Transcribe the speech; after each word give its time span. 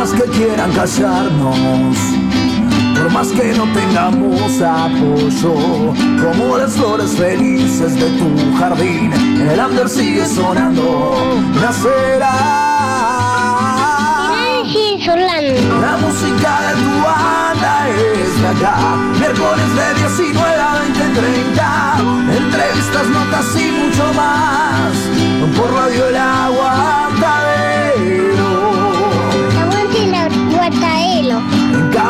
más 0.00 0.12
que 0.14 0.24
quieran 0.30 0.72
callarnos, 0.72 1.94
por 2.94 3.10
más 3.12 3.28
que 3.28 3.52
no 3.52 3.70
tengamos 3.74 4.62
apoyo, 4.62 5.92
como 6.22 6.56
las 6.56 6.72
flores 6.72 7.10
felices 7.10 7.96
de 7.96 8.08
tu 8.18 8.56
jardín, 8.58 9.12
el 9.12 9.60
under 9.60 9.90
sigue 9.90 10.24
sonando, 10.24 11.42
nacerá. 11.60 12.32
La 15.82 15.96
música 15.98 16.50
de 16.62 16.72
tu 16.82 16.92
banda 17.04 17.88
es 17.90 18.40
de 18.40 18.48
acá, 18.48 18.96
miércoles 19.18 19.70
de 19.76 19.94
19 20.00 20.54
a 20.54 20.74
20, 20.80 21.20
30, 21.20 21.96
entrevistas, 22.38 23.06
notas 23.06 23.54
y 23.54 23.70
mucho 23.70 24.04
más, 24.14 25.58
por 25.58 25.70
Radio 25.74 26.08
El 26.08 26.16
Aguantadero. 26.16 26.99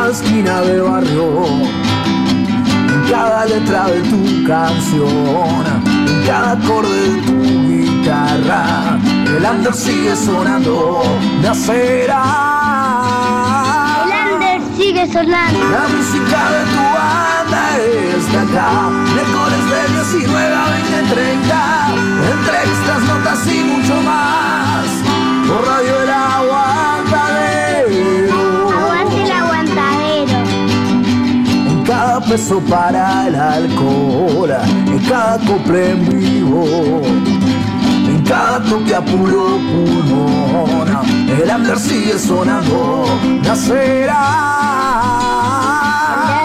Cada 0.01 0.13
esquina 0.13 0.61
de 0.61 0.81
barrio, 0.81 1.45
en 1.45 3.01
cada 3.07 3.45
letra 3.45 3.85
de 3.85 4.01
tu 4.01 4.43
canción, 4.47 5.63
en 6.07 6.25
cada 6.25 6.53
acorde 6.53 6.89
de 6.89 7.21
tu 7.21 7.37
guitarra, 7.69 8.97
el 9.37 9.45
under 9.45 9.73
sigue 9.73 10.15
sonando, 10.15 11.03
nacerá. 11.43 12.23
El 14.05 14.33
under 14.33 14.61
sigue 14.75 15.05
sonando. 15.05 15.59
La 15.69 15.87
música 15.95 16.39
de 16.53 16.61
tu 16.73 16.83
banda 16.97 17.63
es 17.77 18.23
de 18.31 18.39
acá, 18.39 18.89
miércoles 19.13 19.63
de 19.71 19.81
19 20.17 20.55
a 20.55 20.65
20, 20.71 21.13
30, 21.13 21.59
entrevistas, 22.33 22.99
notas 23.03 23.47
y 23.47 23.63
mucho 23.65 23.95
más, 24.01 24.83
por 25.47 25.61
Radio 25.67 26.00
peso 32.31 32.59
para 32.61 33.27
el 33.27 33.35
alcohol, 33.35 34.49
en 34.87 34.99
cada 34.99 35.37
copla 35.39 35.83
en 35.83 36.07
vivo, 36.07 37.01
en 38.07 38.23
cada 38.23 38.63
toque 38.63 38.95
a 38.95 39.01
puro 39.01 39.59
pulmón, 39.69 40.87
el 41.27 41.49
under 41.53 41.77
sigue 41.77 42.17
sonando, 42.17 43.05
nacerá. 43.43 44.23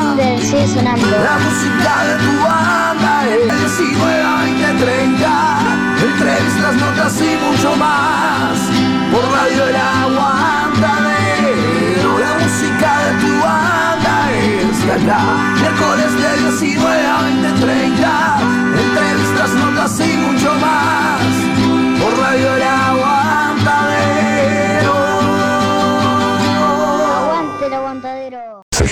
El 0.01 0.07
under 0.09 0.41
sigue 0.41 0.67
sonando. 0.67 1.07
La 1.07 1.39
música 1.45 2.05
de 2.09 2.17
tu 2.25 2.35
banda 2.43 3.13
es 3.29 3.47
19 3.77 4.23
a 4.23 4.25
20, 4.43 4.85
30, 4.85 5.31
entrevistas, 6.03 6.75
notas 6.81 7.15
y 7.21 7.23
mucho 7.47 7.71
más, 7.77 8.59
por 9.13 9.25
Radio 9.31 9.69
El 9.69 9.77
Aguantadero. 9.77 11.86
Acá, 14.97 15.55
miércoles 15.61 16.13
de 16.15 16.43
19 16.43 17.07
a 17.07 17.23
20, 17.23 17.53
30, 17.61 18.39
entrevistas, 18.83 19.51
notas 19.55 20.01
y 20.01 20.17
mucho 20.17 20.55
más, 20.55 22.01
por 22.01 22.19
Radio 22.19 22.57
El 22.57 22.86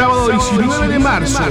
Sábado 0.00 0.30
19 0.30 0.88
de 0.88 0.98
marzo. 0.98 1.44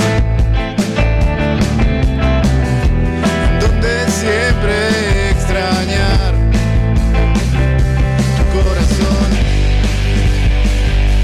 Siempre 4.24 5.30
extrañar 5.30 6.34
tu 8.36 8.44
corazón. 8.56 9.28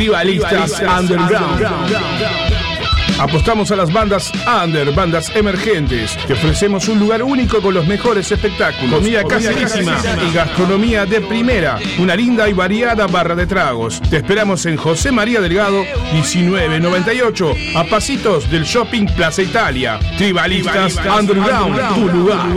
Tribalistas 0.00 0.80
Underground. 0.80 1.62
Apostamos 3.18 3.70
a 3.70 3.76
las 3.76 3.92
bandas 3.92 4.32
under, 4.64 4.90
bandas 4.94 5.30
emergentes. 5.36 6.16
Te 6.26 6.32
ofrecemos 6.32 6.88
un 6.88 6.98
lugar 6.98 7.22
único 7.22 7.60
con 7.60 7.74
los 7.74 7.86
mejores 7.86 8.32
espectáculos, 8.32 8.94
comida 8.94 9.22
caserísima 9.24 9.98
y 10.26 10.32
gastronomía 10.32 11.04
de 11.04 11.20
primera. 11.20 11.78
Una 11.98 12.16
linda 12.16 12.48
y 12.48 12.54
variada 12.54 13.06
barra 13.08 13.34
de 13.34 13.46
tragos. 13.46 14.00
Te 14.08 14.16
esperamos 14.16 14.64
en 14.64 14.78
José 14.78 15.12
María 15.12 15.38
Delgado, 15.42 15.84
1998, 16.14 17.54
a 17.76 17.84
pasitos 17.84 18.50
del 18.50 18.64
Shopping 18.64 19.04
Plaza 19.04 19.42
Italia. 19.42 20.00
Tribalistas 20.16 20.96
Underground, 20.96 21.94
tu 21.94 22.08
lugar. 22.08 22.48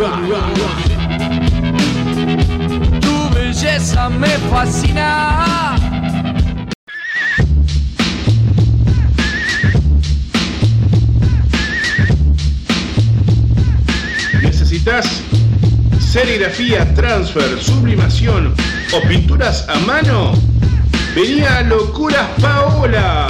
Tu 3.01 3.29
belleza 3.35 4.07
me 4.07 4.29
fascina. 4.29 5.82
¿Necesitas 14.85 15.23
serigrafía, 16.11 16.93
transfer, 16.93 17.57
sublimación 17.63 18.53
o 18.93 19.07
pinturas 19.07 19.65
a 19.69 19.79
mano? 19.79 20.33
Venía 21.15 21.59
a 21.59 21.63
Locuras 21.63 22.27
Paola. 22.41 23.29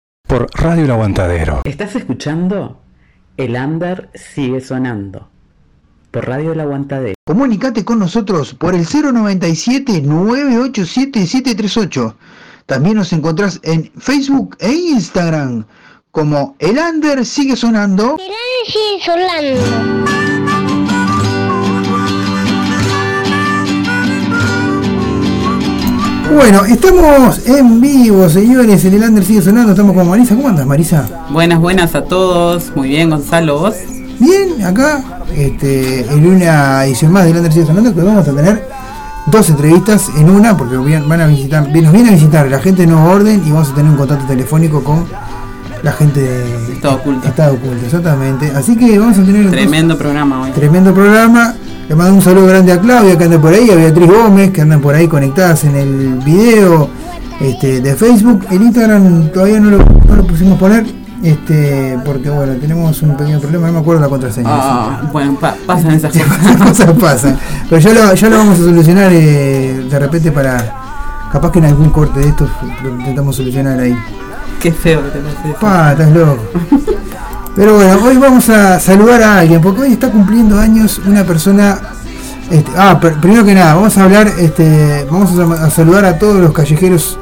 por 0.31 0.49
Radio 0.53 0.85
El 0.85 0.91
Aguantadero. 0.91 1.61
Estás 1.65 1.93
escuchando 1.93 2.79
El 3.35 3.57
Under 3.57 4.09
sigue 4.13 4.61
sonando 4.61 5.27
por 6.09 6.25
Radio 6.25 6.53
El 6.53 6.61
Aguantadero. 6.61 7.15
Comunicate 7.25 7.83
con 7.83 7.99
nosotros 7.99 8.53
por 8.53 8.73
el 8.73 8.85
097 8.85 10.01
987 10.01 11.27
738. 11.27 12.15
También 12.65 12.95
nos 12.95 13.11
encontrás 13.11 13.59
en 13.63 13.91
Facebook 13.97 14.55
e 14.61 14.71
Instagram 14.71 15.65
como 16.11 16.55
El 16.59 16.77
Under 16.77 17.25
sigue 17.25 17.57
sonando. 17.57 18.15
sigue 18.65 19.03
sonando. 19.03 20.60
Bueno, 26.33 26.63
estamos 26.63 27.45
en 27.45 27.81
vivo, 27.81 28.29
señores. 28.29 28.85
En 28.85 28.93
el 28.93 29.03
Under 29.03 29.23
sigue 29.23 29.41
sonando. 29.41 29.71
Estamos 29.71 29.93
con 29.93 30.07
Marisa. 30.07 30.33
¿Cómo 30.33 30.47
andas, 30.47 30.65
Marisa? 30.65 31.05
Buenas, 31.29 31.59
buenas 31.59 31.93
a 31.93 32.03
todos. 32.03 32.71
Muy 32.73 32.87
bien, 32.87 33.09
Gonzalo, 33.09 33.59
vos. 33.59 33.75
Bien, 34.17 34.63
acá, 34.63 35.03
este, 35.35 36.01
en 36.09 36.25
una 36.25 36.85
edición 36.85 37.11
más 37.11 37.25
del 37.25 37.35
Under 37.35 37.51
sigue 37.51 37.65
sonando, 37.65 37.93
que 37.93 38.01
vamos 38.01 38.25
a 38.25 38.33
tener 38.33 38.65
dos 39.27 39.49
entrevistas 39.49 40.09
en 40.17 40.29
una, 40.29 40.55
porque 40.55 40.77
van 40.77 41.21
a 41.21 41.27
visitar, 41.27 41.63
nos 41.67 41.91
viene 41.91 42.09
a 42.09 42.13
visitar 42.13 42.47
la 42.49 42.59
gente 42.59 42.83
de 42.83 42.87
Nuevo 42.87 43.09
Orden 43.09 43.43
y 43.45 43.51
vamos 43.51 43.69
a 43.69 43.75
tener 43.75 43.91
un 43.91 43.97
contacto 43.97 44.25
telefónico 44.25 44.83
con 44.83 45.05
la 45.83 45.91
gente 45.91 46.21
de 46.21 46.73
Estado 46.73 46.95
oculto. 46.95 47.27
Estado 47.27 47.53
oculto, 47.55 47.85
exactamente. 47.85 48.51
Así 48.55 48.77
que 48.77 48.97
vamos 48.97 49.17
a 49.17 49.23
tener 49.23 49.49
Tremendo 49.49 49.97
programa 49.97 50.43
hoy. 50.43 50.51
Tremendo 50.51 50.93
programa. 50.93 51.55
Le 51.91 51.95
mando 51.97 52.13
un 52.15 52.21
saludo 52.21 52.47
grande 52.47 52.71
a 52.71 52.79
Claudia 52.79 53.17
que 53.17 53.25
anda 53.25 53.37
por 53.37 53.53
ahí, 53.53 53.69
a 53.69 53.75
Beatriz 53.75 54.07
Gómez 54.09 54.51
que 54.51 54.61
andan 54.61 54.79
por 54.79 54.95
ahí 54.95 55.09
conectadas 55.09 55.65
en 55.65 55.75
el 55.75 56.19
video 56.23 56.87
este, 57.41 57.81
de 57.81 57.95
Facebook. 57.97 58.45
El 58.49 58.61
Instagram 58.61 59.29
todavía 59.33 59.59
no 59.59 59.71
lo, 59.71 59.77
no 59.79 60.15
lo 60.15 60.23
pusimos 60.23 60.57
poner, 60.57 60.85
este, 61.21 61.99
porque 62.05 62.29
bueno, 62.29 62.53
tenemos 62.61 63.01
un 63.01 63.17
pequeño 63.17 63.41
problema, 63.41 63.67
no 63.67 63.73
me 63.73 63.79
acuerdo 63.79 63.99
la 64.03 64.07
contraseña. 64.07 64.47
Ah, 64.49 65.01
bueno, 65.11 65.35
pa- 65.35 65.57
pasan 65.65 65.91
esas 65.91 66.13
cosas. 66.17 66.57
cosas 66.65 66.91
pasan. 66.97 67.37
Pero 67.69 67.81
ya 67.81 67.93
lo, 67.93 68.13
ya 68.13 68.29
lo 68.29 68.37
vamos 68.37 68.57
a 68.57 68.63
solucionar 68.63 69.11
eh, 69.11 69.85
de 69.91 69.99
repente 69.99 70.31
para. 70.31 71.27
Capaz 71.29 71.51
que 71.51 71.59
en 71.59 71.65
algún 71.65 71.89
corte 71.89 72.21
de 72.21 72.29
estos 72.29 72.49
lo 72.83 72.89
intentamos 72.89 73.35
solucionar 73.35 73.77
ahí. 73.77 73.97
Qué 74.61 74.71
feo 74.71 75.01
que 75.03 75.09
te 75.09 75.19
parece. 75.19 75.59
Pa, 75.59 75.91
estás 75.91 76.09
loco. 76.13 76.37
Pero 77.55 77.75
bueno, 77.75 77.99
hoy 78.03 78.17
vamos 78.17 78.49
a 78.49 78.79
saludar 78.79 79.21
a 79.23 79.39
alguien, 79.39 79.61
porque 79.61 79.81
hoy 79.81 79.93
está 79.93 80.09
cumpliendo 80.09 80.57
años 80.59 81.01
una 81.05 81.23
persona 81.23 81.79
Este, 82.49 82.69
ah, 82.75 82.99
pr- 83.01 83.19
primero 83.21 83.45
que 83.45 83.53
nada, 83.53 83.75
vamos 83.75 83.97
a 83.97 84.03
hablar, 84.03 84.27
este, 84.37 85.05
vamos 85.09 85.31
a, 85.39 85.65
a 85.65 85.69
saludar 85.69 86.03
a 86.03 86.19
todos 86.19 86.35
los 86.41 86.51
callejeros. 86.51 87.17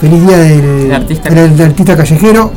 Feliz 0.00 0.24
día 0.24 0.38
del, 0.38 0.64
El 0.64 0.94
artista 0.94 1.30
del- 1.30 1.56
del 1.56 1.66
artista 1.70 1.96
callejero 1.96 2.52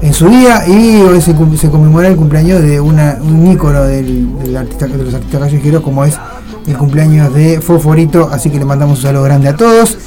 en 0.00 0.12
su 0.14 0.28
día 0.28 0.68
y 0.68 1.00
hoy 1.02 1.20
se 1.20 1.34
conmemora 1.70 2.06
el 2.08 2.14
cumpleaños 2.16 2.62
de 2.62 2.80
una, 2.80 3.16
un 3.20 3.50
ícono 3.50 3.82
del, 3.82 4.38
del 4.38 4.56
artista, 4.56 4.86
de 4.86 5.02
los 5.02 5.14
artistas 5.14 5.40
callejeros 5.40 5.82
como 5.82 6.04
es 6.04 6.16
el 6.68 6.76
cumpleaños 6.76 7.34
de 7.34 7.60
Foforito, 7.60 8.28
así 8.32 8.50
que 8.50 8.58
le 8.60 8.64
mandamos 8.64 8.98
un 8.98 9.02
saludo 9.02 9.24
grande 9.24 9.48
a 9.48 9.56
todos. 9.56 9.98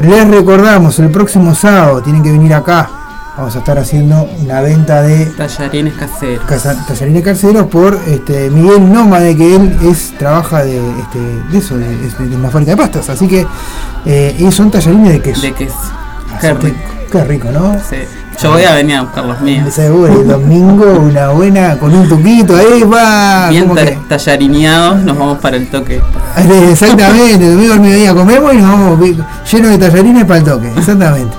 Les 0.00 0.28
recordamos, 0.28 0.96
el 1.00 1.10
próximo 1.10 1.52
sábado 1.56 2.00
tienen 2.02 2.22
que 2.22 2.30
venir 2.30 2.54
acá. 2.54 2.88
Vamos 3.38 3.54
a 3.54 3.60
estar 3.60 3.78
haciendo 3.78 4.28
una 4.44 4.60
venta 4.60 5.00
de 5.02 5.26
Tallarines 5.26 5.94
caseros. 5.94 6.44
casa- 6.44 6.84
tallarines 6.88 7.22
calceros 7.22 7.66
por 7.68 7.96
este, 8.08 8.50
Miguel 8.50 8.92
Nómade, 8.92 9.36
que 9.36 9.54
él 9.54 9.78
es 9.82 10.12
trabaja 10.18 10.64
de, 10.64 10.76
este, 11.00 11.20
de 11.52 11.58
eso, 11.58 11.76
de, 11.78 11.86
es 12.04 12.18
de 12.18 12.34
una 12.36 12.50
fábrica 12.50 12.72
de 12.72 12.76
pastas. 12.78 13.08
Así 13.10 13.28
que 13.28 13.46
eh, 14.06 14.34
y 14.36 14.50
son 14.50 14.72
tallarines 14.72 15.12
de 15.12 15.20
queso. 15.22 15.42
De 15.42 15.52
queso. 15.52 15.76
Así 16.36 16.48
Qué 16.48 16.54
que- 16.56 16.66
rico. 16.66 16.78
Qué 17.12 17.24
rico, 17.24 17.48
¿no? 17.52 17.74
Sí. 17.88 17.96
Yo 18.42 18.50
voy 18.52 18.64
a 18.64 18.74
venir 18.74 18.96
a 18.96 19.02
buscar 19.02 19.24
los 19.24 19.40
míos. 19.40 19.72
Seguro, 19.72 20.20
el 20.20 20.26
domingo 20.28 20.84
una 21.00 21.28
buena 21.30 21.78
con 21.78 21.94
un 21.94 22.08
tuquito, 22.08 22.54
ahí 22.56 22.82
va. 22.82 23.48
Bien 23.50 23.62
¿cómo 23.68 23.76
ta- 23.76 23.84
que? 23.86 23.98
tallarineados, 24.08 24.98
nos 25.04 25.16
vamos 25.16 25.38
para 25.38 25.56
el 25.56 25.68
toque. 25.70 26.02
Exactamente, 26.70 27.46
el 27.46 27.54
domingo 27.54 27.72
al 27.74 27.80
mediodía 27.80 28.12
comemos 28.14 28.52
y 28.52 28.56
nos 28.58 28.70
vamos 28.70 29.00
llenos 29.00 29.70
de 29.70 29.78
tallarines 29.78 30.24
para 30.24 30.38
el 30.38 30.44
toque, 30.44 30.72
exactamente. 30.76 31.34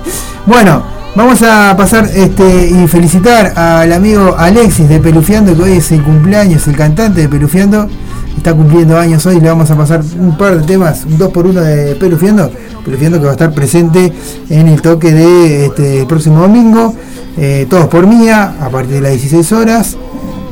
Bueno, 0.46 0.82
vamos 1.20 1.42
a 1.42 1.76
pasar 1.76 2.10
este 2.16 2.70
y 2.70 2.88
felicitar 2.88 3.52
al 3.60 3.92
amigo 3.92 4.36
Alexis 4.38 4.88
de 4.88 5.02
Pelufiando, 5.02 5.54
que 5.54 5.64
hoy 5.64 5.72
es 5.74 5.92
el 5.92 6.02
cumpleaños, 6.02 6.66
el 6.70 6.78
cantante 6.78 7.20
de 7.20 7.28
Pelufiando, 7.28 7.90
está 8.38 8.54
cumpliendo 8.54 8.98
años 8.98 9.26
hoy, 9.26 9.42
le 9.42 9.50
vamos 9.50 9.70
a 9.70 9.76
pasar 9.76 10.02
un 10.18 10.38
par 10.38 10.58
de 10.62 10.66
temas, 10.66 11.04
un 11.04 11.18
2 11.18 11.30
por 11.34 11.46
1 11.46 11.60
de 11.60 11.96
Pelufiando, 11.96 12.50
Pelufiando 12.86 13.20
que 13.20 13.26
va 13.26 13.32
a 13.32 13.34
estar 13.34 13.52
presente 13.52 14.14
en 14.50 14.70
el 14.70 14.82
toque 14.82 15.12
de 15.12 15.66
este 15.66 16.06
próximo 16.06 16.40
domingo, 16.40 16.96
eh, 17.36 17.68
todos 17.70 17.88
por 17.88 18.08
mía, 18.08 18.54
a 18.62 18.70
partir 18.70 18.94
de 18.94 19.02
las 19.02 19.12
16 19.12 19.52
horas. 19.52 19.98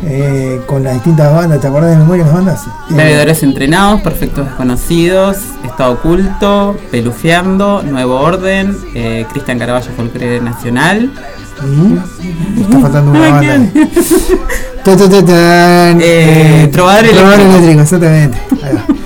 Eh, 0.04 0.62
con 0.66 0.84
las 0.84 0.94
distintas 0.94 1.34
bandas, 1.34 1.60
¿te 1.60 1.68
acordás 1.68 1.92
de 1.92 1.98
memoria 1.98 2.24
las 2.26 2.34
bandas? 2.34 2.68
Eh, 2.68 2.94
Bebedores 2.94 3.44
entrenados, 3.44 4.02
perfectos 4.02 4.46
desconocidos, 4.46 5.38
Estado 5.66 5.94
oculto, 5.94 6.78
Pelufeando, 6.92 7.84
Nuevo 7.84 8.20
Orden, 8.20 8.78
eh, 8.94 9.26
Cristian 9.32 9.60
Caraballo 9.60 9.92
Folclore 9.96 10.42
Nacional. 10.42 11.12
Y 12.56 12.62
está 12.62 12.80
faltando 12.80 13.12
una 13.12 13.30
banda. 13.32 13.70
Ta, 14.84 14.96
ta, 14.96 15.10
tan. 15.10 16.00
Eh, 16.02 16.70
Trovador 16.72 17.06
eléctrico, 17.06 17.82
exactamente. 17.82 18.38
Ahí 18.64 18.74
va. 18.74 18.97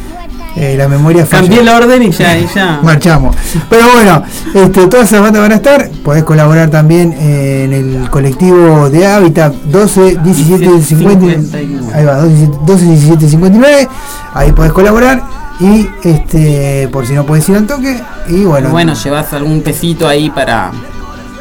Eh, 0.56 0.76
la 0.78 0.88
memoria 0.88 1.26
falla. 1.26 1.44
Cambié 1.44 1.62
el 1.62 1.70
orden 1.70 2.04
y 2.04 2.12
ya, 2.12 2.38
y 2.38 2.48
ya. 2.54 2.80
Marchamos. 2.84 3.36
Pero 3.70 3.84
bueno, 3.94 4.24
este, 4.54 4.88
todas 4.88 5.08
esas 5.08 5.22
bandas 5.22 5.42
van 5.42 5.52
a 5.54 5.56
estar. 5.56 5.90
Podés 6.04 6.24
colaborar 6.24 6.70
también 6.70 7.14
eh, 7.14 7.64
en 7.66 7.74
el 7.74 8.10
colectivo 8.10 8.90
de 8.90 9.08
Hábitat 9.08 9.54
12 9.54 10.18
17 10.24 10.82
50. 10.82 10.86
59. 10.86 11.80
Ahí 11.94 12.06
va, 12.06 12.16
12 12.16 12.50
12 12.66 12.86
17 12.86 13.30
59. 13.30 13.88
Ahí 14.34 14.52
podés 14.52 14.74
colaborar. 14.74 15.24
Y 15.62 15.88
este, 16.04 16.90
por 16.92 17.06
si 17.06 17.14
no 17.14 17.26
podés 17.26 17.48
ir 17.48 17.56
al 17.56 17.68
toque. 17.68 18.02
Y 18.28 18.44
bueno, 18.44 18.70
Bueno, 18.70 18.94
llevas 18.94 19.32
algún 19.34 19.62
pesito 19.62 20.08
ahí 20.08 20.30
para, 20.32 20.72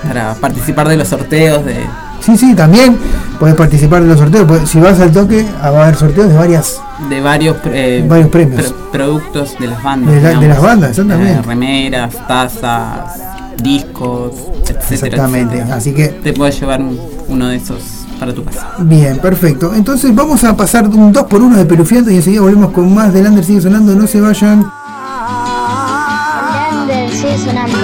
para 0.06 0.34
participar 0.34 0.88
de 0.88 0.96
los 0.98 1.08
sorteos 1.08 1.64
de, 1.64 1.84
Sí, 2.20 2.36
sí, 2.36 2.54
también 2.54 2.96
podés 3.38 3.54
participar 3.54 4.02
de 4.02 4.08
los 4.08 4.18
sorteos. 4.18 4.46
Podés- 4.46 4.66
Si 4.66 4.78
vas 4.78 5.00
al 5.00 5.10
toque, 5.10 5.46
ah, 5.62 5.70
va 5.70 5.80
a 5.80 5.82
haber 5.84 5.96
sorteos 5.96 6.28
de 6.28 6.36
varias. 6.36 6.80
de 7.08 7.20
varios, 7.22 7.56
eh, 7.66 8.04
Varios 8.06 8.28
premios. 8.28 8.62
pro- 8.62 8.90
productos 8.92 9.56
de 9.58 9.66
las 9.68 9.82
bandas. 9.82 10.14
De 10.14 10.20
la- 10.20 10.28
de 10.28 10.34
digamos. 10.36 10.48
las 10.48 10.62
bandas, 10.62 10.90
exactamente. 10.90 11.32
Eh, 11.32 11.42
remeras, 11.42 12.14
tazas, 12.28 13.20
discos, 13.62 14.32
etcétera. 14.62 14.80
Exactamente. 14.90 15.54
etcétera. 15.56 15.76
Así 15.76 15.92
que, 15.94 16.08
Te 16.08 16.32
puedes 16.34 16.60
llevar 16.60 16.80
un- 16.82 17.00
uno 17.28 17.48
de 17.48 17.56
esos 17.56 17.80
para 18.18 18.34
tu 18.34 18.44
casa. 18.44 18.68
bien, 18.80 19.18
perfecto. 19.18 19.72
Entonces 19.74 20.14
vamos 20.14 20.44
a 20.44 20.54
pasar 20.54 20.86
un 20.88 21.10
2 21.12 21.24
por 21.24 21.40
1 21.40 21.56
de 21.56 21.64
Pelufiando 21.64 22.10
y 22.10 22.16
enseguida 22.16 22.42
volvemos 22.42 22.70
con 22.72 22.94
más 22.94 23.12
del 23.14 23.26
Under 23.26 23.42
sigue 23.44 23.62
sonando, 23.62 23.94
no 23.94 24.06
se 24.06 24.20
vayan. 24.20 24.66
Lander 26.70 27.10
sigue 27.10 27.38
sonando. 27.38 27.78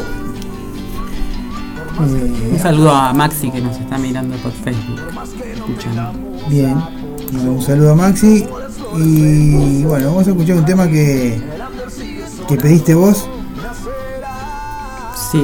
Eh, 2.04 2.50
Un 2.52 2.60
saludo 2.60 2.92
a 2.92 3.12
Maxi 3.14 3.50
que 3.50 3.60
nos 3.62 3.76
está 3.78 3.98
mirando 3.98 4.36
por 4.38 4.52
Facebook. 4.52 5.00
Escuchando. 5.54 6.12
Bien, 6.48 6.76
un 7.34 7.62
saludo 7.62 7.92
a 7.92 7.96
Maxi. 7.96 8.46
Y 8.98 9.84
bueno, 9.84 10.08
vamos 10.08 10.28
a 10.28 10.32
escuchar 10.32 10.58
un 10.58 10.66
tema 10.66 10.88
que, 10.88 11.42
que 12.48 12.58
pediste 12.58 12.94
vos. 12.94 13.30
Sí, 15.32 15.42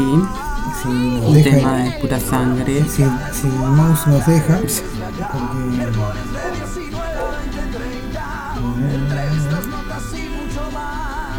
Si 0.83 0.87
un 0.89 1.33
deja- 1.33 1.49
tema 1.57 1.77
de 1.77 1.91
pura 2.01 2.19
sangre. 2.19 2.83
si, 2.89 3.03
si 3.33 3.47
el 3.47 3.53
mouse 3.71 4.05
nos 4.07 4.25
deja. 4.25 4.57
porque- 4.57 5.87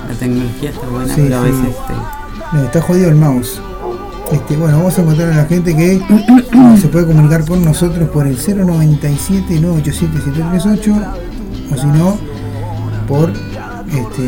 La 0.08 0.14
tecnología 0.14 0.70
está 0.70 0.87
buena, 0.88 1.14
Sí, 1.14 1.20
pero 1.24 1.38
a 1.38 1.44
sí. 1.44 1.50
veces 1.50 1.66
este, 1.68 1.92
No, 2.52 2.62
está 2.64 2.80
jodido 2.82 3.08
el 3.11 3.14
mouse. 3.16 3.61
Este, 4.30 4.56
bueno, 4.56 4.78
vamos 4.78 4.98
a 4.98 5.02
encontrar 5.02 5.32
a 5.32 5.36
la 5.36 5.44
gente 5.46 5.74
que 5.74 6.00
se 6.80 6.88
puede 6.88 7.06
comunicar 7.06 7.46
con 7.46 7.64
nosotros 7.64 8.10
por 8.10 8.26
el 8.26 8.36
097 8.36 9.58
987 9.60 10.18
738 10.18 10.94
o 11.70 11.76
si 11.76 11.86
no 11.86 12.18
por 13.06 13.30
este 13.30 14.22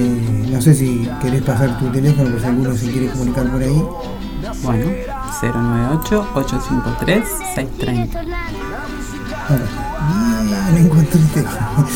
no 0.50 0.60
sé 0.60 0.74
si 0.74 1.08
querés 1.20 1.42
pasar 1.42 1.76
tu 1.78 1.86
teléfono 1.90 2.30
por 2.30 2.40
si 2.40 2.46
alguno 2.46 2.74
se 2.74 2.90
quiere 2.90 3.08
comunicar 3.08 3.50
por 3.50 3.62
ahí. 3.62 3.84
bueno, 4.62 4.86
098-853-630. 5.40 8.08
Bueno, 9.48 9.64
bien, 10.12 10.86
encontré 10.86 11.20
el 11.20 11.28
teléfono. 11.28 11.86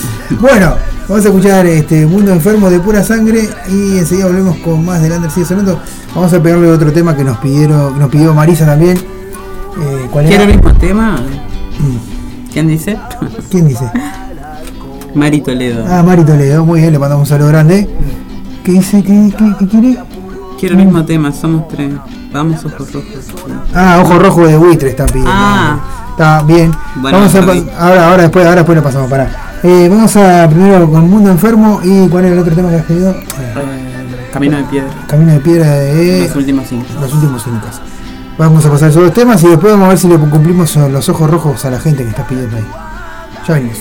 Bueno, 0.40 0.74
vamos 1.08 1.24
a 1.24 1.28
escuchar 1.28 1.66
este 1.66 2.06
Mundo 2.06 2.32
Enfermo 2.32 2.70
de 2.70 2.80
pura 2.80 3.02
sangre 3.02 3.48
y 3.68 3.98
enseguida 3.98 4.26
volvemos 4.26 4.56
con 4.58 4.84
más 4.84 5.02
de 5.02 5.08
Lander 5.08 5.30
sigue 5.30 5.46
sonando. 5.46 5.80
Vamos 6.14 6.32
a 6.32 6.42
pegarle 6.42 6.70
otro 6.70 6.92
tema 6.92 7.16
que 7.16 7.24
nos 7.24 7.38
pidieron, 7.38 7.94
que 7.94 8.00
nos 8.00 8.10
pidió 8.10 8.34
Marisa 8.34 8.66
también. 8.66 8.96
Eh, 8.96 10.08
¿Cuál 10.10 10.26
¿Quiere 10.26 10.44
era? 10.44 10.52
el 10.52 10.58
mismo 10.60 10.72
tema? 10.78 11.16
Mm, 11.78 12.52
¿Quién 12.52 12.68
dice? 12.68 12.98
¿Quién 13.50 13.68
dice? 13.68 13.90
Mari 15.14 15.40
Toledo. 15.40 15.84
Ah, 15.88 16.02
Mari 16.02 16.24
Toledo, 16.24 16.64
muy 16.64 16.80
bien, 16.80 16.92
le 16.92 16.98
mandamos 16.98 17.26
un 17.26 17.28
saludo 17.28 17.48
grande. 17.48 17.88
¿Qué 18.62 18.72
dice? 18.72 19.02
¿Qué, 19.02 19.32
qué, 19.36 19.54
qué 19.58 19.68
quiere? 19.68 19.98
Quiero 20.58 20.78
el 20.78 20.84
mismo 20.84 21.04
tema, 21.04 21.32
somos 21.32 21.68
tres. 21.68 21.92
Vamos, 22.32 22.64
ojos 22.64 22.92
rojos. 22.92 23.10
Ah, 23.74 24.00
Ojo 24.02 24.18
Rojo 24.18 24.46
de 24.46 24.56
Buitre 24.56 24.90
está 24.90 25.06
pidiendo. 25.06 25.30
Ah. 25.32 25.78
Está 26.14 26.42
bien. 26.42 26.70
Bueno, 26.94 27.18
vamos 27.18 27.34
a 27.34 27.38
ahora, 27.84 28.08
ahora 28.10 28.22
después, 28.22 28.46
ahora 28.46 28.56
después 28.58 28.76
lo 28.76 28.84
pasamos, 28.84 29.10
pará. 29.10 29.58
Eh, 29.64 29.88
vamos 29.90 30.16
a 30.16 30.48
primero 30.48 30.88
con 30.88 31.10
Mundo 31.10 31.28
Enfermo 31.28 31.80
y 31.82 32.06
¿cuál 32.08 32.26
es 32.26 32.32
el 32.32 32.38
otro 32.38 32.54
tema 32.54 32.70
que 32.70 32.76
has 32.76 32.84
pedido? 32.84 33.10
Eh, 33.10 34.28
Camino 34.32 34.58
de 34.58 34.62
piedra. 34.64 34.90
Camino 35.08 35.32
de 35.32 35.40
Piedra 35.40 35.70
de 35.70 36.20
Los 36.28 36.36
últimos 36.36 36.66
cinco. 36.68 36.86
los 37.00 37.14
últimos 37.14 37.44
incas. 37.48 37.80
Vamos 38.38 38.64
a 38.64 38.70
pasar 38.70 38.90
esos 38.90 39.02
dos 39.02 39.12
temas 39.12 39.42
y 39.42 39.48
después 39.48 39.72
vamos 39.72 39.86
a 39.86 39.88
ver 39.88 39.98
si 39.98 40.06
le 40.06 40.16
cumplimos 40.16 40.76
los 40.76 41.08
ojos 41.08 41.28
rojos 41.28 41.64
a 41.64 41.70
la 41.70 41.80
gente 41.80 42.04
que 42.04 42.10
está 42.10 42.24
pidiendo 42.24 42.56
ahí. 42.56 42.66
Ya 43.48 43.54
venimos. 43.54 43.78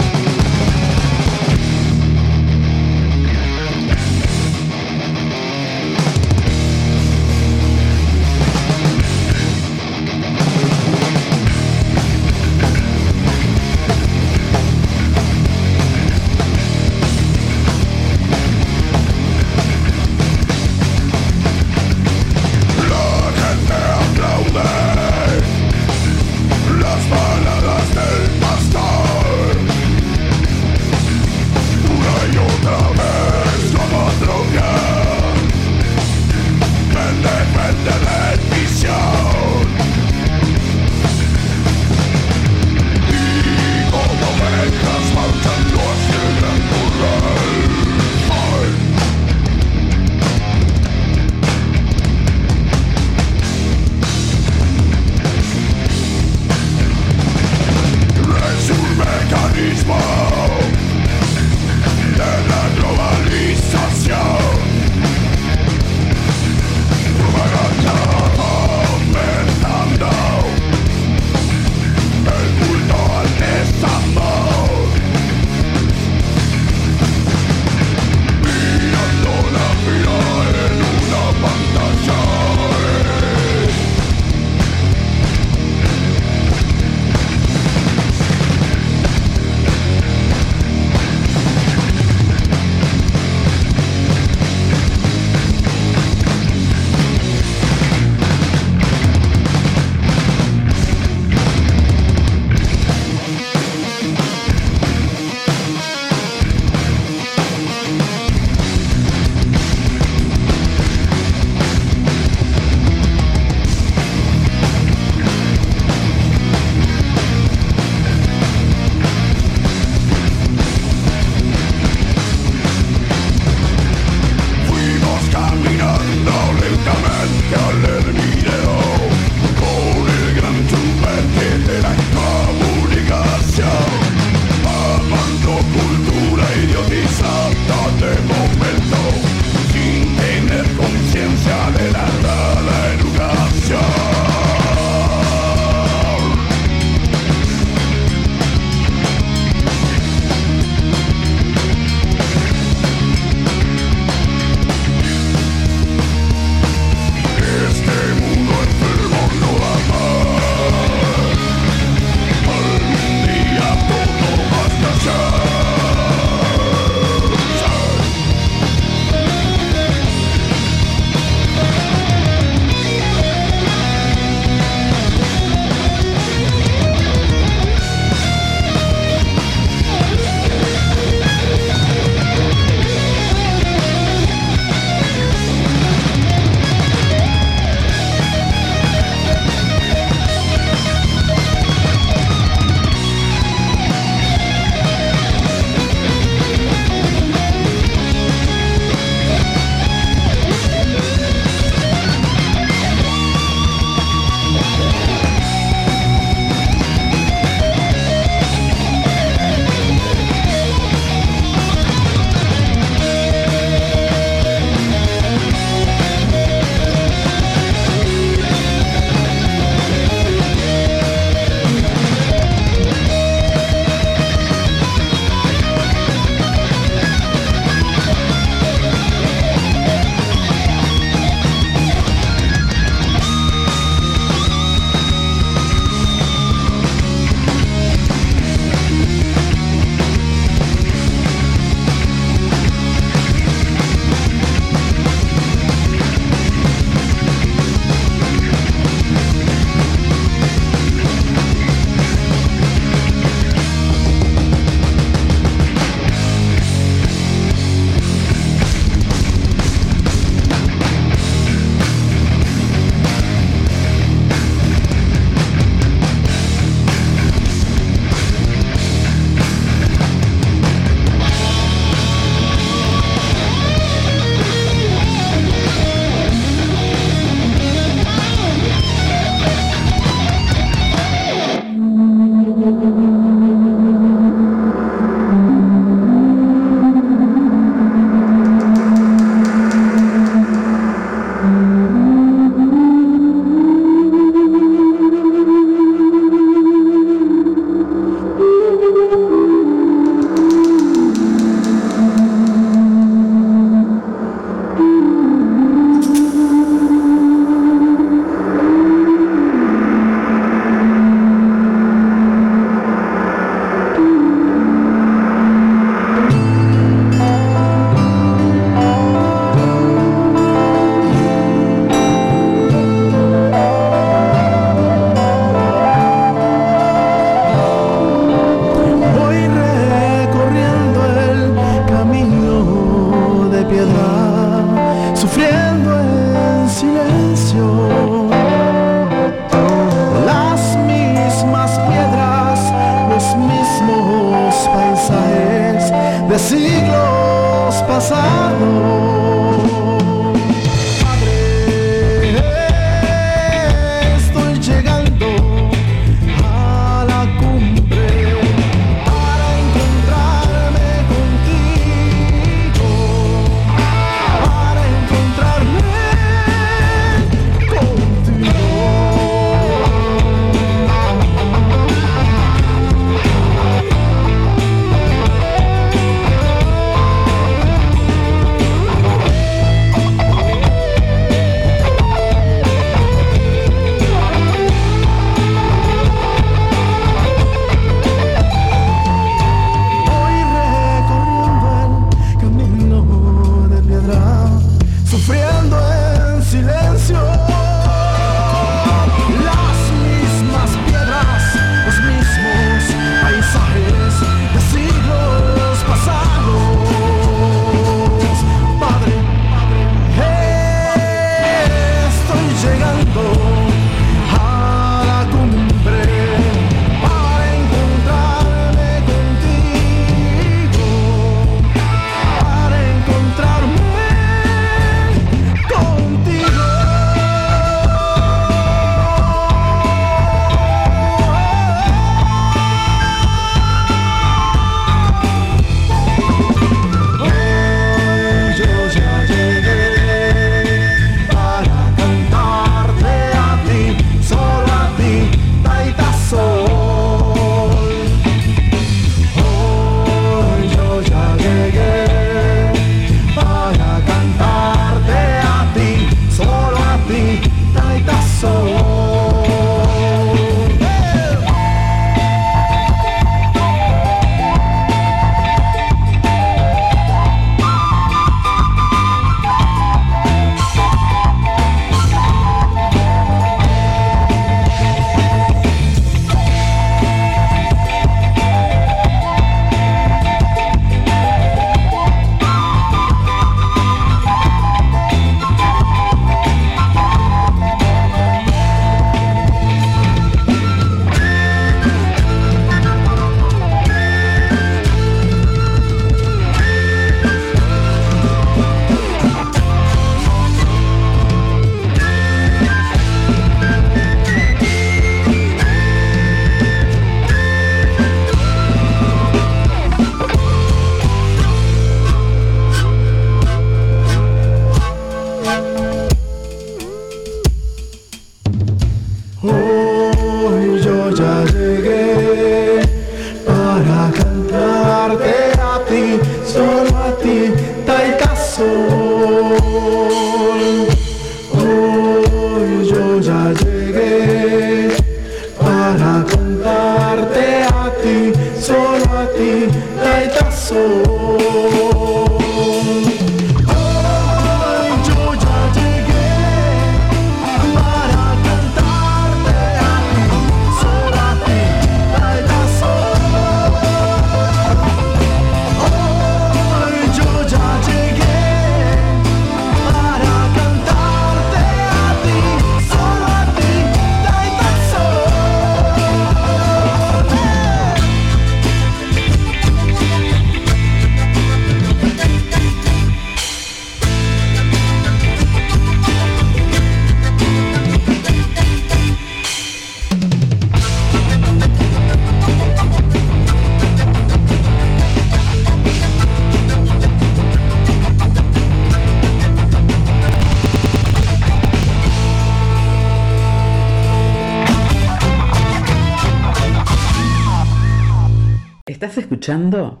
Escuchando? 599.44 600.00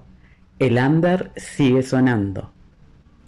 El 0.58 0.78
Under 0.78 1.30
sigue 1.36 1.82
sonando. 1.82 2.50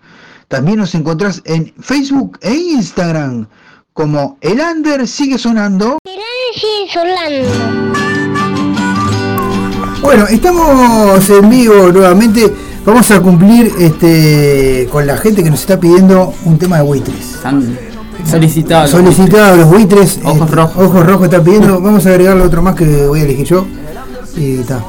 También 0.49 0.79
nos 0.79 0.97
encontrás 0.97 1.43
en 1.45 1.73
Facebook 1.79 2.41
e 2.43 2.53
Instagram 2.53 3.47
como 3.93 4.37
El 4.41 4.59
Under 4.61 5.07
sigue 5.07 5.39
sonando. 5.39 5.99
sigue 6.55 6.91
sonando. 6.93 7.49
Bueno, 10.03 10.27
estamos 10.27 11.31
en 11.31 11.49
vivo 11.49 11.93
nuevamente. 11.93 12.53
Vamos 12.85 13.09
a 13.13 13.21
cumplir 13.21 13.71
este 13.79 14.89
con 14.91 15.07
la 15.07 15.17
gente 15.19 15.45
que 15.45 15.51
nos 15.51 15.61
está 15.61 15.79
pidiendo 15.79 16.35
un 16.47 16.59
tema 16.59 16.79
de 16.79 16.83
buitres. 16.83 17.39
Están 18.25 18.89
solicitados. 18.89 19.57
los 19.59 19.69
buitres. 19.69 20.21
Ojos 20.25 20.41
este, 20.43 20.57
rojos. 20.57 20.85
Ojos 20.85 21.07
rojos 21.07 21.25
está 21.25 21.43
pidiendo. 21.43 21.81
Vamos 21.81 22.07
a 22.07 22.11
agregarle 22.11 22.43
otro 22.45 22.63
más 22.63 22.75
que 22.75 23.07
voy 23.07 23.21
a 23.21 23.25
elegir 23.25 23.47
yo. 23.47 23.67
Y 24.37 24.61
está. 24.61 24.85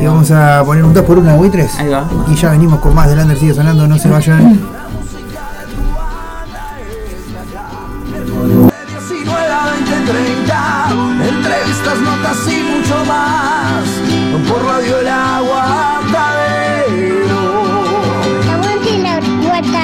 Y 0.00 0.06
vamos 0.06 0.30
a 0.30 0.62
poner 0.64 0.84
un 0.84 0.92
2 0.92 1.04
por 1.04 1.18
1 1.18 1.32
de 1.32 1.38
buitres. 1.38 1.74
Ahí 1.78 1.88
va. 1.88 2.08
Y 2.28 2.34
ya 2.34 2.50
venimos 2.50 2.80
con 2.80 2.94
más 2.94 3.08
del 3.08 3.20
Under 3.20 3.38
sigue 3.38 3.54
sonando, 3.54 3.86
no 3.86 3.98
se 3.98 4.08
vayan. 4.08 4.60
19 8.88 9.46
a 9.46 9.70
2030, 9.70 10.88
entrevistas, 11.28 11.98
notas 12.00 12.38
y 12.48 12.62
mucho 12.62 13.04
más. 13.06 13.84
Por 14.48 14.64
Radio 14.64 14.98
El 14.98 15.08
Aguantadero. 15.08 16.44
Aguante 18.52 19.78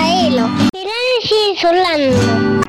sigue 1.22 1.61
sonando. 1.61 2.60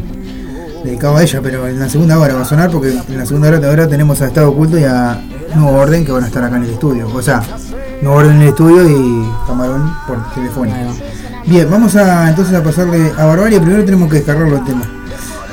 dedicado 0.83 1.17
a 1.17 1.23
ella, 1.23 1.41
pero 1.43 1.67
en 1.69 1.79
la 1.79 1.89
segunda 1.89 2.19
hora 2.19 2.35
va 2.35 2.43
a 2.43 2.45
sonar 2.45 2.71
porque 2.71 2.91
en 2.91 3.19
la 3.19 3.27
segunda 3.27 3.49
hora, 3.49 3.69
ahora 3.69 3.89
tenemos 3.89 4.21
a 4.23 4.27
Estado 4.27 4.51
Oculto 4.51 4.79
y 4.79 4.85
a 4.85 5.19
Nuevo 5.55 5.79
Orden 5.79 6.05
que 6.05 6.13
van 6.13 6.25
a 6.25 6.27
estar 6.27 6.43
acá 6.45 6.57
en 6.57 6.65
el 6.65 6.71
estudio. 6.71 7.09
O 7.13 7.23
sea, 7.23 7.43
Nuevo 8.01 8.19
Orden 8.19 8.37
en 8.37 8.43
el 8.43 8.49
estudio 8.49 8.89
y 8.89 9.29
Camarón 9.47 9.95
por 10.07 10.33
teléfono. 10.33 10.73
Bien, 11.47 11.69
vamos 11.71 11.95
a 11.97 12.31
entonces 12.31 12.55
a 12.55 12.63
pasarle 12.63 13.13
a 13.19 13.25
Barbarie. 13.27 13.61
Primero 13.61 13.85
tenemos 13.85 14.09
que 14.09 14.17
descargarlo 14.17 14.57
el 14.57 14.65
tema. 14.65 14.83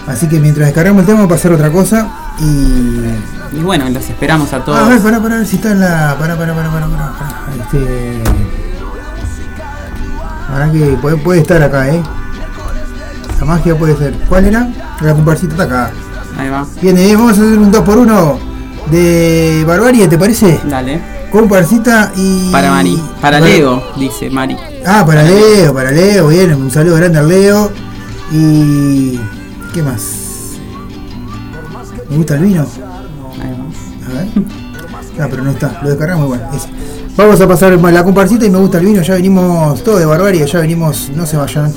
Así 0.08 0.28
que 0.28 0.40
mientras 0.40 0.68
descargamos 0.68 1.02
el 1.02 1.06
tema 1.06 1.20
vamos 1.20 1.32
a 1.32 1.36
pasar 1.36 1.52
otra 1.52 1.70
cosa 1.72 2.10
y. 2.42 3.58
Y 3.58 3.62
bueno, 3.62 3.90
los 3.90 4.10
esperamos 4.10 4.52
a 4.54 4.64
todos. 4.64 4.80
Ah, 4.80 4.86
a 4.86 4.90
ver, 4.90 5.02
pará, 5.02 5.22
pará, 5.22 5.38
ver 5.38 5.48
si 5.48 5.58
está 5.58 5.72
en 5.72 5.82
la. 5.82 6.16
Pará, 6.18 6.38
pará, 6.38 6.54
pará, 6.54 6.72
pará, 6.72 6.88
pará. 6.88 7.14
Este. 7.60 8.24
Ahora 10.52 10.72
que 10.72 10.80
puede, 11.02 11.18
puede 11.18 11.42
estar 11.42 11.62
acá, 11.62 11.90
eh. 11.90 12.02
La 13.40 13.46
magia 13.46 13.76
puede 13.76 13.98
ser. 13.98 14.14
¿Cuál 14.28 14.46
era? 14.46 14.70
La 15.02 15.14
comparsita 15.14 15.54
está 15.54 15.64
acá. 15.64 15.92
Ahí 16.38 16.50
va. 16.50 16.66
Bien, 16.82 16.98
eh, 16.98 17.16
vamos 17.16 17.38
a 17.38 17.42
hacer 17.42 17.58
un 17.58 17.72
2x1 17.72 18.38
de 18.90 19.64
Barbarie, 19.68 20.08
¿te 20.08 20.18
parece? 20.18 20.60
Dale. 20.64 21.02
Comparsita 21.32 22.12
y. 22.16 22.52
Para 22.52 22.72
Mari. 22.72 23.02
Para 23.22 23.40
Leo, 23.40 23.82
dice 23.98 24.30
Mari. 24.30 24.58
Ah, 24.86 25.06
para 25.06 25.24
Leo, 25.24 25.74
para 25.74 25.92
Leo, 25.92 26.28
bien, 26.28 26.54
un 26.54 26.70
saludo 26.70 26.98
grande 26.98 27.20
al 27.20 27.28
Leo. 27.28 27.72
Y. 28.32 29.20
¿Qué 29.74 29.82
más? 29.82 30.31
¿Me 32.12 32.18
gusta 32.18 32.36
el 32.36 32.44
vino? 32.44 32.62
A 32.62 34.14
ver. 34.14 34.28
Ah, 35.18 35.28
pero 35.30 35.44
no 35.44 35.52
está, 35.52 35.80
lo 35.82 35.90
descargamos 35.90 36.26
igual. 36.26 36.50
ese. 36.54 36.68
Vamos 37.16 37.40
a 37.40 37.48
pasar 37.48 37.72
la 37.72 38.04
comparsita 38.04 38.46
y 38.46 38.50
me 38.50 38.58
gusta 38.58 38.80
el 38.80 38.86
vino, 38.86 39.02
ya 39.02 39.14
venimos 39.14 39.82
todo 39.82 39.98
de 39.98 40.06
barbarie, 40.06 40.46
ya 40.46 40.60
venimos, 40.60 41.10
no 41.16 41.26
se 41.26 41.38
vayan. 41.38 41.74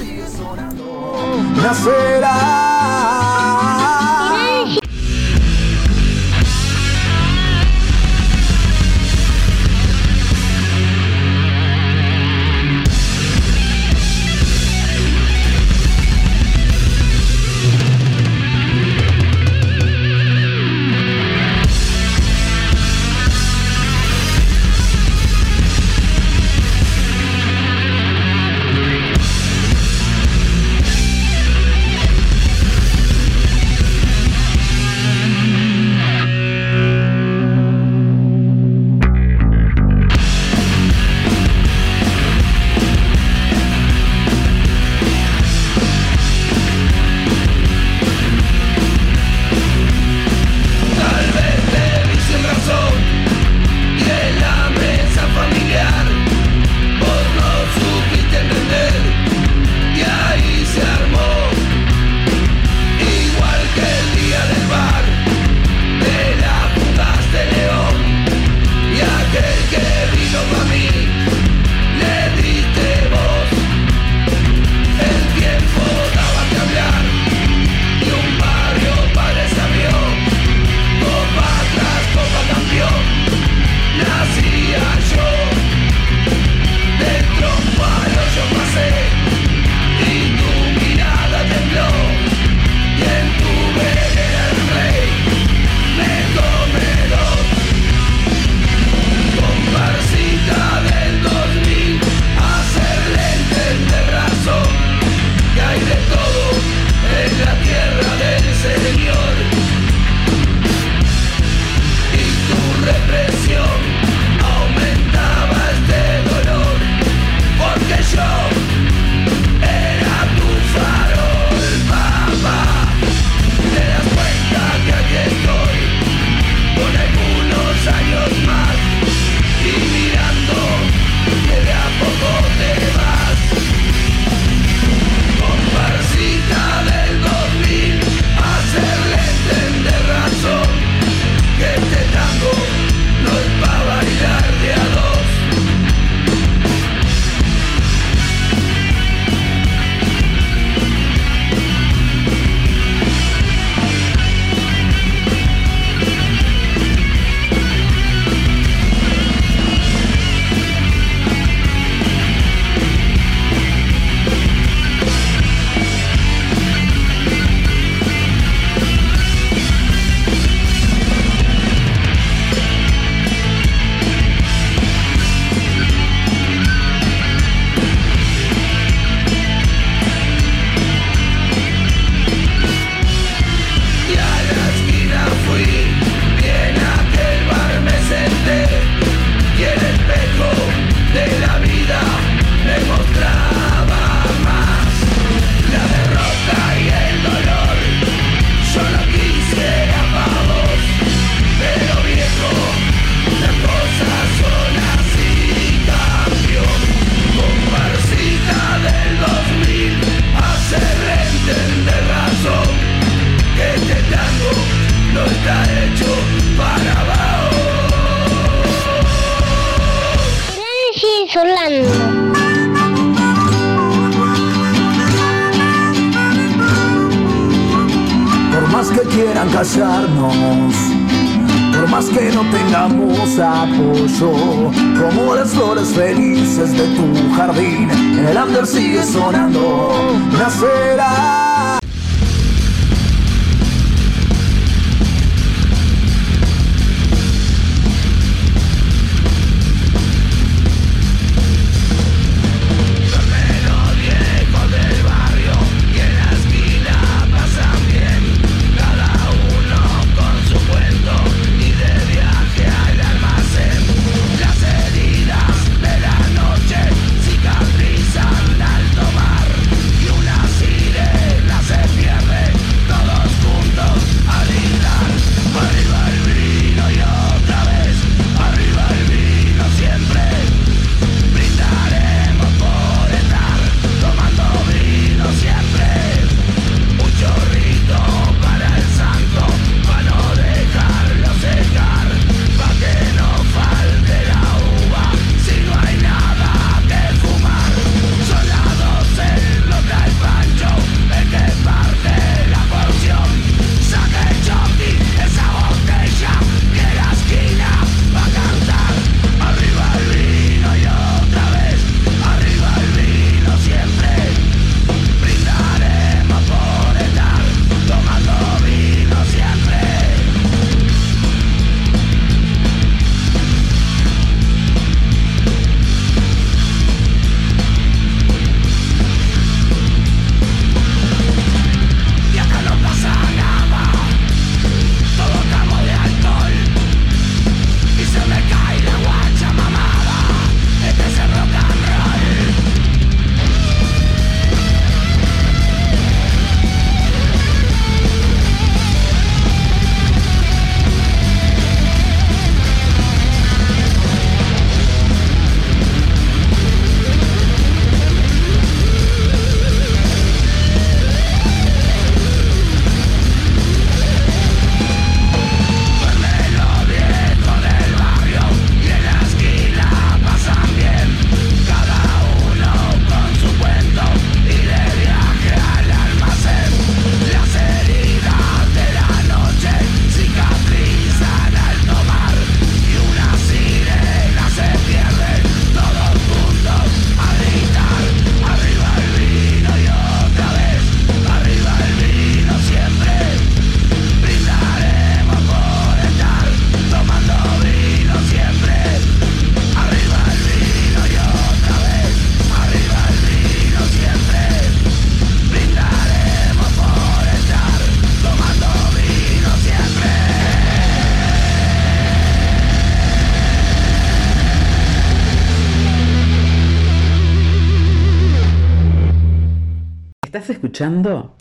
Estás 420.34 420.50
escuchando 420.50 421.36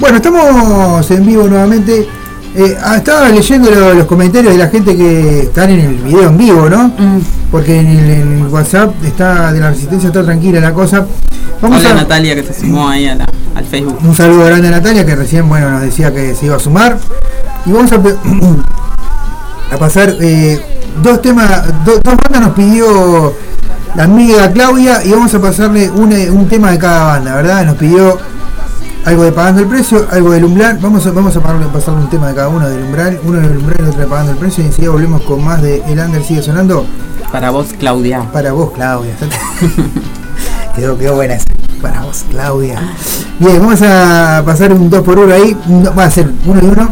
Bueno, 0.00 0.18
estamos 0.18 1.10
en 1.10 1.24
vivo 1.24 1.48
nuevamente. 1.48 2.06
Eh, 2.54 2.76
ah, 2.82 2.96
estaba 2.96 3.28
leyendo 3.30 3.70
lo- 3.70 3.94
los 3.94 4.06
comentarios 4.06 4.52
de 4.52 4.58
la 4.58 4.68
gente 4.68 4.94
que 4.94 5.40
están 5.44 5.70
en 5.70 5.80
el 5.80 5.94
video 5.96 6.24
en 6.28 6.36
vivo, 6.36 6.68
¿no? 6.68 6.92
Porque 7.50 7.80
en 7.80 7.86
el, 7.86 8.10
en 8.10 8.32
el 8.44 8.46
WhatsApp 8.48 8.94
está 9.04 9.52
de 9.52 9.60
la 9.60 9.70
resistencia 9.70 10.08
está 10.08 10.22
tranquila 10.22 10.60
la 10.60 10.74
cosa. 10.74 11.06
Vamos 11.62 11.80
Hola 11.80 11.90
a 11.90 11.94
Natalia 11.94 12.34
que 12.34 12.42
se 12.42 12.52
sumó 12.60 12.88
ahí 12.88 13.06
a 13.06 13.14
la- 13.14 13.26
al 13.54 13.64
Facebook. 13.64 13.98
un 14.02 14.14
saludo 14.14 14.44
grande 14.46 14.68
a 14.68 14.72
Natalia 14.72 15.06
que 15.06 15.14
recién 15.16 15.48
bueno 15.48 15.70
nos 15.70 15.80
decía 15.82 16.12
que 16.12 16.34
se 16.34 16.46
iba 16.46 16.56
a 16.56 16.58
sumar. 16.58 16.98
Y 17.64 17.72
vamos 17.72 17.90
a, 17.92 17.98
pasar 19.78 20.14
eh, 20.20 20.60
dos 21.02 21.22
temas, 21.22 21.48
do- 21.84 22.00
dos 22.02 22.14
bandas 22.16 22.40
nos 22.42 22.50
pidió 22.54 23.32
la 23.94 24.04
amiga 24.04 24.50
Claudia 24.52 25.02
y 25.04 25.10
vamos 25.10 25.32
a 25.34 25.40
pasarle 25.40 25.90
un, 25.90 26.12
eh, 26.12 26.30
un 26.30 26.48
tema 26.48 26.70
de 26.70 26.78
cada 26.78 27.04
banda, 27.04 27.34
¿verdad? 27.36 27.64
Nos 27.64 27.76
pidió 27.76 28.18
algo 29.04 29.24
de 29.24 29.32
Pagando 29.32 29.62
el 29.62 29.66
Precio, 29.66 30.06
algo 30.10 30.30
del 30.30 30.44
Umbral. 30.44 30.78
Vamos 30.80 31.06
a, 31.06 31.10
vamos 31.10 31.36
a 31.36 31.40
pasarle, 31.40 31.66
pasarle 31.66 32.00
un 32.00 32.10
tema 32.10 32.28
de 32.28 32.34
cada 32.34 32.48
uno 32.48 32.68
del 32.68 32.84
Umbral, 32.84 33.20
uno 33.24 33.40
del 33.40 33.56
Umbral 33.56 33.80
y 33.80 33.88
otro 33.88 34.00
de 34.00 34.06
Pagando 34.06 34.32
el 34.32 34.38
Precio 34.38 34.62
y 34.62 34.68
enseguida 34.68 34.92
volvemos 34.92 35.22
con 35.22 35.44
más 35.44 35.60
de 35.62 35.82
El 35.86 35.98
Under 35.98 36.22
sigue 36.22 36.42
sonando. 36.42 36.86
Para 37.30 37.50
vos, 37.50 37.68
Claudia. 37.78 38.30
Para 38.32 38.52
vos, 38.52 38.72
Claudia. 38.72 39.14
quedó, 40.76 40.98
quedó 40.98 41.14
buena 41.14 41.34
esa. 41.34 41.46
Para 41.80 42.02
vos, 42.02 42.24
Claudia. 42.30 42.80
Bien, 43.38 43.58
vamos 43.58 43.82
a 43.82 44.42
pasar 44.44 44.72
un 44.72 44.88
2 44.88 45.02
por 45.02 45.18
1 45.18 45.34
ahí. 45.34 45.56
No, 45.66 45.94
va 45.94 46.04
a 46.04 46.10
ser 46.10 46.30
uno 46.46 46.60
y 46.62 46.66
uno. 46.66 46.88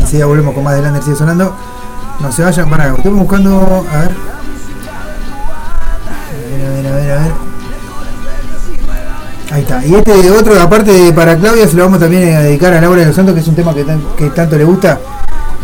Enseguida 0.00 0.26
volvemos 0.26 0.54
con 0.54 0.64
más 0.64 0.74
de 0.74 0.80
El 0.80 0.86
Under 0.86 1.02
sigue 1.02 1.16
sonando. 1.16 1.54
No 2.20 2.30
se 2.30 2.42
vayan, 2.42 2.70
para, 2.70 2.94
estamos 2.94 3.18
buscando. 3.18 3.84
A 3.90 3.98
ver. 4.00 4.10
A 6.28 6.50
ver, 6.50 6.66
a 6.66 6.70
ver, 6.70 6.86
a 6.86 6.96
ver, 6.96 7.10
a 7.10 7.22
ver. 7.22 7.51
Ahí 9.52 9.60
está. 9.62 9.84
Y 9.84 9.94
este 9.94 10.30
otro, 10.30 10.58
aparte 10.60 10.90
de 10.92 11.12
para 11.12 11.36
Claudia, 11.36 11.68
se 11.68 11.76
lo 11.76 11.84
vamos 11.84 12.00
también 12.00 12.34
a 12.34 12.40
dedicar 12.40 12.72
a 12.72 12.80
Laura 12.80 13.00
de 13.00 13.06
los 13.08 13.14
Santos, 13.16 13.34
que 13.34 13.40
es 13.40 13.48
un 13.48 13.54
tema 13.54 13.74
que, 13.74 13.84
tan- 13.84 14.02
que 14.16 14.30
tanto 14.30 14.56
le 14.56 14.64
gusta. 14.64 14.98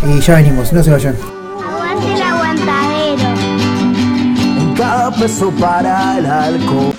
Y 0.06 0.20
ya 0.20 0.34
venimos, 0.36 0.72
no 0.72 0.82
se 0.84 0.90
vayan. 0.90 1.16
Aguante 1.16 2.12
el 2.14 2.22
aguantadero. 2.22 3.28
Cada 4.76 5.10
peso 5.12 5.50
para 5.58 6.18
el 6.18 6.26
alcohol. 6.26 6.94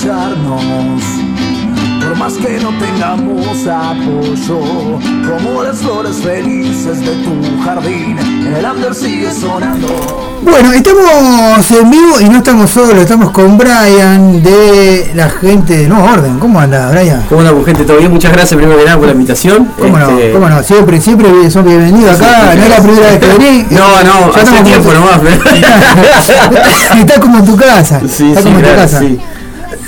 Callarnos, 0.00 1.02
por 2.02 2.16
más 2.16 2.32
que 2.34 2.58
no 2.60 2.70
tengamos 2.78 3.66
apoyo, 3.66 4.98
como 5.28 5.62
las 5.62 5.76
flores 5.78 6.16
felices 6.16 7.00
de 7.00 7.14
tu 7.16 7.62
jardín, 7.62 8.16
el 8.56 8.64
under 8.64 8.94
sigue 8.94 9.30
sonando. 9.30 10.38
Bueno, 10.42 10.72
estamos 10.72 11.70
en 11.70 11.90
vivo 11.90 12.20
y 12.20 12.24
no 12.24 12.38
estamos 12.38 12.70
solos, 12.70 12.96
estamos 12.96 13.30
con 13.32 13.56
Brian 13.58 14.42
de 14.42 15.12
la 15.14 15.28
gente 15.28 15.76
de 15.76 15.88
Nuevo 15.88 16.04
Orden. 16.10 16.38
¿Cómo 16.40 16.58
anda, 16.58 16.90
Brian? 16.90 17.22
¿Cómo 17.28 17.42
anda, 17.42 17.52
gente? 17.64 17.84
¿Todo 17.84 17.98
bien? 17.98 18.10
Muchas 18.10 18.32
gracias 18.32 18.56
primero 18.56 18.78
que 18.78 18.84
nada 18.86 18.96
por 18.96 19.06
la 19.06 19.12
invitación. 19.12 19.68
¿Cómo 19.78 19.98
Este, 19.98 20.28
no? 20.28 20.34
¿Cómo 20.34 20.48
no? 20.48 20.62
Siempre, 20.62 21.00
siempre 21.02 21.50
son 21.50 21.64
bienvenidos 21.66 22.16
Sí, 22.16 22.24
acá. 22.24 22.50
sí, 22.52 22.58
no 22.58 22.64
es 22.64 22.70
la 22.70 22.76
primera 22.82 23.06
vez 23.08 23.18
que 23.18 23.26
venís. 23.38 23.66
No, 23.70 24.02
no, 24.02 24.34
Ya 24.34 24.42
hace 24.42 24.64
tiempo 24.64 24.92
nomás. 24.92 25.20
pero- 25.22 26.96
Está 27.00 27.20
como 27.20 27.38
en 27.38 27.44
tu 27.44 27.56
casa. 27.56 28.00
Sí, 28.08 28.30
está 28.30 28.40
sí, 28.40 28.46
como 28.46 28.58
en 28.58 28.64
tu 28.64 28.68
claro, 28.70 28.82
casa. 28.82 29.00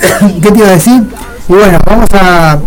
¿Qué 0.43 0.51
te 0.51 0.59
iba 0.59 0.69
a 0.69 0.73
decir? 0.73 1.03
Y 1.49 1.53
bueno, 1.53 1.79
vamos 1.87 2.09
a, 2.13 2.59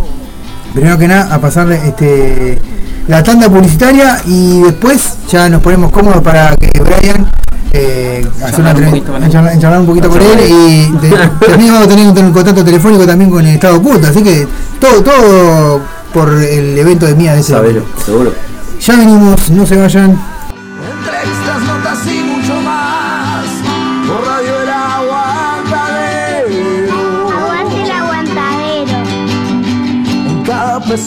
primero 0.74 0.98
que 0.98 1.08
nada, 1.08 1.34
a 1.34 1.40
pasarle 1.40 1.76
este, 1.88 2.60
la 3.08 3.24
tanda 3.24 3.50
publicitaria 3.50 4.20
y 4.26 4.62
después 4.62 5.14
ya 5.32 5.50
nos 5.50 5.62
ponemos 5.62 5.92
cómodos 5.92 6.22
para 6.22 6.56
que 6.56 6.70
Brian 6.80 7.30
eh, 7.74 8.26
hacer 8.44 8.60
una 8.62 8.72
un 8.72 8.78
entre- 8.78 8.90
poquito 8.92 9.12
con 9.14 9.24
él. 9.24 9.32
charlar, 9.32 9.80
un 9.82 9.86
poquito 9.88 10.10
con 10.10 10.22
él 10.22 10.40
y 10.48 10.92
te- 11.00 11.48
también 11.48 11.74
vamos 11.74 11.88
a 11.88 11.90
tener 11.90 12.08
un 12.08 12.32
contacto 12.32 12.64
telefónico 12.64 13.06
también 13.06 13.30
con 13.30 13.46
el 13.46 13.56
Estado 13.56 13.78
oculto, 13.78 14.08
así 14.08 14.22
que 14.24 14.48
todo, 14.80 15.02
todo 15.04 15.82
por 16.14 16.30
el 16.34 16.78
evento 16.78 17.06
de 17.06 17.16
Mía 17.16 17.34
de 17.34 17.42
ese 17.42 17.52
Sabelo, 17.54 17.84
seguro. 18.06 18.34
Ya 18.80 18.96
venimos, 18.96 19.50
no 19.50 19.66
se 19.66 19.76
vayan. 19.76 20.37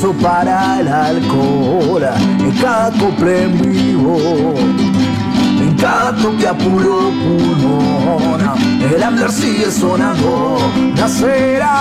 Peso 0.00 0.12
para 0.14 0.80
el 0.80 0.88
alcohol, 0.88 2.02
en 2.38 2.52
cada 2.52 2.90
cople 2.92 3.44
en 3.44 3.60
vivo, 3.60 4.54
en 4.56 5.76
cada 5.76 6.16
toque 6.16 6.46
a 6.46 6.54
puro 6.54 7.10
pulmón, 7.20 8.40
el 8.80 9.30
sigue 9.30 9.70
sonando, 9.70 10.58
nacerá. 10.96 11.76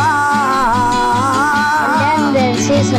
Under, 2.28 2.58
sí, 2.58 2.99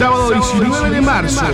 Sábado 0.00 0.30
19 0.30 0.92
de 0.92 1.00
marzo. 1.02 1.44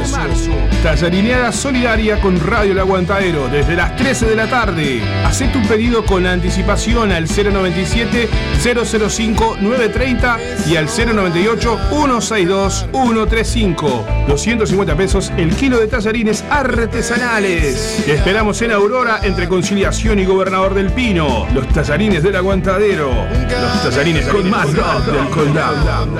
Tallarineada 0.81 1.51
solidaria 1.51 2.21
con 2.21 2.39
Radio 2.39 2.71
El 2.71 2.79
Aguantadero 2.79 3.49
desde 3.49 3.75
las 3.75 3.97
13 3.97 4.25
de 4.25 4.37
la 4.37 4.47
tarde. 4.49 5.03
Hacé 5.25 5.49
tu 5.49 5.61
pedido 5.63 6.07
con 6.07 6.25
anticipación 6.29 7.11
al 7.11 7.25
097 7.25 8.29
005 8.63 9.57
930 9.61 10.39
y 10.69 10.77
al 10.77 10.87
098 10.87 11.79
162 11.91 12.87
135. 12.93 14.07
250 14.29 14.97
pesos 14.97 15.33
el 15.37 15.53
kilo 15.57 15.81
de 15.81 15.89
tallarines 15.89 16.45
artesanales. 16.49 18.05
Te 18.07 18.15
esperamos 18.15 18.63
en 18.63 18.71
Aurora 18.71 19.19
entre 19.25 19.49
Conciliación 19.49 20.21
y 20.21 20.25
Gobernador 20.25 20.75
del 20.75 20.93
Pino. 20.93 21.49
Los 21.53 21.67
tallarines 21.71 22.23
del 22.23 22.37
Aguantadero. 22.37 23.11
Los 23.11 23.83
tallarines 23.83 24.25
con 24.29 24.49
más 24.49 24.73
rock 24.73 25.05
del 25.05 25.31
condado. 25.31 26.17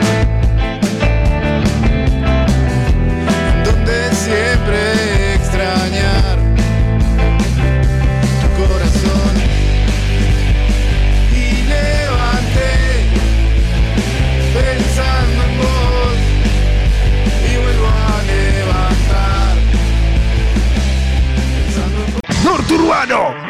Siempre 4.27 5.16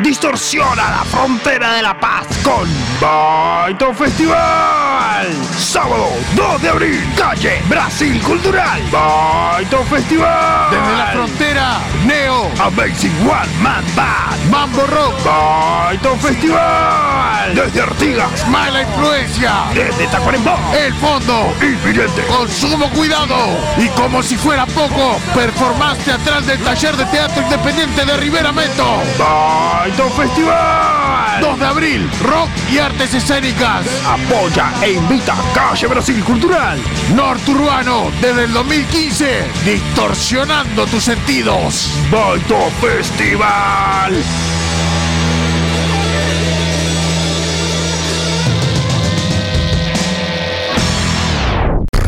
distorsiona 0.03 0.91
la 0.91 1.05
frontera 1.05 1.75
de 1.75 1.83
la 1.83 1.99
paz 1.99 2.27
con 2.43 2.67
Baito 3.01 3.93
Festival. 3.93 5.27
Sábado 5.59 6.09
2 6.35 6.63
de 6.63 6.69
abril, 6.69 7.13
calle 7.17 7.61
Brasil 7.69 8.21
Cultural. 8.23 8.81
Baito 8.91 9.83
Festival. 9.85 10.71
Desde 10.71 10.97
la 10.97 11.07
frontera, 11.13 11.79
Neo, 12.07 12.51
Amazing 12.59 13.29
One 13.29 13.53
Man 13.61 13.85
Band, 13.95 14.51
Mambo 14.51 14.87
Rock. 14.87 15.23
Baito 15.23 16.17
Festival. 16.17 17.16
Desde 17.55 17.81
Artigas, 17.81 18.49
Mala 18.49 18.83
Influencia. 18.83 19.53
Desde 19.73 20.07
Tacuarembó, 20.09 20.59
El 20.77 20.93
Fondo, 20.95 21.55
Inminente. 21.63 22.23
Consumo 22.27 22.91
Cuidado. 22.91 23.37
Y 23.79 23.89
como 23.91 24.23
si 24.23 24.37
fuera 24.37 24.67
poco, 24.67 25.19
performance 25.35 26.05
teatral 26.05 26.45
del 26.47 26.59
taller 26.61 26.97
de 26.97 27.05
teatro 27.07 27.43
independiente 27.43 28.05
de 28.05 28.17
Rivera 28.17 28.53
Meto. 28.53 29.03
Baito 29.19 30.11
Festival. 30.11 31.41
2 31.41 31.59
de 31.59 31.67
abril, 31.67 32.11
rock 32.23 32.49
y 32.73 32.79
artes 32.79 33.15
escénicas. 33.15 33.87
Apoya 34.07 34.73
e 34.83 34.93
invita 34.93 35.35
Calle 35.55 35.87
Brasil 35.87 36.23
Cultural. 36.25 36.79
Norturbano, 37.15 38.11
desde 38.21 38.45
el 38.45 38.53
2015, 38.53 39.45
distorsionando 39.65 40.87
tus 40.87 41.05
sentidos. 41.05 41.91
Baito 42.11 42.71
Festival. 42.81 44.15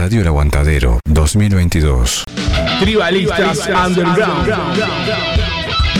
Radio 0.08 0.22
El 0.22 0.28
Aguantadero 0.28 1.00
2022. 1.04 2.24
Tribalistas 2.80 3.68
Underground. 3.68 4.50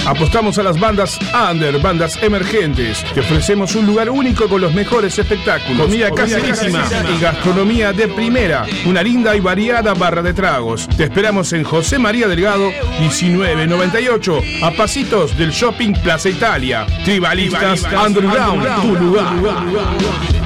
Apostamos 0.07 0.57
a 0.57 0.63
las 0.63 0.81
bandas 0.81 1.19
under, 1.51 1.79
bandas 1.79 2.19
emergentes. 2.23 3.05
Te 3.13 3.21
ofrecemos 3.21 3.75
un 3.75 3.85
lugar 3.85 4.09
único 4.09 4.49
con 4.49 4.63
los 4.63 4.73
mejores 4.73 5.19
espectáculos. 5.19 5.83
Comida 5.83 6.11
caserísima 6.11 6.89
y 7.15 7.21
gastronomía 7.21 7.93
de 7.93 8.09
primera. 8.09 8.65
Una 8.87 9.03
linda 9.03 9.37
y 9.37 9.41
variada 9.41 9.93
barra 9.93 10.23
de 10.23 10.33
tragos. 10.33 10.89
Te 10.97 11.05
esperamos 11.05 11.53
en 11.53 11.65
José 11.65 11.99
María 11.99 12.29
Delgado, 12.29 12.71
1998, 13.01 14.41
a 14.63 14.71
pasitos 14.71 15.37
del 15.37 15.51
Shopping 15.51 15.93
Plaza 16.03 16.31
Italia. 16.31 16.87
Tribalistas 17.05 17.83
Underground, 17.93 18.81
tu 18.81 18.95
lugar. 18.95 19.37
Tu 19.37 20.38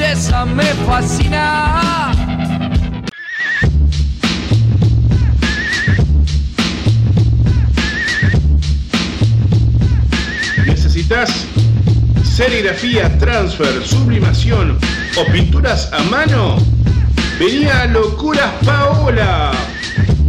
belleza 0.00 0.46
me 0.46 0.64
fascina. 0.86 2.12
¿Necesitas 10.66 11.46
serigrafía, 12.24 13.18
transfer, 13.18 13.86
sublimación 13.86 14.78
o 15.16 15.32
pinturas 15.32 15.90
a 15.92 16.02
mano? 16.04 16.56
Venía 17.38 17.82
a 17.82 17.86
Locuras 17.86 18.52
Paola. 18.64 19.52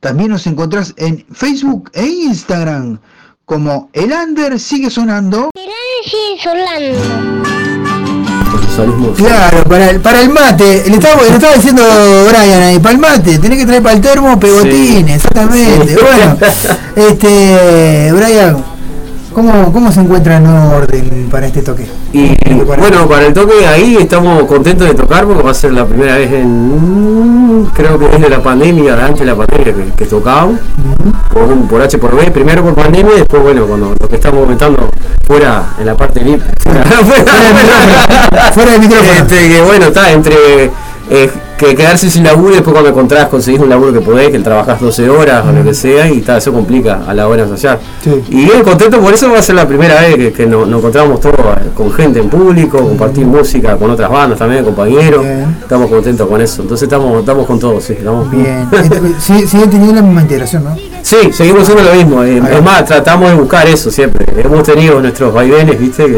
También 0.00 0.28
nos 0.28 0.46
encontrás 0.46 0.92
en 0.98 1.24
Facebook 1.32 1.90
e 1.94 2.04
Instagram 2.04 2.98
como 3.46 3.88
El 3.94 4.12
Under 4.12 4.60
sigue 4.60 4.90
sonando. 4.90 5.48
sigue 5.54 6.42
sonando. 6.42 6.98
Claro, 9.16 9.64
para 9.64 9.88
el, 9.88 10.00
para 10.00 10.20
el 10.20 10.28
mate, 10.28 10.84
le 10.86 10.96
estaba, 10.96 11.22
le 11.22 11.28
estaba 11.30 11.54
diciendo 11.54 11.82
Brian 12.28 12.62
ahí, 12.62 12.78
para 12.78 12.94
el 12.94 13.00
mate, 13.00 13.38
tenés 13.38 13.58
que 13.60 13.64
traer 13.64 13.82
para 13.82 13.94
el 13.94 14.02
termo 14.02 14.38
pegotines, 14.38 15.22
Sí. 15.22 15.28
exactamente. 15.28 15.88
Sí. 15.88 15.94
Bueno, 16.02 16.36
este, 17.08 18.12
Brian, 18.12 18.73
¿cómo, 19.34 19.72
¿cómo 19.72 19.92
se 19.92 20.00
encuentra 20.00 20.38
el 20.38 20.44
nuevo 20.44 20.76
orden 20.76 21.28
para 21.30 21.46
este 21.46 21.62
toque? 21.62 21.86
Y 22.12 22.34
bueno, 22.64 23.06
para 23.08 23.26
el 23.26 23.34
toque 23.34 23.66
ahí 23.66 23.96
estamos 24.00 24.44
contentos 24.44 24.86
de 24.86 24.94
tocar 24.94 25.26
porque 25.26 25.42
va 25.42 25.50
a 25.50 25.54
ser 25.54 25.72
la 25.72 25.84
primera 25.84 26.16
vez 26.16 26.32
en, 26.32 27.68
creo 27.74 27.98
que 27.98 28.08
desde 28.08 28.30
la 28.30 28.42
pandemia, 28.42 28.96
de 28.96 29.02
antes 29.02 29.20
de 29.20 29.26
la 29.26 29.34
pandemia 29.34 29.74
que, 29.74 30.04
que 30.04 30.16
por, 31.68 31.82
H 31.82 31.98
por 31.98 32.16
B, 32.16 32.30
primero 32.30 32.62
por 32.62 32.74
pandemia 32.74 33.14
y 33.14 33.18
después, 33.18 33.42
bueno, 33.42 33.66
cuando 33.66 33.94
lo 33.98 34.08
que 34.08 34.14
estamos 34.14 34.40
comentando 34.40 34.88
fuera 35.26 35.74
en 35.78 35.86
la 35.86 35.96
parte 35.96 36.20
libre. 36.20 36.44
Fuera, 36.64 38.52
fuera 38.52 38.72
del 38.72 38.80
micrófono. 38.80 39.12
Este, 39.12 39.48
que 39.48 39.62
bueno, 39.62 39.86
está 39.86 40.12
entre 40.12 40.70
eh, 41.10 41.30
que 41.58 41.74
quedarse 41.76 42.10
sin 42.10 42.24
laburo 42.24 42.50
y 42.52 42.54
después 42.54 42.72
cuando 42.72 42.90
encontrás 42.90 43.26
conseguís 43.28 43.60
un 43.60 43.68
laburo 43.68 43.92
que 43.92 44.00
podés, 44.00 44.30
que 44.30 44.38
trabajás 44.40 44.80
12 44.80 45.08
horas 45.08 45.44
o 45.46 45.52
lo 45.52 45.62
que 45.62 45.72
sea 45.74 46.08
y 46.10 46.18
está, 46.18 46.38
eso 46.38 46.52
complica 46.52 47.02
a 47.06 47.14
la 47.14 47.28
hora 47.28 47.44
de 47.44 47.50
ensayar. 47.50 47.78
Y 48.28 48.44
bien 48.44 48.62
contento 48.64 48.98
por 49.00 49.14
eso 49.14 49.30
va 49.30 49.38
a 49.38 49.42
ser 49.42 49.54
la 49.54 49.66
primera 49.68 50.00
vez 50.00 50.16
que, 50.16 50.32
que 50.32 50.46
nos, 50.46 50.66
nos 50.66 50.78
encontramos 50.80 51.20
todos 51.20 51.34
eh, 51.38 51.68
con 51.74 51.92
gente 51.92 52.18
en 52.20 52.28
público, 52.28 52.78
compartir 52.78 53.26
música 53.26 53.76
con 53.76 53.90
otras 53.90 54.10
bandas 54.10 54.38
también, 54.38 54.64
compañeros. 54.64 55.24
Estamos 55.62 55.88
contentos 55.90 56.26
con 56.28 56.40
eso. 56.40 56.62
Entonces 56.62 56.84
estamos, 56.84 57.20
estamos 57.20 57.46
con 57.46 57.58
todo, 57.58 57.80
sí, 57.80 57.92
estamos 57.92 58.30
Bien, 58.30 58.66
Este, 58.72 59.00
sí- 59.20 59.46
siguen 59.46 59.70
teniendo 59.70 59.94
la 59.96 60.02
misma 60.02 60.22
integración, 60.22 60.64
¿no? 60.64 60.76
Sí, 61.02 61.32
seguimos 61.32 61.62
haciendo 61.68 61.84
lo 61.84 61.94
mismo. 61.94 62.24
eh, 62.24 62.42
Es 62.50 62.62
más, 62.62 62.84
tratamos 62.86 63.30
de 63.30 63.36
buscar 63.36 63.66
eso 63.68 63.90
siempre. 63.90 64.26
Hemos 64.42 64.62
tenido 64.64 65.00
nuestros 65.00 65.32
vaivenes, 65.32 65.78
viste, 65.78 66.06
que, 66.06 66.16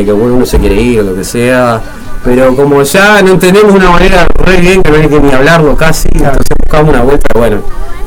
eh, 0.00 0.04
que 0.04 0.12
uno 0.12 0.46
se 0.46 0.58
quiere 0.58 0.80
ir 0.80 1.00
o 1.00 1.02
lo 1.02 1.14
que 1.14 1.24
sea. 1.24 1.80
Pero 2.26 2.54
como 2.56 2.82
ya 2.82 3.22
no 3.22 3.30
entendemos 3.30 3.72
una 3.72 3.88
manera 3.90 4.26
re 4.44 4.56
bien 4.58 4.82
que 4.82 4.90
no 4.90 4.96
hay 4.96 5.08
que 5.08 5.20
ni 5.20 5.32
hablarlo 5.32 5.76
casi, 5.76 6.08
entonces 6.12 6.42
buscamos 6.64 6.90
una 6.92 7.02
vuelta, 7.02 7.28
bueno, 7.38 7.58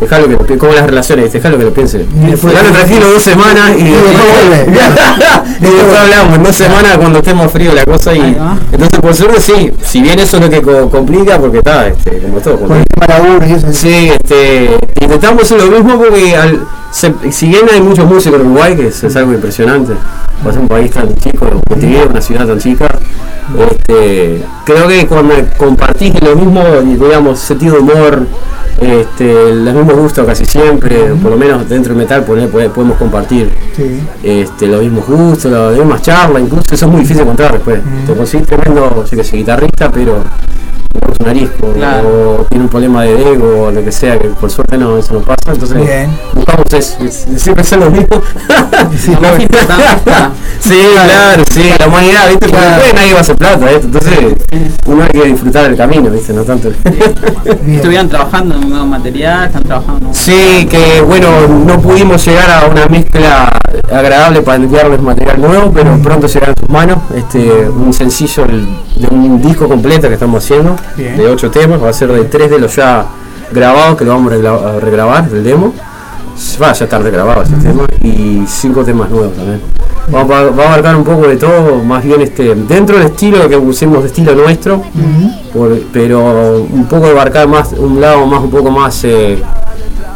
dejalo 0.02 0.28
que 0.28 0.54
lo 0.54 0.60
como 0.60 0.74
las 0.74 0.86
relaciones, 0.86 1.32
dejalo 1.32 1.58
que 1.58 1.64
lo 1.64 1.74
piense. 1.74 2.06
después- 2.28 2.54
Dejalo 2.54 2.72
tranquilo 2.74 3.08
dos 3.14 3.24
semanas 3.32 3.72
y, 3.78 3.82
Y 3.84 3.86
y 5.62 5.72
después 5.72 5.98
hablamos, 6.00 6.36
en 6.36 6.44
dos 6.44 6.56
semanas 6.56 6.98
cuando 6.98 7.20
estemos 7.20 7.50
fríos 7.52 7.74
la 7.74 7.86
cosa 7.86 8.14
y 8.14 8.38
entonces 8.74 9.00
por 9.00 9.16
suerte 9.16 9.40
sí, 9.40 9.72
si 9.84 10.02
bien 10.02 10.20
eso 10.20 10.36
es 10.38 10.44
lo 10.44 10.50
que 10.50 10.62
co- 10.62 10.90
complica 10.90 11.40
porque 11.40 11.60
está, 11.60 11.88
este, 11.88 12.20
como 12.20 12.40
todo, 12.40 12.60
eso. 13.44 13.68
Sí, 13.74 14.10
este, 14.12 14.78
intentamos 15.02 15.44
hacer 15.44 15.62
lo 15.64 15.72
mismo 15.72 15.98
porque 15.98 16.36
al, 16.36 16.66
se- 16.92 17.14
si 17.32 17.48
bien 17.48 17.62
hay 17.74 17.82
muchos 17.82 18.06
músicos 18.06 18.40
en 18.42 18.48
Uruguay, 18.48 18.76
que 18.76 18.88
es, 18.88 19.02
es 19.04 19.16
algo 19.16 19.32
impresionante, 19.34 19.94
por 20.44 20.52
ser 20.54 20.62
un 20.62 20.68
país 20.68 20.92
tan 20.92 21.16
chico, 21.16 21.46
Montevideo, 21.70 22.08
una 22.10 22.22
ciudad 22.22 22.46
tan 22.48 22.60
chica, 22.60 22.88
este, 23.58 24.09
creo 24.66 24.88
que 24.88 25.08
cuando 25.08 25.34
compartís 25.58 26.14
lo 26.22 26.36
mismo, 26.36 26.62
digamos, 26.84 27.40
sentido 27.40 27.76
de 27.76 27.80
humor, 27.82 28.26
este, 28.82 29.54
los 29.56 29.74
mismos 29.74 29.96
gustos 29.96 30.26
casi 30.26 30.46
siempre, 30.46 31.14
por 31.22 31.32
lo 31.32 31.38
menos 31.38 31.68
dentro 31.68 31.94
del 31.94 32.04
metal 32.04 32.24
podemos 32.24 32.98
compartir 32.98 33.50
Sí. 33.76 34.00
este, 34.24 34.68
los 34.68 34.82
mismos 34.82 35.06
gustos, 35.06 35.52
las 35.52 35.74
mismas 35.78 36.02
charlas, 36.02 36.42
incluso 36.42 36.74
eso 36.76 36.86
es 36.86 36.92
muy 36.92 37.02
difícil 37.02 37.24
encontrar 37.24 37.54
después. 37.54 37.80
Te 38.08 38.14
consigues 38.14 38.48
tremendo, 38.48 39.04
yo 39.10 39.18
que 39.18 39.24
sé, 39.24 39.38
guitarrista, 39.38 39.92
pero 39.92 40.24
no 40.94 41.14
es 41.14 41.20
un 41.20 41.28
arisco, 41.28 41.68
o 41.68 42.46
tiene 42.50 42.64
un 42.66 42.70
problema 42.70 43.04
de 43.04 43.32
ego, 43.34 43.66
o 43.68 43.72
lo 43.72 43.84
que 43.84 43.92
sea, 43.92 44.18
que 44.18 44.28
por 44.30 44.50
suerte 44.50 44.78
no, 44.78 44.98
eso 44.98 45.14
no 45.14 45.20
pasa, 45.22 45.52
entonces 45.52 45.78
Bien. 45.78 46.10
buscamos 46.34 46.66
eso, 46.74 46.98
es- 47.04 47.28
siempre 47.38 47.64
ser 47.64 47.80
lo 47.80 47.90
mismo. 47.92 48.08
Sí, 48.98 49.12
claro. 49.16 49.38
sí, 50.60 50.78
claro, 50.94 51.44
sí, 51.52 51.72
la 51.80 51.88
humanidad, 51.88 52.28
¿viste? 52.30 52.48
Claro. 52.48 52.70
después 52.76 52.94
nadie 52.94 53.12
va 53.14 53.18
a 53.20 53.22
hacer 53.22 53.36
plata, 53.36 53.66
¿viste? 53.68 53.86
Entonces 53.86 54.16
uno 54.88 55.04
hay 55.04 55.10
que 55.10 55.24
disfrutar 55.26 55.64
del 55.68 55.78
camino, 55.78 56.10
¿viste? 56.10 56.34
No 56.34 56.44
tanto. 56.44 56.70
Estuvieron 57.68 58.10
trabajando 58.10 58.56
en 58.56 58.64
un 58.64 58.70
nuevo 58.72 58.86
material, 58.86 59.46
están 59.48 59.64
trabajando 59.64 60.00
en 60.02 60.08
un 60.08 60.16
Sí, 60.16 60.68
que 60.70 61.02
bueno, 61.02 61.28
no 61.48 61.80
pudimos 61.82 62.26
llegar 62.26 62.50
a 62.50 62.68
una 62.68 62.88
mezcla 62.88 63.60
agradable 63.92 64.42
para 64.42 64.58
enviarles 64.64 65.02
material 65.02 65.42
nuevo, 65.42 65.72
pero 65.74 65.98
pronto 66.02 66.28
llegará 66.28 66.52
a 66.52 66.56
tus 66.56 66.70
manos. 66.70 66.98
Este, 67.16 67.70
un 67.70 67.94
sencillo 67.94 68.46
el- 68.46 68.68
de 68.96 69.08
un 69.12 69.42
disco 69.42 69.68
completo 69.68 70.08
que 70.08 70.14
estamos 70.16 70.44
haciendo, 70.44 70.76
Bien. 70.98 71.18
de 71.18 71.28
ocho 71.28 71.50
temas, 71.52 71.82
va 71.84 71.90
a 71.90 71.94
ser 71.94 72.12
de 72.12 72.26
tres 72.26 72.50
de 72.50 72.60
los 72.60 72.76
ya 72.76 73.06
grabados 73.52 73.98
que 73.98 74.06
lo 74.06 74.12
vamos 74.12 74.32
a 74.34 74.80
regrabar, 74.80 75.30
del 75.30 75.44
demo. 75.44 75.74
Va, 76.62 76.72
ya 76.72 76.86
están 76.86 77.04
regrabados 77.04 77.50
ese 77.50 77.58
tema 77.68 77.84
y 78.02 78.44
cinco 78.48 78.84
temas 78.86 79.10
nuevos 79.10 79.34
también. 79.36 79.60
Vamos 80.10 80.32
a, 80.36 80.44
va 80.52 80.64
a 80.64 80.68
abarcar 80.68 80.96
un 80.96 81.04
poco 81.04 81.28
de 81.28 81.36
todo, 81.36 81.84
más 81.84 82.04
bien 82.04 82.22
este 82.22 82.56
dentro 82.56 82.98
del 82.98 83.08
estilo 83.08 83.48
que 83.50 83.58
pusimos 83.58 84.02
de 84.04 84.08
estilo 84.08 84.34
nuestro, 84.36 84.82
por- 85.54 85.82
pero 85.92 86.66
un 86.72 86.86
poco 86.88 87.08
abarcar 87.08 87.48
más 87.48 87.74
un 87.74 88.00
lado 88.00 88.26
más 88.26 88.42
un 88.42 88.50
poco 88.50 88.72
más 88.72 89.04
eh, 89.04 89.38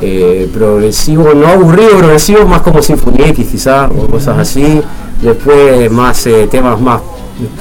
eh, 0.01 0.49
progresivo, 0.53 1.33
no 1.33 1.47
aburrido, 1.47 1.97
progresivo, 1.97 2.45
más 2.45 2.61
como 2.61 2.81
Symphony 2.81 3.23
X 3.29 3.47
quizás, 3.51 3.91
o 3.91 4.07
cosas 4.07 4.37
así. 4.39 4.81
Después 5.21 5.89
más 5.91 6.25
eh, 6.27 6.47
temas 6.49 6.79
más, 6.81 7.01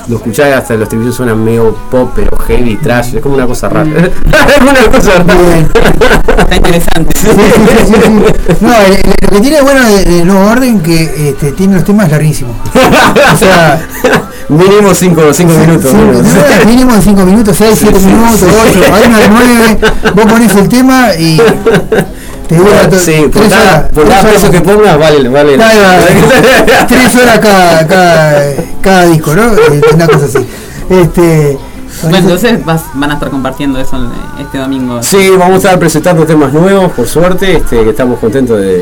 lo 0.08 0.16
escucháis 0.16 0.54
hasta 0.54 0.74
los 0.74 0.84
estribillos 0.84 1.14
suenan 1.14 1.42
medio 1.42 1.74
pop, 1.90 2.10
pero 2.14 2.36
heavy, 2.36 2.76
trash, 2.76 3.16
es 3.16 3.22
como 3.22 3.34
una 3.34 3.46
cosa 3.46 3.68
rara. 3.68 3.88
es 3.90 4.62
una 4.62 4.90
cosa 4.90 5.18
rara. 5.18 5.58
Está 6.38 6.56
interesante. 6.56 7.18
Sí, 7.18 7.26
sí, 7.26 7.42
sí, 7.54 7.84
sí, 7.86 7.94
sí. 7.94 8.54
No, 8.60 8.72
lo 9.22 9.28
que 9.30 9.40
tiene 9.40 9.62
bueno 9.62 9.84
de, 9.84 10.04
de 10.04 10.24
Nuevo 10.24 10.50
Orden 10.50 10.80
que 10.80 11.30
este, 11.30 11.52
tiene 11.52 11.76
los 11.76 11.84
temas 11.84 12.10
larguísimos. 12.10 12.56
O 13.32 13.36
sea, 13.36 13.80
Mínimo 14.48 14.92
5 14.94 15.20
minutos. 15.20 15.36
sí, 15.36 15.96
mínimo. 15.96 16.22
no, 16.22 16.66
mínimo 16.66 16.92
5 17.00 17.24
minutos, 17.24 17.56
6, 17.56 17.78
7 17.78 17.98
minutos, 18.00 18.42
8, 18.42 18.80
hay 18.92 19.04
uno 19.06 19.18
de 19.18 19.28
9, 19.28 19.78
vos 20.14 20.26
pones 20.26 20.54
el 20.56 20.68
tema 20.68 21.14
y 21.18 21.40
te 22.52 22.58
dura 22.58 22.88
to- 22.90 22.98
Sí, 22.98 23.12
por 23.22 23.30
tres 23.30 23.48
cada, 23.52 23.62
horas. 23.70 23.82
por 23.92 24.04
tres 24.04 24.16
cada 24.16 24.32
peso 24.32 24.50
que 24.50 24.60
pongas 24.60 24.98
vale, 24.98 25.28
vale. 25.28 25.58
Tres 26.88 27.14
horas 27.16 27.38
cada, 27.40 27.86
cada, 27.86 28.42
cada 28.80 29.04
disco, 29.06 29.34
¿no? 29.34 29.52
Eh, 29.54 29.80
Una 29.94 30.06
cosa 30.06 30.24
así. 30.26 30.46
Este, 30.90 31.58
Bueno, 32.02 32.16
entonces 32.18 32.64
vas- 32.64 32.84
van 32.94 33.10
a 33.10 33.14
estar 33.14 33.30
compartiendo 33.30 33.78
eso 33.78 33.98
este 34.40 34.58
domingo. 34.58 35.02
Sí, 35.02 35.30
vamos 35.38 35.54
a 35.54 35.56
estar 35.68 35.78
presentando 35.78 36.24
temas 36.26 36.52
nuevos, 36.52 36.92
por 36.92 37.06
suerte, 37.06 37.56
este, 37.56 37.82
que 37.84 37.90
estamos 37.90 38.18
contentos 38.18 38.58
de, 38.60 38.78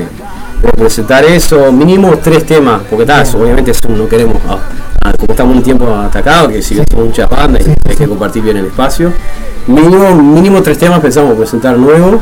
de 0.63 0.73
presentar 0.77 1.25
eso. 1.25 1.71
Mínimo 1.73 2.17
tres 2.19 2.47
temas, 2.47 2.83
porque 2.89 3.05
tal, 3.07 3.27
obviamente 3.35 3.71
eso 3.73 3.89
no 3.89 4.09
queremos, 4.09 4.37
ah, 4.49 4.59
ah, 5.01 5.13
como 5.13 5.33
estamos 5.33 5.57
un 5.57 5.63
tiempo 5.63 5.87
atacado, 5.95 6.49
que 6.49 6.63
si 6.63 6.77
somos 6.77 7.07
muchas 7.07 7.29
bandas 7.29 7.67
y 7.67 7.71
hay 7.89 7.97
que 7.97 8.07
compartir 8.07 8.43
bien 8.43 8.57
el 8.57 8.67
espacio. 8.67 9.13
Mínimo, 9.67 10.15
mínimo 10.15 10.63
tres 10.63 10.79
temas 10.79 11.01
pensamos 11.01 11.37
presentar 11.37 11.77
nuevos, 11.77 12.17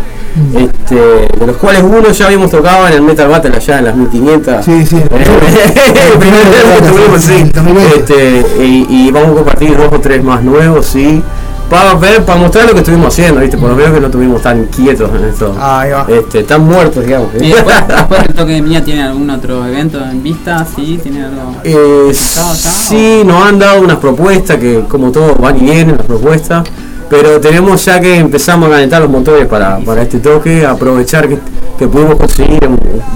este, 0.54 0.94
de 0.94 1.46
los 1.46 1.56
cuales 1.56 1.82
uno 1.82 2.10
ya 2.10 2.26
habíamos 2.26 2.50
tocado 2.50 2.88
en 2.88 2.94
el 2.94 3.02
Metal 3.02 3.28
Battle 3.28 3.56
allá 3.56 3.78
en 3.78 3.84
las 3.84 3.96
1500. 3.96 4.64
Sí, 4.64 4.86
sí. 4.86 4.96
el 5.02 6.18
primer 6.18 6.42
tema 6.42 6.74
que 6.74 6.88
tuvimos, 6.88 7.22
sí. 7.22 7.50
Este, 7.96 8.46
y, 8.62 8.86
y 8.88 9.10
vamos 9.10 9.30
a 9.30 9.34
compartir 9.34 9.76
dos 9.76 9.92
o 9.92 10.00
tres 10.00 10.22
más 10.22 10.42
nuevos, 10.42 10.86
sí. 10.86 11.22
Para 11.70 11.94
ver, 11.94 12.24
para 12.24 12.38
mostrar 12.38 12.66
lo 12.66 12.72
que 12.72 12.78
estuvimos 12.78 13.08
haciendo, 13.08 13.42
viste, 13.42 13.58
por 13.58 13.68
lo 13.68 13.76
menos 13.76 13.92
que 13.92 14.00
no 14.00 14.06
estuvimos 14.06 14.40
tan 14.40 14.64
quietos 14.66 15.10
en 15.14 15.24
esto. 15.28 15.54
Ahí 15.60 15.90
va. 15.90 16.06
Este, 16.08 16.42
tan 16.44 16.64
muertos, 16.64 17.04
digamos. 17.04 17.28
Y 17.34 17.48
después, 17.48 17.76
después 17.86 18.22
del 18.22 18.34
toque 18.34 18.52
de 18.52 18.62
mía, 18.62 18.82
¿tiene 18.82 19.02
algún 19.02 19.28
otro 19.28 19.66
evento 19.66 20.02
en 20.02 20.22
vista? 20.22 20.64
Sí, 20.64 20.98
tiene 21.02 21.24
algo. 21.24 21.56
Eh, 21.64 22.10
ya? 22.10 22.54
sí, 22.54 23.22
nos 23.26 23.46
han 23.46 23.58
dado 23.58 23.82
unas 23.82 23.98
propuestas 23.98 24.56
que 24.56 24.84
como 24.88 25.12
todo 25.12 25.34
van 25.34 25.58
y 25.58 25.60
vienen 25.60 25.98
las 25.98 26.06
propuestas, 26.06 26.66
pero 27.10 27.38
tenemos 27.38 27.84
ya 27.84 28.00
que 28.00 28.16
empezamos 28.16 28.68
a 28.68 28.72
calentar 28.72 29.02
los 29.02 29.10
motores 29.10 29.46
para, 29.46 29.78
para 29.78 30.02
este 30.02 30.20
toque, 30.20 30.64
aprovechar 30.64 31.28
que, 31.28 31.38
que 31.78 31.86
pudimos 31.86 32.16
conseguir 32.16 32.60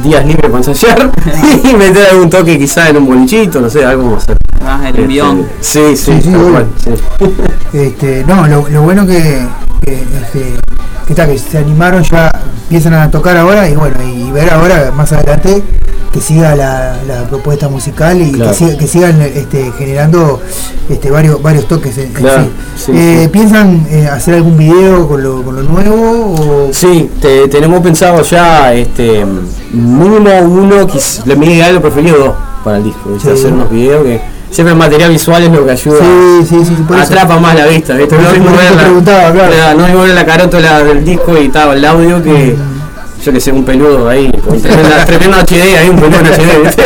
días 0.05 0.27
libres 0.27 0.51
para 0.51 0.59
ensayar 0.59 1.11
y 1.65 1.75
meter 1.75 2.11
algún 2.11 2.29
toque 2.29 2.59
quizá 2.59 2.91
en 2.91 2.99
un 2.99 3.07
bolichito, 3.07 3.63
no 3.63 3.71
sé, 3.71 3.83
algo 3.83 4.03
vamos 4.05 4.21
a 4.21 4.25
hacer. 4.25 4.42
Ah, 4.65 4.81
el 4.83 4.87
Este, 4.89 5.03
envión. 5.03 5.47
Sí, 5.61 5.97
sí, 5.97 6.21
Sí, 6.23 6.31
sí. 6.85 6.91
Este, 7.73 8.25
no, 8.27 8.47
lo, 8.47 8.69
lo 8.69 8.83
bueno 8.83 9.07
que, 9.07 9.47
que, 9.83 9.95
este, 9.95 10.57
que 11.07 11.13
está, 11.13 11.27
que 11.27 11.39
se 11.39 11.59
animaron 11.59 12.03
ya, 12.03 12.31
empiezan 12.65 12.95
a 12.95 13.11
tocar 13.11 13.37
ahora 13.37 13.69
y 13.69 13.75
bueno, 13.75 13.97
y 14.03 14.31
ver 14.31 14.53
ahora 14.53 14.93
más 14.95 15.11
adelante 15.13 15.63
que 16.13 16.21
siga 16.21 16.55
la, 16.55 16.99
la 17.09 17.23
propuesta 17.29 17.71
musical 17.71 18.21
y 18.21 18.33
Claro. 18.33 18.51
que, 18.51 18.57
siga- 18.59 18.77
que 18.77 18.87
sigan 18.87 19.23
este, 19.23 19.73
generando 19.79 20.43
este, 20.91 21.11
varios 21.11 21.41
varios 21.43 21.67
toques 21.67 21.97
en, 21.97 22.09
en 22.09 22.13
Claro, 22.13 22.43
sí. 22.77 22.83
sí, 22.87 22.93
Eh, 22.95 23.21
sí. 23.23 23.29
¿Piensan 23.29 23.87
eh, 23.89 24.07
hacer 24.09 24.35
algún 24.35 24.59
video 24.59 25.09
con 25.09 25.23
lo, 25.23 25.43
con 25.43 25.57
lo 25.57 25.63
nuevo? 25.63 26.35
O... 26.35 26.69
Sí, 26.75 27.11
te- 27.23 27.49
tenemos 27.49 27.81
pensado 27.81 28.21
ya 28.23 28.75
este 28.75 29.25
mínimo 29.73 30.31
uno, 30.43 30.87
quiz- 30.87 31.25
la 31.25 31.35
mi 31.35 31.47
ideal 31.47 31.77
lo 31.77 31.81
preferido 31.81 32.19
dos 32.19 32.35
para 32.63 32.77
el 32.77 32.85
disco, 32.85 33.17
hacer 33.17 33.51
unos 33.55 33.71
videos 33.71 34.05
que 34.05 34.21
siempre 34.53 34.73
el 34.73 34.79
material 34.79 35.11
visual 35.11 35.43
es 35.43 35.51
lo 35.51 35.65
que 35.65 35.73
ayuda. 35.73 35.99
Sí, 35.99 36.47
sí, 36.49 36.65
sí, 36.65 36.77
eso. 36.89 36.95
atrapa 37.03 37.39
más 37.41 37.55
la 37.57 37.67
vista, 37.67 37.95
¿viste? 37.95 38.15
Por 38.15 38.23
No 38.25 38.31
eso- 38.31 38.61
es 38.61 38.71
la, 38.77 38.83
preguntaba, 38.83 39.33
claro. 39.33 39.53
la- 39.55 39.75
no 39.75 39.87
es 40.07 40.15
la 40.63 40.85
del 40.85 41.05
disco 41.05 41.37
y 41.37 41.47
estaba 41.47 41.75
el 41.75 41.85
audio 41.85 42.23
que 42.23 42.55
yo 43.25 43.33
que 43.33 43.41
sé, 43.41 43.53
un 43.53 43.65
peludo 43.65 44.09
ahí, 44.09 44.31
con 44.45 44.61
tremenda, 44.61 45.05
tremendo 45.07 45.37
HD, 45.39 45.77
ahí 45.79 45.89
un 45.89 45.97
peludo 45.97 46.19
en 46.21 46.27
HD. 46.27 46.73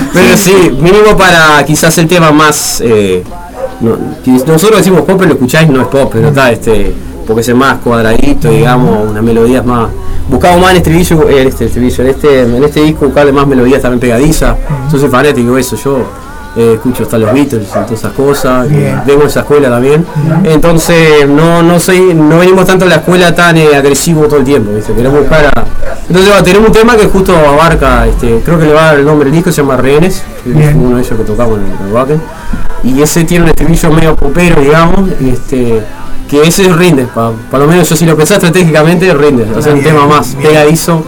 Pero 0.12 0.36
sí, 0.36 0.72
mínimo 0.80 1.16
para 1.16 1.64
quizás 1.64 1.96
el 1.98 2.08
tema 2.08 2.32
más 2.32 2.80
eh, 2.84 3.22
no, 3.80 3.96
nosotros 4.46 4.78
decimos 4.78 5.02
pop, 5.02 5.14
pero 5.16 5.26
lo 5.28 5.34
escucháis 5.34 5.68
no 5.70 5.80
es 5.82 5.86
pop, 5.88 6.10
pero 6.12 6.28
está 6.28 6.50
este 6.50 6.92
porque 7.26 7.42
es 7.42 7.54
más 7.54 7.78
cuadradito, 7.78 8.50
digamos, 8.50 9.08
unas 9.08 9.22
melodías 9.22 9.64
más. 9.64 9.88
Buscamos 10.30 10.60
más 10.60 10.70
en 10.70 10.76
este 10.76 10.90
estribillo, 11.00 11.28
en 11.28 11.48
este 11.48 11.64
estribillo, 11.64 12.04
en 12.04 12.10
este, 12.10 12.42
en 12.42 12.64
este 12.64 12.80
disco 12.82 13.06
buscarle 13.06 13.32
más 13.32 13.46
melodías 13.48 13.82
también 13.82 13.98
pegadizas. 14.00 14.56
Yo 14.92 14.98
soy 14.98 15.08
fanático 15.08 15.54
de 15.56 15.60
eso, 15.60 15.76
yo 15.76 15.98
eh, 16.56 16.74
escucho 16.74 17.02
hasta 17.02 17.18
los 17.18 17.32
Beatles 17.32 17.66
y 17.68 17.72
todas 17.72 17.90
esas 17.92 18.12
cosas, 18.12 18.68
Bien. 18.68 19.00
vengo 19.04 19.22
de 19.22 19.26
esa 19.28 19.40
escuela 19.40 19.68
también. 19.68 20.06
Entonces 20.44 21.28
no, 21.28 21.62
no 21.64 21.80
soy, 21.80 22.14
no 22.14 22.38
venimos 22.38 22.64
tanto 22.64 22.84
a 22.84 22.88
la 22.88 22.96
escuela 22.96 23.34
tan 23.34 23.56
eh, 23.56 23.74
agresivo 23.74 24.26
todo 24.26 24.38
el 24.38 24.44
tiempo, 24.44 24.72
¿viste? 24.72 24.92
queremos 24.92 25.18
buscar 25.20 25.46
a. 25.46 25.64
Entonces 26.08 26.42
tenemos 26.44 26.68
un 26.68 26.74
tema 26.74 26.96
que 26.96 27.06
justo 27.06 27.34
abarca, 27.36 28.06
este, 28.06 28.40
creo 28.44 28.58
que 28.58 28.66
le 28.66 28.72
va 28.72 28.82
a 28.82 28.86
dar 28.86 28.98
el 29.00 29.04
nombre 29.04 29.26
del 29.26 29.34
disco, 29.34 29.50
se 29.50 29.62
llama 29.62 29.76
Rehenes, 29.76 30.22
que 30.44 30.50
es 30.50 30.56
Bien. 30.56 30.76
uno 30.76 30.96
de 30.96 31.02
ellos 31.02 31.16
que 31.18 31.24
tocamos 31.24 31.58
en 31.58 31.86
el 31.86 31.92
Wacken. 31.92 32.20
Y 32.82 33.02
ese 33.02 33.24
tiene 33.24 33.44
un 33.44 33.50
estribillo 33.50 33.90
medio 33.90 34.16
popero, 34.16 34.60
digamos, 34.60 35.10
este, 35.20 35.82
que 36.30 36.42
ese 36.46 36.64
rinde, 36.72 37.06
para 37.12 37.32
lo 37.64 37.66
menos 37.66 37.88
yo 37.88 37.96
si 37.96 38.06
lo 38.06 38.16
pensás 38.16 38.36
estratégicamente 38.38 39.12
rinde, 39.14 39.46
hacer 39.58 39.74
un 39.74 39.82
tema 39.82 40.06
más 40.06 40.34
bien. 40.36 40.48
pegadizo 40.48 41.04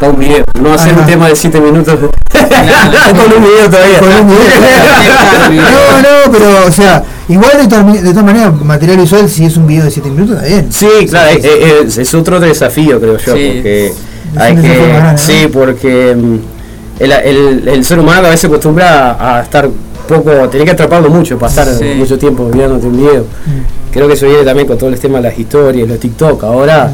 para 0.00 0.12
un 0.12 0.18
video, 0.18 0.44
no 0.60 0.72
hacer 0.72 0.92
Ajá. 0.92 1.00
un 1.00 1.06
tema 1.06 1.28
de 1.28 1.36
7 1.36 1.60
minutos 1.60 1.94
con 2.30 3.36
un 3.36 3.44
video 3.44 3.70
todavía. 3.70 3.98
Con 3.98 4.08
un 4.08 4.26
video. 4.28 4.46
No, 5.48 6.02
no, 6.26 6.32
pero 6.32 6.66
o 6.66 6.70
sea, 6.72 7.02
igual 7.28 7.52
de, 7.58 7.68
todas 7.68 7.84
mi- 7.84 7.98
de 7.98 8.10
todas 8.10 8.24
maneras, 8.24 8.52
material 8.62 8.96
visual, 8.98 9.28
si 9.28 9.44
es 9.44 9.56
un 9.56 9.66
video 9.66 9.84
de 9.84 9.90
7 9.90 10.10
minutos, 10.10 10.36
está 10.36 10.48
bien. 10.48 10.72
Sí, 10.72 10.88
claro, 11.08 11.30
es, 11.38 11.98
es 11.98 12.14
otro 12.14 12.40
desafío, 12.40 12.98
creo 13.00 13.16
yo, 13.18 13.34
Sí. 13.36 13.50
porque 13.54 13.86
Es 13.86 13.94
hay 14.38 14.56
que. 14.56 14.86
grande, 14.88 15.18
Sí, 15.22 15.48
porque 15.52 16.16
mm, 16.16 16.36
el, 17.02 17.12
el- 17.12 17.68
el 17.68 17.84
ser 17.84 17.98
humano 18.00 18.26
a 18.26 18.30
veces 18.30 18.46
acostumbra 18.46 19.12
a, 19.12 19.38
a 19.38 19.42
estar 19.42 19.68
poco, 20.06 20.30
tenés 20.48 20.64
que 20.64 20.70
atraparlo 20.72 21.10
mucho, 21.10 21.38
pasar 21.38 21.66
Sí. 21.68 21.84
mucho 21.96 22.18
tiempo 22.18 22.48
mirándote 22.52 22.86
un 22.86 22.96
video. 22.96 23.24
Creo 23.90 24.06
que 24.08 24.14
eso 24.14 24.26
viene 24.26 24.42
también 24.44 24.66
con 24.66 24.76
todo 24.78 24.90
el 24.90 24.98
tema 25.00 25.18
de 25.18 25.24
las 25.30 25.38
historias, 25.38 25.88
los 25.88 25.98
TikTok. 25.98 26.42
Ahora, 26.44 26.90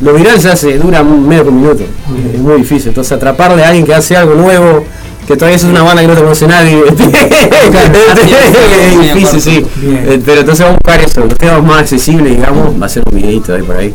lo 0.00 0.14
viral 0.14 0.38
ya 0.38 0.56
se 0.56 0.78
dura 0.78 1.02
un 1.02 1.26
medio 1.26 1.42
que 1.44 1.48
un 1.48 1.56
minuto. 1.60 1.84
Es 2.32 2.40
muy 2.40 2.56
difícil. 2.58 2.88
Entonces, 2.88 3.12
atraparle 3.12 3.64
a 3.64 3.68
alguien 3.68 3.84
que 3.84 3.94
hace 3.94 4.16
algo 4.16 4.34
nuevo, 4.34 4.84
que 5.26 5.36
todavía 5.36 5.56
es 5.56 5.64
una 5.64 5.82
banda 5.82 6.02
que 6.02 6.08
no 6.08 6.14
te 6.14 6.20
conoce 6.20 6.46
nadie, 6.46 6.82
es 6.88 6.96
difícil, 9.14 9.40
sí. 9.40 9.66
Eh, 9.82 10.20
Pero 10.24 10.40
entonces 10.40 10.64
vamos 10.64 10.78
a 10.84 10.88
buscar 10.88 11.00
eso, 11.00 11.20
los 11.24 11.38
temas 11.38 11.62
más 11.62 11.80
accesibles, 11.80 12.36
digamos, 12.36 12.80
va 12.80 12.86
a 12.86 12.88
ser 12.88 13.02
un 13.10 13.16
videito 13.16 13.54
ahí 13.54 13.62
por 13.62 13.76
ahí. 13.76 13.94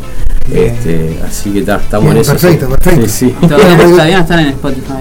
Este, 0.52 1.20
así 1.28 1.52
que 1.52 1.62
ta, 1.62 1.76
estamos 1.78 2.06
Bien, 2.06 2.18
en 2.18 2.22
eso. 2.24 2.32
perfecto, 2.32 2.66
sí. 2.66 2.72
perfecto. 2.72 3.08
Sí, 3.10 3.36
sí. 3.42 3.48
Todavía, 3.48 3.78
todavía 3.88 4.16
no 4.18 4.22
están 4.24 4.40
en 4.40 4.48
Spotify, 4.48 4.94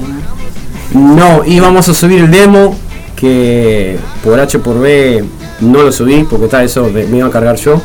¿no? 0.93 1.16
No, 1.16 1.45
y 1.45 1.61
vamos 1.61 1.89
a 1.89 1.95
subir 1.95 2.20
el 2.20 2.31
demo 2.31 2.77
que 3.19 3.99
por 4.23 4.39
H 4.39 4.59
por 4.61 4.78
B 4.81 5.24
no 5.61 5.82
lo 5.82 5.90
subí 5.93 6.24
porque 6.28 6.45
está 6.45 6.62
eso 6.62 6.89
me 6.93 7.05
me 7.07 7.19
iba 7.19 7.27
a 7.27 7.31
cargar 7.31 7.57
yo. 7.57 7.81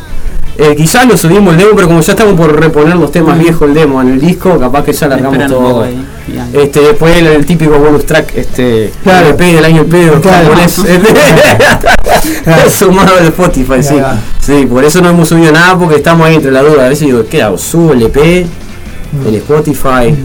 Eh, 0.55 0.76
quizás 0.77 1.07
lo 1.07 1.18
subimos 1.18 1.53
el 1.55 1.60
demo, 1.61 1.72
pero 1.76 1.88
como 1.88 2.01
ya 2.01 2.11
estamos 2.14 2.35
por 2.35 2.55
reponer 2.60 2.95
los 2.95 3.11
temas 3.11 3.39
viejos 3.39 3.68
el 3.68 3.73
demo 3.73 3.99
en 4.03 4.10
el 4.10 4.19
disco, 4.19 4.60
capaz 4.60 4.84
que 4.84 4.93
ya 4.93 5.07
largamos 5.07 5.47
todo. 5.47 5.81
ahí. 5.84 5.97
Este, 6.53 6.80
después 6.81 7.18
el, 7.18 7.26
el 7.26 7.43
típico 7.47 7.80
bonus 7.80 8.05
track, 8.05 8.35
este, 8.35 8.91
Claro. 9.01 9.30
el 9.30 9.34
EP 9.34 9.39
del 9.39 9.65
año 9.65 9.84
pedo, 9.85 10.22
Claro. 10.22 10.49
Claro. 12.43 12.69
sumado 12.69 13.18
al 13.18 13.26
Spotify, 13.27 13.81
sí. 13.81 13.95
Sí, 14.39 14.68
por 14.68 14.84
eso 14.85 15.01
no 15.01 15.10
hemos 15.10 15.27
subido 15.30 15.51
nada 15.51 15.76
porque 15.77 15.95
estamos 15.95 16.27
ahí 16.27 16.35
entre 16.35 16.51
la 16.51 16.61
duda. 16.61 16.85
A 16.85 16.89
veces 16.89 17.07
digo, 17.07 17.23
¿qué 17.30 17.41
hago? 17.41 17.57
¿Subo 17.57 17.93
el 17.93 18.03
EP 18.03 18.18
en 18.18 19.35
Spotify? 19.35 20.15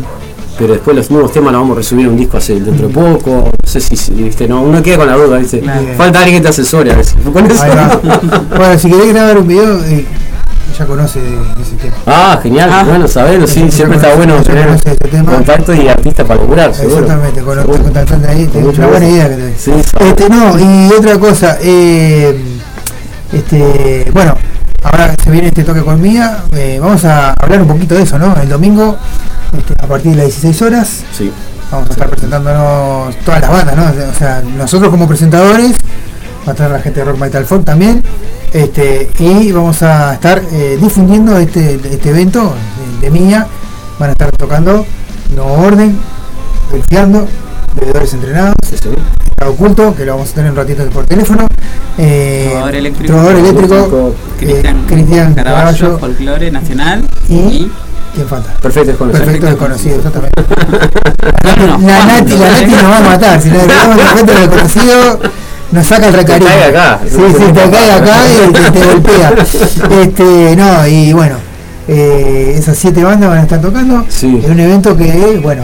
Pero 0.58 0.72
después 0.72 0.96
los 0.96 1.10
nuevos 1.10 1.32
temas 1.32 1.52
los 1.52 1.60
vamos 1.62 1.76
a 1.76 1.78
resubir 1.78 2.06
a 2.06 2.10
un 2.10 2.16
disco 2.16 2.36
hace 2.36 2.58
dentro 2.58 2.88
de 2.88 2.92
poco. 2.94 3.50
No 3.64 3.70
sé 3.70 3.80
si, 3.80 3.96
si, 3.96 4.12
viste, 4.12 4.48
no, 4.48 4.62
uno 4.62 4.82
queda 4.82 4.96
con 4.98 5.06
la 5.06 5.14
duda, 5.14 5.38
viste. 5.38 5.60
Claro. 5.60 5.86
Falta 5.96 6.18
alguien 6.18 6.38
que 6.38 6.42
te 6.42 6.48
asesore 6.48 6.92
a 6.92 6.96
veces. 6.96 7.14
Bueno, 7.24 8.78
si 8.78 8.90
querés 8.90 9.14
grabar 9.14 9.38
un 9.38 9.46
video, 9.46 9.84
eh, 9.84 10.04
ya 10.76 10.84
conoce 10.86 11.20
ese 11.60 11.76
tema. 11.80 11.96
Ah, 12.06 12.40
genial, 12.42 12.70
bueno, 12.86 13.06
saberlo, 13.08 13.46
sí, 13.46 13.70
siempre 13.70 13.96
está 13.98 14.14
bueno 14.14 14.40
tener 14.42 14.80
tema. 15.10 15.32
contacto 15.32 15.74
y 15.74 15.86
artista 15.88 16.24
para 16.24 16.40
seguro. 16.40 16.62
Exactamente, 16.62 17.40
con 17.42 17.58
Seguro. 17.60 17.82
contactante 17.82 18.28
ahí, 18.28 18.46
te- 18.46 18.58
una 18.58 18.86
buena 18.86 19.08
idea 19.08 19.28
que 19.28 19.34
te 19.36 19.58
Sí. 19.58 19.72
Este, 20.00 20.28
no, 20.28 20.58
y 20.58 20.92
otra 20.92 21.18
cosa, 21.18 21.58
eh, 21.62 22.36
este, 23.32 24.10
bueno, 24.12 24.34
ahora 24.82 25.14
se 25.22 25.30
viene 25.30 25.48
este 25.48 25.64
toque 25.64 25.82
con 25.82 26.00
Mía, 26.00 26.44
eh, 26.52 26.78
vamos 26.80 27.04
a 27.04 27.32
hablar 27.34 27.62
un 27.62 27.68
poquito 27.68 27.94
de 27.94 28.02
eso, 28.02 28.18
¿no? 28.18 28.34
El 28.40 28.48
domingo, 28.48 28.96
este, 29.56 29.74
a 29.78 29.86
partir 29.86 30.10
de 30.12 30.16
las 30.18 30.26
16 30.26 30.62
horas, 30.62 31.04
Sí. 31.12 31.30
vamos 31.70 31.88
a 31.88 31.92
estar 31.92 32.08
presentándonos 32.08 33.16
todas 33.24 33.40
las 33.40 33.50
bandas, 33.50 33.76
¿no? 33.76 33.84
O 34.10 34.14
sea, 34.18 34.42
nosotros 34.56 34.90
como 34.90 35.06
presentadores, 35.08 35.72
va 36.46 36.48
a 36.48 36.50
estar 36.52 36.70
la 36.70 36.80
gente 36.80 37.00
de 37.00 37.06
Rock 37.06 37.18
Metal 37.18 37.44
Folk 37.44 37.64
también, 37.64 38.02
este, 38.52 39.10
y 39.18 39.52
vamos 39.52 39.82
a 39.82 40.14
estar 40.14 40.42
eh, 40.52 40.78
difundiendo 40.80 41.36
este, 41.38 41.74
este 41.90 42.10
evento 42.10 42.54
de, 43.00 43.10
de 43.10 43.10
Mía, 43.10 43.46
van 43.98 44.10
a 44.10 44.12
estar 44.12 44.30
tocando 44.32 44.86
No 45.34 45.44
Orden, 45.44 45.98
Golpeando, 46.70 47.26
Bebedores 47.78 48.14
Entrenados, 48.14 48.54
Estado 48.72 48.96
Oculto, 49.46 49.94
que 49.94 50.04
lo 50.04 50.14
vamos 50.14 50.30
a 50.30 50.34
tener 50.34 50.50
un 50.50 50.56
ratito 50.56 50.84
por 50.90 51.04
teléfono, 51.06 51.46
eh, 51.98 52.48
Trovador 52.50 52.74
eléctrico. 52.74 53.06
Trovador 53.12 53.36
eléctrico, 53.36 54.14
eh, 54.40 54.74
Cristian 54.88 55.34
Caraballo, 55.34 55.98
folclore 55.98 56.50
nacional 56.50 57.04
y 57.28 57.70
¿quién 58.14 58.28
falta? 58.28 58.52
Perfecto 58.60 58.88
desconocido. 58.88 59.24
Perfecto 59.24 59.46
desconocido, 59.46 59.96
exactamente. 59.96 60.42
La 61.86 62.04
Nati, 62.06 62.36
la. 62.36 62.50
Nati 62.50 62.70
nos 62.70 62.84
va 62.84 62.98
a 62.98 63.00
matar. 63.00 63.40
Si 63.40 63.50
le 63.50 63.58
decimos 63.58 63.96
perfecto 63.96 64.32
desconocido, 64.32 65.20
nos 65.72 65.86
saca 65.86 66.08
el 66.08 66.14
recarín. 66.14 66.48
cae 66.48 66.64
acá. 66.64 67.00
Sí, 67.04 67.22
sí, 67.36 67.44
te 67.52 67.70
cae 67.70 67.92
acá 67.92 68.16
y 68.26 68.52
te, 68.52 68.70
te 68.70 68.86
golpea. 68.86 69.34
Este, 70.02 70.56
no, 70.56 70.86
y 70.86 71.12
bueno, 71.12 71.36
eh, 71.88 72.54
esas 72.56 72.76
siete 72.76 73.02
bandas 73.02 73.30
van 73.30 73.38
a 73.38 73.42
estar 73.42 73.60
tocando. 73.60 74.04
Sí. 74.08 74.40
Es 74.42 74.50
un 74.50 74.60
evento 74.60 74.96
que, 74.96 75.40
bueno, 75.42 75.62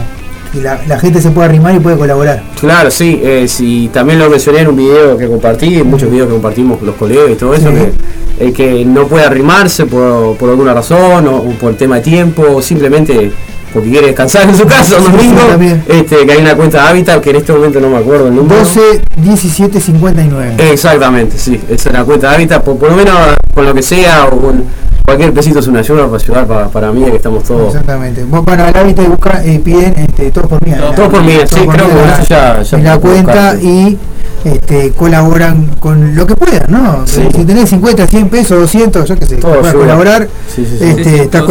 y 0.55 0.61
la, 0.61 0.79
la 0.87 0.99
gente 0.99 1.21
se 1.21 1.31
puede 1.31 1.47
arrimar 1.49 1.75
y 1.75 1.79
puede 1.79 1.97
colaborar. 1.97 2.41
Claro, 2.59 2.89
sí, 2.91 3.19
eh, 3.23 3.45
sí, 3.47 3.89
también 3.93 4.19
lo 4.19 4.29
mencioné 4.29 4.59
en 4.59 4.67
un 4.69 4.75
video 4.75 5.17
que 5.17 5.27
compartí, 5.27 5.75
en 5.79 5.87
muchos 5.89 6.09
videos 6.09 6.27
que 6.27 6.33
compartimos 6.33 6.77
con 6.77 6.87
los 6.87 6.95
colegas 6.95 7.29
y 7.31 7.35
todo 7.35 7.53
eso, 7.53 7.69
Sí. 7.69 7.75
que 7.75 8.45
el 8.45 8.53
que 8.53 8.85
no 8.85 9.07
puede 9.07 9.25
arrimarse 9.25 9.85
por, 9.85 10.35
por 10.37 10.49
alguna 10.49 10.73
razón 10.73 11.27
o, 11.27 11.37
o 11.37 11.49
por 11.51 11.75
tema 11.75 11.95
de 11.97 12.01
tiempo 12.01 12.43
o 12.55 12.61
simplemente 12.61 13.31
porque 13.73 13.89
quiere 13.89 14.07
descansar 14.07 14.43
en 14.47 14.55
su 14.55 14.65
casa 14.65 14.97
Sí, 14.99 15.03
domingo, 15.11 15.41
este, 15.89 16.25
que 16.25 16.31
hay 16.31 16.39
una 16.39 16.55
cuenta 16.55 16.81
de 16.83 16.89
Habitat 16.89 17.21
que 17.21 17.31
en 17.31 17.35
este 17.37 17.51
momento 17.51 17.81
no 17.81 17.89
me 17.89 17.97
acuerdo 17.97 18.27
el 18.29 18.35
número. 18.35 18.57
12, 18.59 19.01
17, 19.17 19.81
59. 19.81 20.55
Exactamente, 20.71 21.37
sí, 21.37 21.59
esa 21.69 21.89
es 21.89 21.93
la 21.93 22.05
cuenta 22.05 22.29
de 22.29 22.35
Habitat, 22.35 22.63
por, 22.63 22.77
por 22.77 22.89
lo 22.91 22.95
menos 22.95 23.13
con 23.53 23.65
lo 23.65 23.73
que 23.73 23.81
sea 23.81 24.25
o 24.31 24.37
con 24.39 24.63
cualquier 25.05 25.33
pesito 25.33 25.59
es 25.59 25.67
una 25.67 25.79
ayuda 25.79 26.05
para 26.07 26.17
ayudar 26.23 26.47
para, 26.47 26.67
para 26.69 26.91
mí 26.91 27.03
que 27.05 27.15
estamos 27.17 27.43
todos... 27.43 27.67
Exactamente. 27.73 28.23
Vos, 28.23 28.43
Bueno, 28.43 28.63
al 28.65 28.75
hábitat 28.77 29.05
y 29.05 29.07
busca, 29.07 29.43
eh, 29.45 29.59
piden 29.63 29.93
este, 29.97 30.31
todo 30.31 30.47
por 30.47 30.65
mí. 30.65 30.73
Todo 30.95 31.09
por 31.09 31.23
mí, 31.23 31.33
sí, 31.47 31.59
creo 31.67 31.87
que 31.87 31.91
en 31.91 31.97
la- 32.07 32.13
eso 32.15 32.23
ya- 32.27 32.61
ya 32.61 32.77
en 32.77 32.83
la 32.83 32.99
puedo 32.99 33.13
cuenta 33.13 33.51
buscar, 33.53 33.63
y 33.63 33.97
este, 34.43 34.91
colaboran 34.91 35.67
con 35.79 36.15
lo 36.15 36.27
que 36.27 36.35
puedan, 36.35 36.65
¿no? 36.69 37.05
Sí. 37.07 37.27
Si 37.35 37.45
tenés 37.45 37.69
50, 37.69 38.05
100 38.07 38.29
pesos, 38.29 38.59
200, 38.59 39.07
yo 39.09 39.15
qué 39.17 39.25
sé, 39.25 39.35
ayuda. 39.35 39.73
colaborar. 39.73 40.27
Sí, 40.53 40.65
sí, 40.65 40.77
sí. 40.77 40.85
Este, 40.85 41.21
está. 41.23 41.43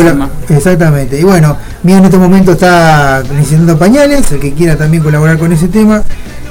Exactamente. 0.49 1.19
Y 1.19 1.25
bueno, 1.25 1.57
Mía 1.83 1.99
en 1.99 2.05
este 2.05 2.17
momento 2.19 2.53
está 2.53 3.23
necesitando 3.35 3.77
pañales, 3.79 4.31
el 4.33 4.41
que 4.41 4.53
quiera 4.53 4.77
también 4.77 5.03
colaborar 5.03 5.39
con 5.39 5.53
ese 5.53 5.69
tema 5.69 6.03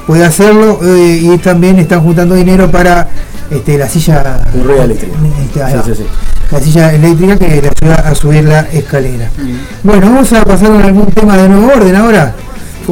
puede 0.07 0.25
hacerlo 0.25 0.79
eh, 0.83 1.19
y 1.21 1.37
también 1.37 1.79
están 1.79 2.01
juntando 2.01 2.35
dinero 2.35 2.69
para 2.69 3.07
este, 3.49 3.77
la 3.77 3.87
silla 3.87 4.41
eléctrico. 4.83 5.15
este, 5.45 5.63
ahí 5.63 5.71
Sí, 5.71 5.77
va. 5.77 5.83
sí, 5.83 5.91
sí. 5.95 6.05
la 6.51 6.59
silla 6.59 6.93
eléctrica 6.93 7.37
que 7.37 7.61
le 7.61 7.71
ayuda 7.81 7.95
a 7.95 8.15
subir 8.15 8.43
la 8.45 8.61
escalera. 8.61 9.29
Mm. 9.37 9.87
Bueno, 9.87 10.07
vamos 10.07 10.33
a 10.33 10.43
pasar 10.45 10.69
con 10.69 10.81
algún 10.81 11.05
tema 11.07 11.37
de 11.37 11.49
nuevo 11.49 11.67
orden 11.75 11.95
ahora. 11.95 12.33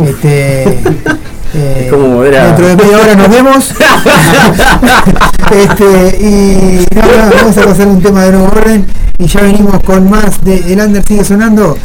Este, 0.06 0.64
eh, 1.54 1.88
como 1.90 2.16
volver 2.16 2.38
a- 2.38 2.46
Dentro 2.48 2.68
de 2.68 2.76
media 2.78 2.98
hora 2.98 3.16
nos 3.16 3.30
vemos. 3.30 3.74
este, 5.52 6.18
y 6.22 6.86
no, 6.96 7.02
no, 7.02 7.36
vamos 7.36 7.58
a 7.58 7.62
pasar 7.66 7.88
un 7.88 8.02
tema 8.02 8.24
de 8.24 8.32
nuevo 8.32 8.48
orden. 8.48 8.86
Y 9.18 9.28
ya 9.28 9.42
venimos 9.42 9.80
con 9.84 10.10
más 10.10 10.44
de 10.44 10.74
El 10.74 10.80
Under 10.80 11.04
sigue 11.06 11.24
sonando. 11.24 11.78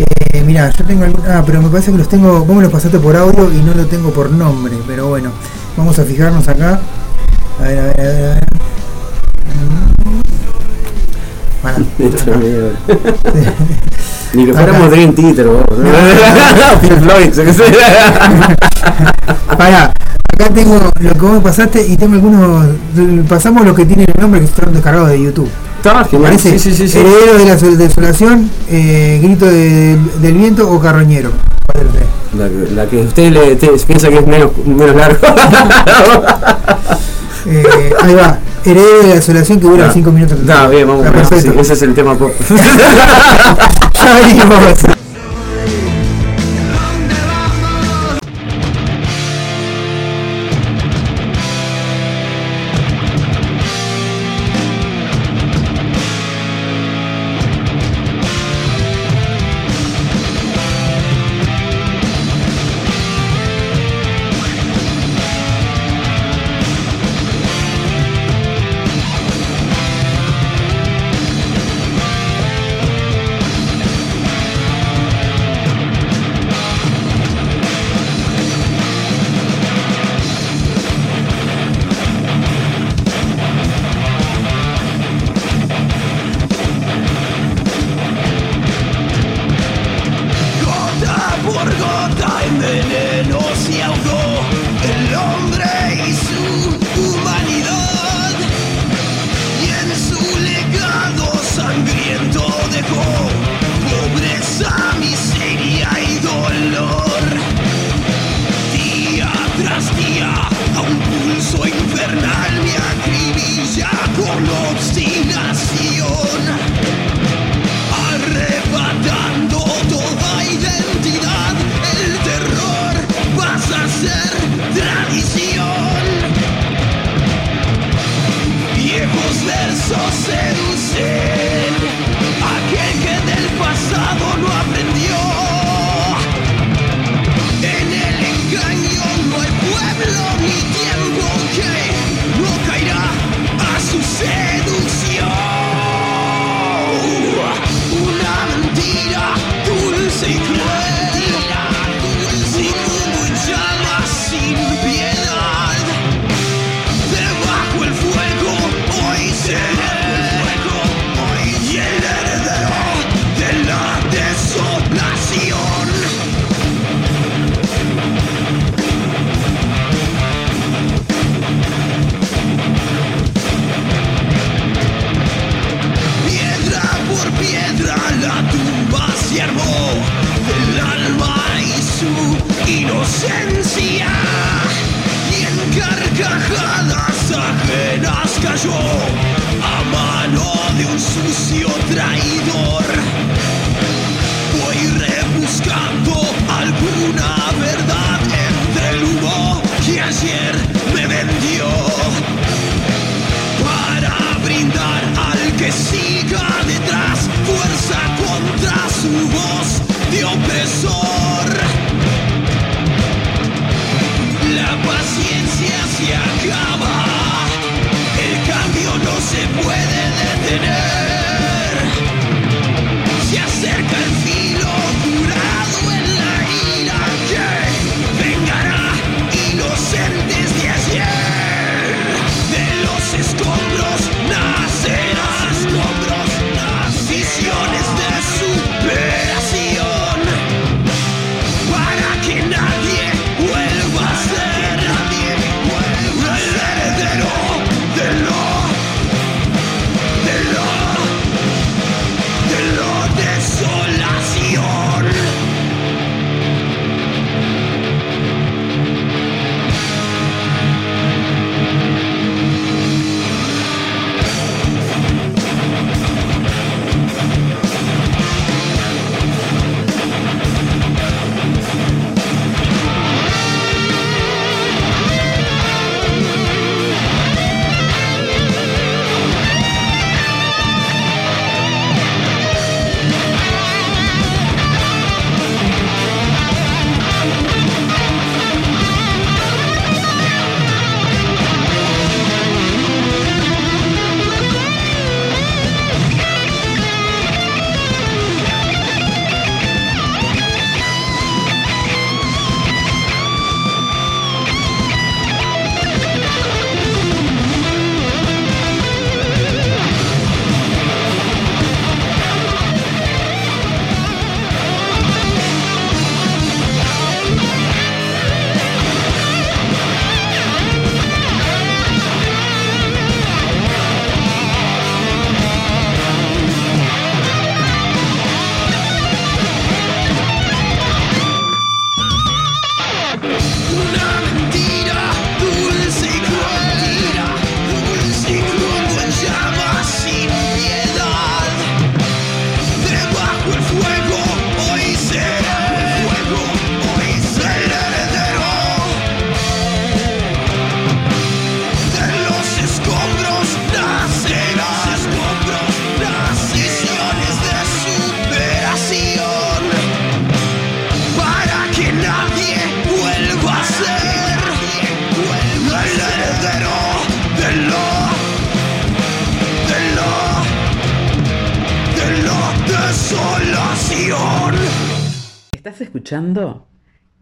Eh, 0.00 0.42
mira, 0.44 0.70
yo 0.70 0.84
tengo 0.84 1.04
algún. 1.04 1.22
Ah, 1.28 1.42
pero 1.44 1.60
me 1.62 1.68
parece 1.68 1.92
que 1.92 1.98
los 1.98 2.08
tengo. 2.08 2.44
Vos 2.44 2.56
me 2.56 2.62
los 2.62 2.72
pasaste 2.72 2.98
por 2.98 3.16
audio 3.16 3.52
y 3.52 3.62
no 3.62 3.74
lo 3.74 3.86
tengo 3.86 4.10
por 4.10 4.30
nombre. 4.30 4.76
Pero 4.86 5.08
bueno, 5.08 5.30
vamos 5.76 5.98
a 5.98 6.04
fijarnos 6.04 6.46
acá. 6.48 6.80
A 7.58 7.62
ver, 7.62 7.78
a 7.78 7.82
ver, 7.84 8.00
a 8.00 8.02
ver. 8.02 8.30
A 8.30 8.34
ver. 8.34 8.44
Mm. 10.04 10.22
Bueno. 11.62 11.86
Ni 14.32 14.46
que 14.46 14.52
fuéramos 14.52 14.90
Dream 14.90 15.14
Theater, 15.14 15.46
vos. 15.46 15.64
Pink 16.80 17.00
Floyd. 17.00 17.32
Pará, 19.58 19.92
acá 20.40 20.54
tengo 20.54 20.78
lo 21.00 21.12
que 21.12 21.18
vos 21.18 21.32
me 21.32 21.40
pasaste 21.40 21.86
y 21.86 21.96
tengo 21.96 22.14
algunos. 22.14 22.66
Pasamos 23.28 23.64
los 23.66 23.76
que 23.76 23.84
tienen 23.84 24.06
el 24.14 24.20
nombre 24.20 24.40
que 24.40 24.46
están 24.46 24.72
descargados 24.72 25.10
de 25.10 25.22
YouTube. 25.22 25.48
Está 25.76 26.02
¿Te 26.04 26.10
genial. 26.10 26.30
parece? 26.32 26.58
Sí, 26.58 26.70
sí, 26.70 26.76
sí. 26.76 26.88
sí. 26.88 26.98
Heredero 26.98 27.38
de 27.38 27.44
la 27.46 27.58
sol- 27.58 27.78
desolación, 27.78 28.50
eh, 28.68 29.18
grito 29.22 29.46
de- 29.46 29.98
del 30.20 30.34
viento 30.34 30.70
o 30.70 30.80
carroñero. 30.80 31.30
La, 32.36 32.48
que- 32.48 32.74
la 32.74 32.86
que 32.86 32.96
usted 33.02 33.32
le, 33.32 33.56
te- 33.56 33.68
piensa 33.86 34.08
que 34.08 34.18
es 34.18 34.26
menos, 34.26 34.50
menos 34.66 34.96
largo. 34.96 35.18
Eh, 37.46 37.90
ahí 38.02 38.14
va. 38.14 38.38
Heredero 38.66 39.00
de 39.00 39.08
la 39.08 39.14
desolación 39.14 39.58
que 39.58 39.66
dura 39.66 39.86
Ah, 39.88 39.90
5 39.94 40.12
minutos. 40.12 40.38
Está 40.40 40.68
bien, 40.68 40.86
vamos 40.86 41.06
sí, 41.30 41.50
ese 41.58 41.72
es 41.72 41.82
el 41.82 41.94
tema. 41.94 42.14
Ya 43.94 44.14
venimos. 44.14 44.99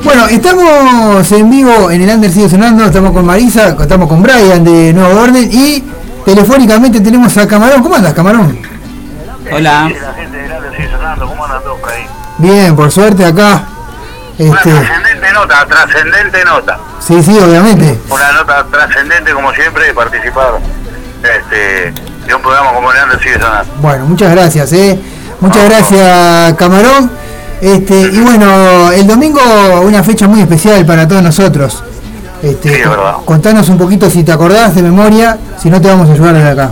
Bueno, 0.02 0.28
estamos 0.28 1.30
en 1.32 1.50
vivo 1.50 1.90
en 1.90 2.00
el 2.00 2.08
Under 2.08 2.30
sigue 2.30 2.48
sonando, 2.48 2.84
estamos 2.84 3.12
con 3.12 3.26
Marisa, 3.26 3.76
estamos 3.78 4.08
con 4.08 4.22
Brian 4.22 4.64
de 4.64 4.94
Nuevo 4.94 5.20
Orden 5.20 5.50
y 5.52 5.84
telefónicamente 6.24 7.00
tenemos 7.00 7.36
a 7.36 7.46
Camarón. 7.46 7.82
¿Cómo 7.82 7.94
andas, 7.94 8.14
Camarón? 8.14 8.58
Hola. 9.52 9.90
La 9.90 10.12
gente 10.14 10.36
de 10.36 10.48
grande 10.48 10.76
sigue 10.76 10.90
sonando, 10.90 11.26
¿cómo 11.28 11.44
andan 11.44 11.62
todos 11.62 11.80
por 11.80 11.90
ahí? 11.90 12.06
Bien, 12.38 12.74
por 12.76 12.90
suerte 12.90 13.24
acá. 13.24 13.64
Una 14.38 14.56
Este, 14.58 14.70
trascendente 14.70 15.32
nota, 15.32 15.66
trascendente 15.66 16.44
nota. 16.44 16.78
sí, 16.98 17.22
sí, 17.22 17.38
obviamente. 17.38 18.00
Una 18.08 18.32
nota 18.32 18.66
trascendente 18.70 19.32
como 19.32 19.52
siempre 19.52 19.86
de 19.86 19.94
participar 19.94 20.58
este, 21.22 21.92
de 22.26 22.34
un 22.34 22.42
programa 22.42 22.72
como 22.72 22.90
sigue 23.22 23.38
sonando. 23.38 23.72
Bueno, 23.80 24.06
muchas 24.06 24.32
gracias, 24.32 24.72
eh. 24.72 24.98
Muchas 25.40 25.64
gracias, 25.68 26.54
Camarón. 26.54 27.10
Este, 27.60 28.00
y 28.00 28.20
bueno, 28.20 28.90
el 28.92 29.06
domingo 29.06 29.40
una 29.82 30.02
fecha 30.02 30.26
muy 30.26 30.40
especial 30.40 30.84
para 30.84 31.06
todos 31.06 31.22
nosotros. 31.22 31.82
Este, 32.44 32.68
Sí, 32.68 32.74
es 32.82 32.88
verdad. 32.90 33.14
contanos 33.24 33.68
un 33.68 33.78
poquito 33.78 34.08
si 34.10 34.22
te 34.22 34.32
acordás 34.32 34.74
de 34.74 34.82
memoria, 34.82 35.38
si 35.58 35.70
no 35.70 35.80
te 35.80 35.88
vamos 35.88 36.08
a 36.08 36.12
ayudar 36.12 36.34
desde 36.34 36.50
acá. 36.50 36.70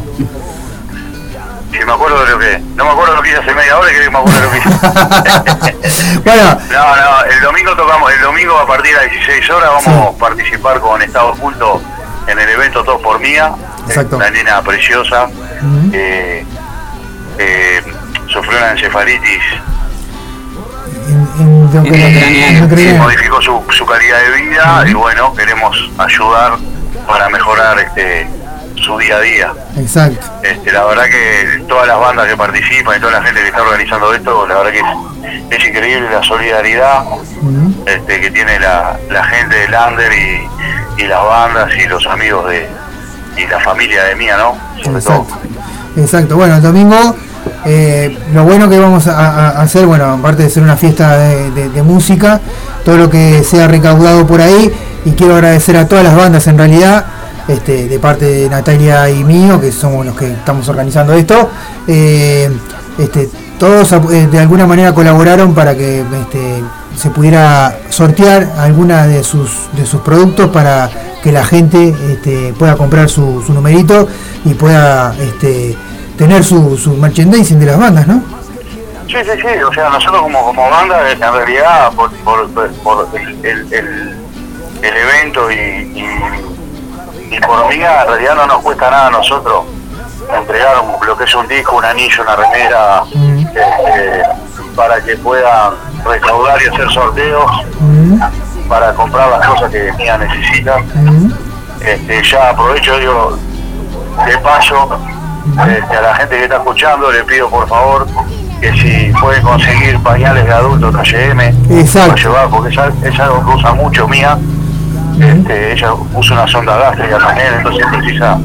Si 1.72 1.78
me 1.84 1.92
acuerdo 1.92 2.24
de 2.24 2.30
lo 2.32 2.38
que. 2.38 2.58
No 2.76 2.84
me 2.84 2.90
acuerdo 2.90 3.16
lo 3.16 3.22
que 3.22 3.28
hice 3.30 3.38
hace 3.38 3.54
media 3.54 3.78
hora 3.78 3.90
y 3.90 3.94
creo 3.94 4.04
que 4.04 4.10
me 4.10 4.18
acuerdo 4.18 4.40
de 4.40 4.46
lo 4.46 4.52
que 4.52 4.58
hice. 4.58 6.20
Bueno, 6.24 6.58
No, 6.70 6.96
no, 6.96 7.24
el 7.24 7.40
domingo 7.40 7.74
tocamos, 7.76 8.12
el 8.12 8.20
domingo 8.20 8.56
a 8.58 8.66
partir 8.66 8.94
de 8.94 9.02
las 9.02 9.10
16 9.10 9.50
horas 9.50 9.70
vamos 9.84 10.14
a 10.14 10.18
participar 10.18 10.78
con 10.80 11.00
Estado 11.02 11.28
Oculto 11.32 11.80
en 12.26 12.38
el 12.38 12.48
evento 12.48 12.84
Todo 12.84 12.98
por 13.00 13.18
Mía. 13.20 13.52
Exacto. 13.88 14.16
Una 14.16 14.30
nena 14.30 14.62
preciosa. 14.62 15.28
eh, 15.92 16.44
eh, 17.38 17.82
sufrió 18.28 18.58
una 18.58 18.72
encefalitis 18.72 19.42
creía. 22.68 22.98
modificó 22.98 23.40
su, 23.42 23.62
su 23.70 23.86
calidad 23.86 24.18
de 24.20 24.42
vida 24.42 24.84
y 24.86 24.94
bueno, 24.94 25.32
queremos 25.34 25.76
ayudar 25.98 26.58
para 27.06 27.28
mejorar 27.28 27.78
este 27.78 28.28
su 28.76 28.98
día 28.98 29.16
a 29.16 29.20
día. 29.20 29.52
Exacto. 29.76 30.26
Este, 30.42 30.72
la 30.72 30.84
verdad 30.84 31.04
que 31.04 31.62
todas 31.68 31.86
las 31.86 32.00
bandas 32.00 32.26
que 32.26 32.36
participan 32.36 32.96
y 32.96 33.00
toda 33.00 33.12
la 33.12 33.22
gente 33.22 33.40
que 33.40 33.46
está 33.48 33.62
organizando 33.62 34.12
esto, 34.12 34.46
la 34.46 34.56
verdad 34.56 34.72
que 34.72 34.80
es, 34.80 35.60
es 35.60 35.68
increíble 35.68 36.10
la 36.10 36.22
solidaridad 36.22 37.04
este, 37.86 38.20
que 38.20 38.30
tiene 38.30 38.58
la, 38.58 38.98
la 39.10 39.24
gente 39.24 39.54
del 39.54 39.74
Under 39.88 40.12
y, 40.12 40.48
y 41.02 41.06
las 41.06 41.24
bandas 41.24 41.70
y 41.76 41.86
los 41.86 42.06
amigos 42.06 42.48
de 42.48 42.68
y 43.36 43.46
la 43.46 43.60
familia 43.60 44.04
de 44.04 44.14
mía, 44.16 44.36
¿no? 44.36 44.58
Sobre 44.82 45.00
todo. 45.00 45.22
Exacto. 45.22 45.38
Exacto. 45.96 46.36
Bueno, 46.36 46.56
el 46.56 46.62
domingo 46.62 47.16
eh, 47.64 48.16
lo 48.32 48.44
bueno 48.44 48.68
que 48.68 48.78
vamos 48.78 49.06
a, 49.06 49.60
hacer, 49.60 49.86
bueno, 49.86 50.04
aparte 50.12 50.44
de 50.44 50.50
ser 50.50 50.62
una 50.62 50.76
fiesta 50.76 51.16
de 51.16 51.82
música, 51.82 52.40
todo 52.84 52.96
lo 52.96 53.10
que 53.10 53.42
sea 53.44 53.68
recaudado 53.68 54.26
por 54.26 54.40
ahí, 54.40 54.72
y 55.04 55.12
quiero 55.12 55.34
agradecer 55.34 55.76
a 55.76 55.86
todas 55.86 56.04
las 56.04 56.16
bandas 56.16 56.46
en 56.46 56.58
realidad, 56.58 57.04
este, 57.48 57.88
de 57.88 57.98
parte 57.98 58.24
de 58.24 58.48
Natalia 58.48 59.10
y 59.10 59.24
mío, 59.24 59.60
que 59.60 59.72
somos 59.72 60.06
los 60.06 60.16
que 60.16 60.30
estamos 60.30 60.68
organizando 60.68 61.12
esto, 61.12 61.50
eh, 61.88 62.50
este, 62.98 63.28
todos 63.58 63.92
eh, 63.92 64.28
de 64.30 64.38
alguna 64.38 64.66
manera 64.66 64.94
colaboraron 64.94 65.54
para 65.54 65.74
que 65.74 66.00
este, 66.00 66.62
se 66.96 67.10
pudiera 67.10 67.78
sortear 67.88 68.52
alguna 68.58 69.06
de 69.06 69.24
sus, 69.24 69.68
de 69.76 69.86
sus 69.86 70.00
productos 70.02 70.50
para 70.50 70.90
que 71.22 71.32
la 71.32 71.44
gente 71.44 71.94
este, 72.10 72.52
pueda 72.58 72.76
comprar 72.76 73.08
su, 73.08 73.42
su 73.46 73.52
numerito 73.52 74.08
y 74.44 74.54
pueda 74.54 75.14
este, 75.20 75.76
tener 76.22 76.44
su, 76.44 76.76
su 76.78 76.90
merchandising 76.94 77.58
de 77.58 77.66
las 77.66 77.78
bandas, 77.78 78.06
¿no? 78.06 78.22
Sí, 79.08 79.16
sí, 79.24 79.30
sí, 79.40 79.62
o 79.68 79.72
sea, 79.74 79.90
nosotros 79.90 80.22
como, 80.22 80.44
como 80.46 80.70
banda, 80.70 81.10
en 81.10 81.18
realidad, 81.20 81.92
por, 81.94 82.10
por, 82.18 82.48
por 82.84 83.08
el, 83.14 83.44
el, 83.44 83.72
el- 83.72 84.16
el 84.82 84.96
evento 84.96 85.50
y, 85.50 85.54
y, 85.54 87.34
y 87.36 87.40
por 87.40 87.68
mí, 87.68 87.74
en 87.74 87.80
realidad 88.08 88.34
no 88.36 88.46
nos 88.46 88.62
cuesta 88.62 88.90
nada 88.90 89.06
a 89.08 89.10
nosotros 89.10 89.64
entregar 90.36 90.74
un- 90.80 91.06
lo 91.06 91.16
que 91.16 91.24
es 91.24 91.34
un 91.34 91.46
disco, 91.48 91.76
un 91.76 91.84
anillo, 91.84 92.22
una 92.22 92.36
remera, 92.36 93.02
este, 93.12 94.22
para 94.76 95.00
que 95.02 95.16
puedan 95.16 95.74
recaudar 96.04 96.60
y 96.62 96.68
hacer 96.68 96.88
sorteos 96.90 97.50
para 98.68 98.92
comprar 98.94 99.28
las 99.30 99.46
cosas 99.48 99.70
que 99.70 99.92
Mía 99.94 100.16
necesita. 100.18 100.76
Este, 101.80 102.22
ya 102.24 102.50
aprovecho, 102.50 102.96
digo, 102.98 103.38
de 104.26 104.38
paso, 104.38 104.98
este, 105.68 105.96
a 105.96 106.00
la 106.02 106.14
gente 106.16 106.36
que 106.36 106.42
está 106.44 106.56
escuchando, 106.56 107.10
le 107.10 107.24
pido 107.24 107.48
por 107.50 107.68
favor 107.68 108.06
que 108.60 108.72
si 108.74 109.12
pueden 109.20 109.42
conseguir 109.42 109.98
pañales 110.00 110.44
de 110.44 110.52
adultos 110.52 110.94
talle 110.94 111.30
M, 111.30 111.54
para 112.08 112.14
llevar, 112.22 112.48
porque 112.48 112.70
es, 112.72 112.78
al- 112.78 112.94
es 113.04 113.18
algo 113.20 113.44
que 113.44 113.50
usa 113.56 113.72
mucho 113.74 114.06
Mía. 114.08 114.38
Este, 115.20 115.72
ella 115.72 115.92
usa 116.14 116.36
una 116.36 116.48
sonda 116.48 116.76
gástrica 116.76 117.18
también, 117.18 117.48
entonces 117.58 117.84
precisa 117.90 118.38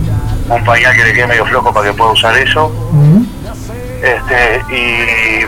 un 0.49 0.63
pañal 0.65 0.95
que 0.95 1.03
le 1.03 1.13
quede 1.13 1.27
medio 1.27 1.45
flojo 1.45 1.73
para 1.73 1.87
que 1.87 1.93
pueda 1.93 2.11
usar 2.11 2.35
eso. 2.37 2.71
Este, 4.01 4.61
y 4.75 5.45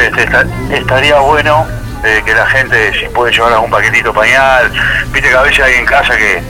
este, 0.00 0.22
esta- 0.24 0.46
estaría 0.72 1.18
bueno 1.20 1.64
eh, 2.04 2.22
que 2.24 2.34
la 2.34 2.46
gente, 2.46 2.92
si 2.98 3.06
puede 3.14 3.32
llevar 3.32 3.52
algún 3.54 3.70
paquetito 3.70 4.12
pañal, 4.12 4.70
viste 5.12 5.28
que 5.28 5.36
a 5.36 5.42
veces 5.42 5.64
hay 5.64 5.74
en 5.74 5.86
casa 5.86 6.14
que 6.16 6.42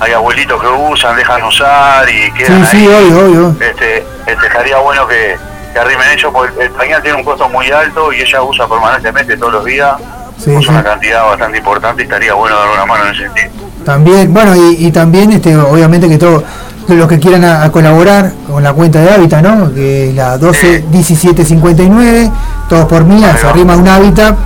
hay 0.00 0.12
abuelitos 0.12 0.60
que 0.60 0.68
usan, 0.68 1.16
dejan 1.16 1.42
usar 1.44 2.08
y 2.08 2.24
Sí, 2.26 2.32
quedan 2.32 2.66
sí, 2.66 2.76
ahí. 2.78 2.86
obvio, 2.86 3.26
obvio. 3.26 3.56
Este, 3.60 3.98
este, 4.26 4.46
estaría 4.46 4.78
bueno 4.78 5.06
que, 5.08 5.36
que 5.72 5.78
arrimen 5.78 6.06
eso, 6.14 6.32
porque 6.32 6.62
el 6.64 6.70
pañal 6.70 7.02
tiene 7.02 7.18
un 7.18 7.24
costo 7.24 7.48
muy 7.48 7.70
alto 7.70 8.12
y 8.12 8.20
ella 8.20 8.42
usa 8.42 8.68
permanentemente 8.68 9.36
todos 9.36 9.52
los 9.54 9.64
días. 9.64 9.96
Sí, 10.38 10.50
usa 10.50 10.60
sí. 10.62 10.68
una 10.70 10.84
cantidad 10.84 11.24
bastante 11.24 11.58
importante 11.58 12.02
y 12.02 12.04
estaría 12.04 12.34
bueno 12.34 12.56
dar 12.56 12.68
una 12.74 12.86
mano 12.86 13.04
en 13.06 13.10
ese 13.14 13.22
sentido. 13.24 13.48
También, 13.84 14.32
bueno, 14.32 14.54
y, 14.54 14.86
y 14.86 14.92
también, 14.92 15.32
este, 15.32 15.56
obviamente 15.56 16.08
que 16.08 16.18
todos 16.18 16.44
los 16.88 17.08
que 17.08 17.18
quieran 17.18 17.44
a, 17.44 17.64
a 17.64 17.72
colaborar 17.72 18.32
con 18.46 18.62
la 18.62 18.72
cuenta 18.72 19.00
de 19.00 19.10
Hábitat, 19.10 19.42
¿no? 19.42 19.74
Que 19.74 20.10
es 20.10 20.14
la 20.14 20.38
12 20.38 20.84
17 20.90 21.44
59, 21.44 22.30
todos 22.68 22.84
por 22.86 23.04
mí, 23.04 23.22
se 23.40 23.46
arrima 23.46 23.76
un 23.76 23.88
Hábitat 23.88 24.36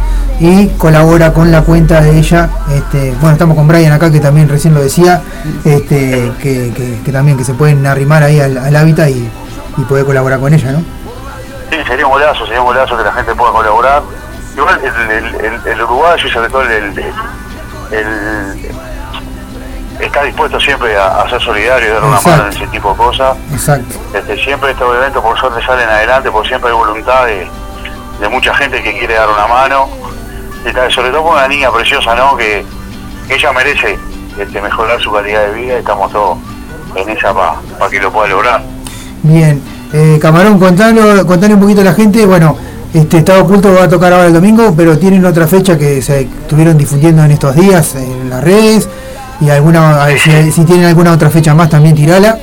y 0.40 0.68
colabora 0.78 1.32
con 1.32 1.50
la 1.52 1.62
cuenta 1.62 2.00
de 2.00 2.18
ella. 2.18 2.48
Este, 2.74 3.12
bueno, 3.20 3.32
estamos 3.32 3.56
con 3.56 3.68
Brian 3.68 3.92
acá 3.92 4.10
que 4.10 4.20
también 4.20 4.48
recién 4.48 4.74
lo 4.74 4.80
decía, 4.82 5.22
este, 5.64 6.32
que, 6.42 6.72
que- 6.74 7.00
que 7.04 7.12
también 7.12 7.36
que 7.38 7.44
se 7.44 7.54
pueden 7.54 7.86
arrimar 7.86 8.22
ahí 8.22 8.40
al, 8.40 8.58
al 8.58 8.74
Hábitat 8.76 9.08
y, 9.10 9.30
y 9.78 9.82
poder 9.84 10.04
colaborar 10.04 10.40
con 10.40 10.52
ella, 10.52 10.72
¿no? 10.72 10.78
Sí, 11.70 11.76
sería 11.86 12.06
un 12.06 12.12
golazo, 12.12 12.44
sería 12.44 12.60
un 12.60 12.66
golazo 12.66 12.96
que 12.98 13.04
la 13.04 13.12
gente 13.12 13.34
pueda 13.34 13.52
colaborar. 13.52 14.02
Igual 14.56 14.80
el, 14.84 15.10
el, 15.10 15.34
el, 15.46 15.60
el 15.66 15.82
uruguayo 15.82 16.28
y 16.28 16.30
sobre 16.30 16.48
todo 16.50 16.62
el, 16.62 16.92
está 20.00 20.22
dispuesto 20.24 20.58
siempre 20.60 20.96
a, 20.96 21.22
a 21.22 21.30
ser 21.30 21.40
solidario 21.40 21.88
y 21.88 21.92
dar 21.92 22.04
una 22.04 22.20
mano 22.20 22.44
en 22.46 22.52
ese 22.52 22.66
tipo 22.66 22.90
de 22.90 22.96
cosas. 22.96 23.36
Exacto. 23.52 23.94
Este, 24.12 24.36
siempre 24.44 24.72
estos 24.72 24.94
eventos 24.96 25.22
por 25.22 25.38
suerte 25.38 25.64
salen 25.64 25.88
adelante, 25.88 26.30
porque 26.30 26.48
siempre 26.48 26.70
hay 26.70 26.76
voluntad 26.76 27.24
de, 27.26 27.46
de 28.20 28.28
mucha 28.28 28.54
gente 28.54 28.82
que 28.82 28.98
quiere 28.98 29.14
dar 29.14 29.28
una 29.30 29.46
mano. 29.46 29.88
Sobre 30.90 31.10
todo 31.10 31.22
con 31.22 31.32
una 31.32 31.48
niña 31.48 31.70
preciosa, 31.72 32.14
¿no? 32.14 32.36
Que, 32.36 32.64
que 33.26 33.34
ella 33.34 33.52
merece 33.52 33.98
este, 34.38 34.60
mejorar 34.60 35.00
su 35.00 35.12
calidad 35.12 35.46
de 35.48 35.60
vida 35.60 35.74
y 35.74 35.78
estamos 35.78 36.10
todos 36.12 36.38
en 36.94 37.08
esa 37.08 37.32
para 37.34 37.90
que 37.90 38.00
lo 38.00 38.12
pueda 38.12 38.28
lograr. 38.28 38.62
Bien, 39.22 39.60
eh, 39.92 40.18
Camarón, 40.20 40.58
contalo, 40.58 41.26
contale 41.26 41.54
un 41.54 41.60
poquito 41.60 41.80
a 41.80 41.84
la 41.84 41.94
gente, 41.94 42.24
bueno, 42.26 42.56
este 42.94 43.18
Estado 43.18 43.42
Oculto 43.42 43.74
va 43.74 43.84
a 43.84 43.88
tocar 43.88 44.12
ahora 44.12 44.26
el 44.26 44.32
domingo, 44.32 44.74
pero 44.76 44.98
tienen 44.98 45.24
otra 45.24 45.46
fecha 45.46 45.78
que 45.78 46.02
se 46.02 46.22
estuvieron 46.22 46.76
difundiendo 46.76 47.24
en 47.24 47.32
estos 47.32 47.54
días 47.54 47.94
en 47.94 48.30
las 48.30 48.42
redes 48.42 48.88
y 49.40 49.50
alguna, 49.50 50.06
si, 50.18 50.52
si 50.52 50.64
tienen 50.64 50.86
alguna 50.86 51.12
otra 51.12 51.30
fecha 51.30 51.54
más 51.54 51.70
también 51.70 51.94
tirala. 51.94 52.38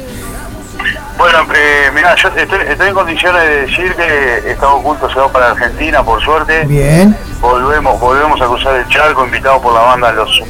Bueno, 1.18 1.40
eh, 1.54 1.92
mirá, 1.94 2.16
yo 2.16 2.30
estoy, 2.30 2.60
estoy 2.68 2.88
en 2.88 2.94
condiciones 2.94 3.42
de 3.44 3.62
decir 3.62 3.94
que 3.94 4.52
Estado 4.52 4.76
Oculto 4.78 5.10
se 5.10 5.20
va 5.20 5.28
para 5.32 5.52
Argentina, 5.52 6.02
por 6.02 6.22
suerte. 6.24 6.66
Bien, 6.66 7.16
Volvemos 7.42 8.00
volvemos 8.00 8.42
a 8.42 8.46
cruzar 8.46 8.76
el 8.76 8.88
charco, 8.90 9.26
invitados 9.26 9.62
por 9.62 9.74
la 9.74 9.82
banda 9.82 10.12
Los 10.12 10.42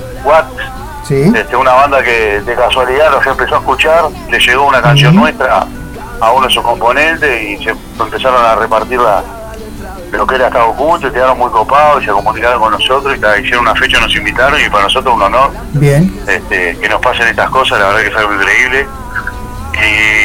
sí, 1.04 1.32
Este, 1.36 1.56
una 1.56 1.74
banda 1.74 2.04
que 2.04 2.42
de 2.42 2.56
casualidad 2.56 3.12
los 3.12 3.26
empezó 3.26 3.56
a 3.56 3.60
escuchar, 3.60 4.06
le 4.30 4.40
llegó 4.40 4.68
una 4.68 4.82
canción 4.82 5.16
nuestra 5.16 5.66
a 6.22 6.32
uno 6.32 6.48
de 6.48 6.54
sus 6.54 6.64
componentes 6.64 7.42
y 7.44 7.64
se 7.64 7.74
empezaron 8.00 8.44
a 8.44 8.56
repartir 8.56 9.00
la, 9.00 9.24
lo 10.12 10.26
que 10.26 10.36
era 10.36 10.48
Estado 10.48 10.70
Oculto 10.70 11.08
y 11.08 11.12
quedaron 11.12 11.38
muy 11.38 11.50
copados 11.52 12.02
y 12.02 12.06
se 12.06 12.12
comunicaron 12.12 12.60
con 12.60 12.72
nosotros 12.72 13.16
y 13.16 13.42
hicieron 13.42 13.62
una 13.62 13.76
fecha, 13.76 14.00
nos 14.00 14.16
invitaron 14.16 14.60
y 14.60 14.70
para 14.70 14.84
nosotros 14.84 15.14
un 15.16 15.22
honor. 15.22 15.52
Bien, 15.74 16.12
este, 16.28 16.78
que 16.78 16.90
nos 16.90 17.00
pasen 17.00 17.28
estas 17.28 17.50
cosas, 17.50 17.80
la 17.80 17.88
verdad 17.88 18.12
que 18.12 18.18
algo 18.18 18.34
increíble. 18.34 18.88
Y, 19.74 20.19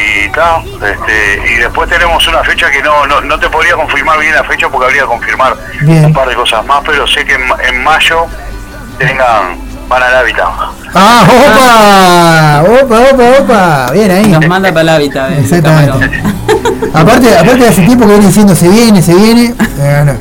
este, 0.83 1.43
y 1.53 1.57
después 1.59 1.89
tenemos 1.89 2.27
una 2.29 2.43
fecha 2.45 2.71
que 2.71 2.83
no, 2.83 3.07
no, 3.07 3.21
no 3.21 3.39
te 3.39 3.49
podría 3.49 3.75
confirmar 3.75 4.19
bien 4.19 4.35
la 4.35 4.45
fecha 4.45 4.69
porque 4.69 4.87
habría 4.87 5.03
que 5.03 5.09
confirmar 5.09 5.57
Bien. 5.83 6.07
un 6.07 6.13
par 6.13 6.29
de 6.29 6.35
cosas 6.35 6.65
más, 6.67 6.81
pero 6.85 7.07
sé 7.07 7.25
que 7.25 7.35
en, 7.35 7.47
ma- 7.47 7.57
en 7.69 7.83
mayo 7.83 8.27
tengan, 8.99 9.59
van 9.89 10.03
al 10.03 10.17
hábitat. 10.17 10.47
¡Ah, 10.95 12.63
opa! 12.65 12.83
¡Opa, 12.83 13.01
opa, 13.13 13.25
opa! 13.41 13.93
Bien 13.93 14.11
ahí. 14.11 14.27
Nos 14.29 14.47
manda 14.47 14.69
para 14.71 14.83
el 14.83 14.89
hábitat. 14.91 15.31
eh, 15.33 15.39
Exactamente. 15.41 16.23
Aparte, 16.95 17.37
aparte 17.37 17.59
de 17.65 17.69
hace 17.69 17.83
tiempo 17.83 18.07
que 18.07 18.13
viene 18.13 18.27
diciendo 18.29 18.55
se 18.55 18.69
viene, 18.69 19.03
se 19.03 19.15
viene. 19.15 19.53
eh, 19.81 20.03
no. 20.07 20.17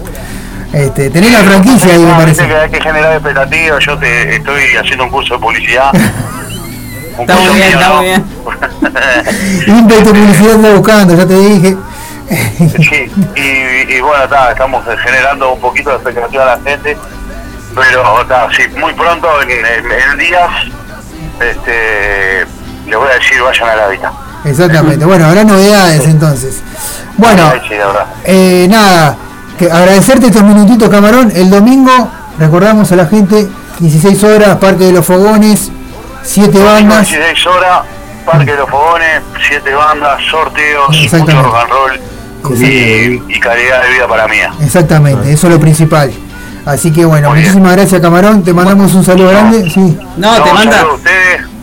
Este, 0.76 1.12
tenés 1.12 1.32
la 1.32 1.40
franquicia 1.44 1.94
ahí, 1.94 2.00
me 2.04 2.14
parece. 2.14 2.48
que 2.48 2.56
hay 2.56 2.70
que 2.72 2.82
generar 2.82 3.14
expectativas, 3.14 3.86
yo 3.86 3.96
te 4.00 4.38
estoy 4.38 4.64
haciendo 4.82 5.04
un 5.04 5.12
curso 5.12 5.36
de 5.36 5.40
publicidad. 5.40 5.92
Está 7.20 7.36
muy 7.36 7.48
curso 7.48 7.54
bien, 7.54 7.74
está 7.74 7.94
muy 7.94 8.06
bien. 8.06 8.26
Ímpetu 9.68 10.10
publicidad 10.14 10.54
anda 10.56 10.74
buscando, 10.74 11.16
ya 11.16 11.26
te 11.28 11.40
dije. 11.40 11.78
Sí, 12.60 13.12
y, 13.36 13.94
y 13.96 14.02
bueno, 14.02 14.28
ta, 14.30 14.52
estamos 14.52 14.84
generando 15.04 15.54
un 15.54 15.60
poquito 15.62 15.90
de 15.92 15.96
expectativa 15.98 16.44
a 16.44 16.58
la 16.58 16.64
gente, 16.64 16.98
pero 17.76 18.26
ta, 18.28 18.48
sí, 18.56 18.64
muy 18.80 18.94
pronto, 18.94 19.28
en, 19.42 19.50
en- 19.52 19.92
en 20.12 20.18
días, 20.18 20.50
este, 21.40 22.46
les 22.88 22.98
voy 22.98 23.10
a 23.12 23.16
decir, 23.16 23.42
vayan 23.42 23.70
al 23.70 23.80
hábitat. 23.82 24.14
Exactamente. 24.46 25.06
Bueno, 25.06 25.26
habrá 25.28 25.44
novedades 25.44 26.06
entonces. 26.06 26.62
Bueno, 27.18 27.52
sí, 27.68 27.76
la 27.76 28.06
eh, 28.26 28.68
nada, 28.70 29.16
que 29.58 29.70
agradecerte 29.72 30.28
estos 30.28 30.44
minutitos, 30.44 30.90
Camarón. 30.90 31.32
El 31.36 31.50
domingo, 31.50 32.10
recordamos 32.40 32.92
a 32.92 32.96
la 32.96 33.06
gente, 33.06 33.48
16 33.80 34.24
horas, 34.24 34.58
Parque 34.58 34.86
de 34.86 34.92
los 34.94 35.06
Fogones, 35.06 35.72
7 36.24 36.64
bandas. 36.64 37.10
16 37.10 37.48
horas, 37.48 37.82
Parque 38.26 38.52
de 38.52 38.58
los 38.58 38.70
Fogones, 38.70 39.22
7 39.48 39.74
bandas, 39.76 40.22
sorteos, 40.30 40.90
mucho 40.90 41.42
rock 41.44 41.56
and 41.56 41.70
roll 41.70 42.00
y, 42.62 43.22
y 43.28 43.40
calidad 43.40 43.84
de 43.84 43.90
vida 43.90 44.08
para 44.08 44.28
mía. 44.28 44.52
Exactamente, 44.62 45.32
eso 45.32 45.48
es 45.48 45.54
lo 45.54 45.60
principal. 45.60 46.12
Así 46.66 46.94
que 46.94 47.04
bueno, 47.04 47.28
Muy 47.30 47.40
bien. 47.40 47.50
muchísimas 47.50 47.76
gracias, 47.76 48.00
Camarón. 48.02 48.42
Te 48.44 48.54
mandamos 48.54 48.94
un 48.94 49.04
saludo 49.04 49.30
grande. 49.32 49.70
Sí. 49.70 49.98
No, 50.16 50.42
te 50.42 50.54
manda, 50.54 50.78
saludo 50.78 51.00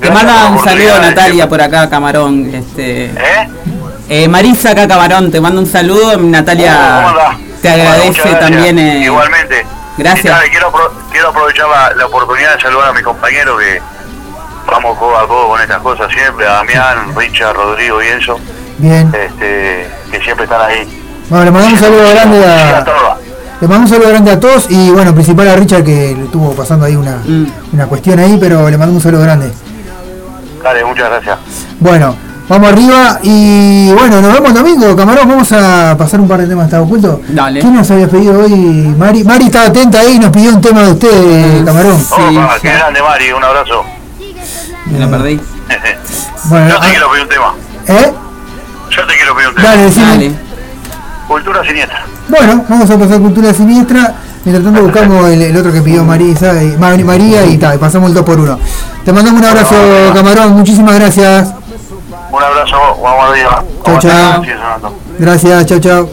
te 0.00 0.10
manda 0.10 0.46
un 0.50 0.62
saludo 0.62 0.98
Natalia 1.00 1.48
por 1.48 1.60
acá, 1.62 1.88
Camarón. 1.88 2.50
Este, 2.54 3.06
¿Eh? 3.06 3.48
eh, 4.10 4.28
Marisa 4.28 4.72
acá, 4.72 4.86
Camarón, 4.86 5.30
te 5.30 5.40
mando 5.40 5.62
un 5.62 5.66
saludo. 5.66 6.12
¿Cómo 6.12 6.28
Natalia 6.28 7.06
te 7.62 7.70
agradece 7.70 8.28
también. 8.34 8.78
eh, 8.78 9.04
Igualmente. 9.04 9.64
gracias. 9.96 10.24
Y 10.26 10.28
sabe, 10.28 10.50
quiero, 10.50 10.70
apro- 10.70 10.90
quiero 11.10 11.28
aprovechar 11.30 11.66
la, 11.68 11.94
la 11.94 12.06
oportunidad 12.06 12.56
de 12.56 12.60
saludar 12.60 12.90
a 12.90 12.92
mis 12.92 13.02
compañeros 13.02 13.58
que 13.58 13.80
vamos 14.70 14.98
codo 14.98 15.16
a 15.18 15.26
codo 15.28 15.48
con 15.48 15.60
estas 15.60 15.78
cosas 15.78 16.10
siempre, 16.12 16.46
a 16.46 16.52
Damián, 16.52 17.14
Richard, 17.16 17.54
Rodrigo 17.56 18.02
y 18.02 18.06
Enzo, 18.08 18.38
Bien. 18.78 19.12
este, 19.14 19.88
que 20.10 20.20
siempre 20.22 20.44
están 20.44 20.60
ahí. 20.62 20.88
Bueno, 21.28 21.44
le 21.46 21.50
mandamos 21.50 21.80
un 21.80 21.84
saludo 21.86 22.10
grande 22.10 22.38
Sí, 22.38 22.44
a. 22.44 22.84
Le 23.60 23.68
mandamos 23.68 23.90
un 23.90 23.96
saludo 23.96 24.08
grande 24.10 24.30
a 24.32 24.40
todos 24.40 24.66
y 24.70 24.90
bueno, 24.90 25.12
principal 25.14 25.48
a 25.48 25.56
Richard 25.56 25.84
que 25.84 26.14
le 26.16 26.24
estuvo 26.24 26.52
pasando 26.52 26.86
ahí 26.86 26.96
una, 26.96 27.16
Mm. 27.24 27.46
una 27.74 27.86
cuestión 27.86 28.18
ahí, 28.18 28.36
pero 28.40 28.70
le 28.70 28.78
mandamos 28.78 28.96
un 28.96 29.02
saludo 29.02 29.22
grande. 29.22 29.52
Dale, 30.62 30.84
muchas 30.84 31.08
gracias. 31.10 31.38
Bueno, 31.78 32.14
vamos 32.48 32.70
arriba 32.72 33.18
y 33.22 33.92
bueno, 33.92 34.20
nos 34.20 34.32
vemos 34.32 34.48
el 34.50 34.54
domingo, 34.54 34.96
camarón. 34.96 35.28
Vamos 35.28 35.52
a 35.52 35.94
pasar 35.98 36.20
un 36.20 36.28
par 36.28 36.40
de 36.40 36.46
temas 36.46 36.66
está 36.66 36.80
oculto. 36.82 37.20
Dale. 37.28 37.60
¿Quién 37.60 37.74
nos 37.74 37.90
había 37.90 38.08
pedido 38.08 38.38
hoy? 38.40 38.50
Mari. 38.98 39.24
Mari 39.24 39.46
estaba 39.46 39.66
atenta 39.66 40.00
ahí 40.00 40.14
y 40.16 40.18
nos 40.18 40.30
pidió 40.30 40.50
un 40.50 40.60
tema 40.60 40.82
de 40.82 40.92
usted, 40.92 41.64
camarón. 41.64 41.92
Opa, 42.10 42.58
qué 42.60 42.72
grande, 42.72 43.02
Mari, 43.02 43.32
un 43.32 43.44
abrazo. 43.44 43.84
Me 44.90 44.98
la 44.98 45.08
perdí. 45.10 45.40
Bueno, 46.44 46.68
Yo 46.68 46.80
te 46.80 46.86
ah, 46.86 46.90
quiero 46.90 47.10
pedir 47.10 47.22
un 47.22 47.28
tema. 47.28 47.54
¿eh? 47.86 48.12
Yo 48.90 49.06
te 49.06 49.14
quiero 49.14 49.34
pedir 49.36 49.48
un 49.50 49.54
tema. 49.54 49.68
Dale, 49.68 49.82
decime. 49.82 50.06
Dale. 50.06 50.32
Cultura 51.28 51.64
siniestra. 51.64 52.04
Bueno, 52.28 52.64
vamos 52.68 52.90
a 52.90 52.98
pasar 52.98 53.20
cultura 53.20 53.54
siniestra. 53.54 54.14
Mientras 54.44 54.64
tanto 54.64 54.82
buscamos 54.82 55.28
el, 55.28 55.42
el 55.42 55.56
otro 55.56 55.70
que 55.72 55.82
pidió 55.82 56.02
Marisa, 56.02 56.62
y- 56.62 56.76
Ma- 56.78 56.96
María 56.96 57.44
y 57.44 57.58
tal, 57.58 57.78
pasamos 57.78 58.08
el 58.08 58.14
2 58.14 58.24
por 58.24 58.40
1 58.40 58.58
Te 59.04 59.12
mandamos 59.12 59.38
un 59.42 59.46
abrazo, 59.46 59.74
camarón, 60.14 60.52
muchísimas 60.54 60.94
gracias. 60.94 61.52
Un 62.32 62.42
abrazo, 62.42 62.76
vamos 63.02 63.30
arriba. 63.30 63.64
Sigue 64.40 64.54
sonando. 64.56 64.94
Gracias, 65.18 65.66
chao, 65.66 65.78
chao. 65.78 66.08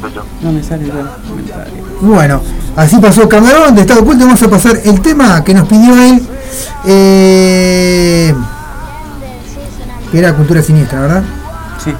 Chau, 0.00 0.10
chau. 0.14 0.22
No 0.40 0.52
me 0.52 0.62
sale 0.62 0.84
el 0.84 0.92
comentario. 1.28 1.74
Bueno, 2.00 2.40
así 2.76 2.96
pasó 2.98 3.28
Camarón 3.28 3.74
de 3.74 3.80
Estado 3.80 4.00
Oculto. 4.02 4.24
Vamos 4.24 4.42
a 4.42 4.48
pasar 4.48 4.76
el 4.84 5.00
tema 5.02 5.42
que 5.42 5.52
nos 5.52 5.66
pidió 5.66 5.94
él. 6.00 6.26
Eh, 6.86 8.34
era 10.12 10.34
cultura 10.34 10.62
siniestra, 10.62 11.00
¿verdad? 11.00 11.22
Sí. 11.82 11.92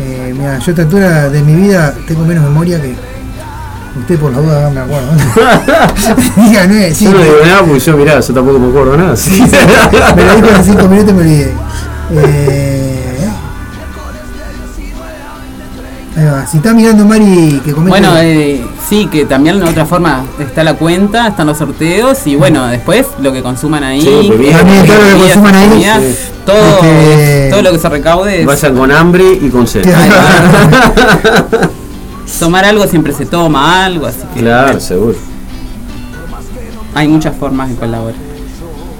Eh, 0.00 0.34
mira, 0.36 0.58
yo 0.58 0.66
a 0.66 0.70
esta 0.70 0.82
altura 0.82 1.28
de 1.28 1.42
mi 1.42 1.54
vida 1.54 1.94
tengo 2.06 2.24
menos 2.24 2.44
memoria 2.44 2.80
que 2.80 2.94
usted 3.98 4.18
por 4.18 4.32
la 4.32 4.38
duda 4.38 4.70
me 4.70 4.80
acuerdo. 4.80 5.08
Diga, 6.36 6.66
no 6.66 6.74
es, 6.74 6.96
sí, 6.96 7.04
yo 7.04 7.12
no 7.12 7.18
digo 7.22 7.36
nada 7.44 7.62
porque 7.64 7.80
yo, 7.80 7.96
mirá, 7.96 8.20
yo 8.20 8.34
tampoco 8.34 8.58
me 8.58 8.68
acuerdo 8.68 8.96
nada. 8.96 9.16
Sí, 9.16 9.42
me 10.16 10.24
lo 10.24 10.34
dijo 10.36 10.48
hace 10.54 10.72
5 10.72 10.88
minutos 10.88 11.10
y 11.10 11.14
me 11.14 11.22
olvidé. 11.22 11.54
Eh, 12.10 12.77
Si 16.50 16.56
está 16.56 16.74
mirando 16.74 17.04
Mari 17.04 17.60
que 17.64 17.72
comente. 17.72 17.90
Bueno, 17.90 18.16
eh, 18.18 18.66
sí, 18.88 19.06
que 19.06 19.24
también 19.24 19.60
de 19.60 19.66
otra 19.66 19.86
forma 19.86 20.24
está 20.40 20.64
la 20.64 20.74
cuenta, 20.74 21.28
están 21.28 21.46
los 21.46 21.58
sorteos 21.58 22.26
y 22.26 22.34
bueno, 22.34 22.66
después 22.66 23.06
lo 23.20 23.32
que 23.32 23.40
consuman 23.42 23.84
ahí. 23.84 24.00
Sí, 24.00 24.28
bebida. 24.28 24.58
También 24.58 24.84
todo 24.86 24.96
lo 24.96 25.04
que 25.04 25.20
consuman 25.22 25.54
ahí. 25.54 25.84
Sí. 26.00 26.16
Todo, 26.44 26.56
Este- 26.82 27.48
todo 27.50 27.62
lo 27.62 27.70
que 27.72 27.78
se 27.78 27.88
recaude 27.88 28.40
es- 28.40 28.46
Vayan 28.46 28.76
con 28.76 28.90
hambre 28.90 29.24
y 29.40 29.48
con 29.48 29.66
sed. 29.66 29.82
Tomar 32.38 32.64
algo 32.64 32.86
siempre 32.86 33.12
se 33.12 33.26
toma 33.26 33.84
algo, 33.84 34.06
así 34.06 34.18
que 34.34 34.40
Claro, 34.40 34.78
seguro. 34.80 35.14
hay 36.94 37.08
muchas 37.08 37.36
formas 37.36 37.68
de 37.68 37.74
colaborar. 37.76 38.14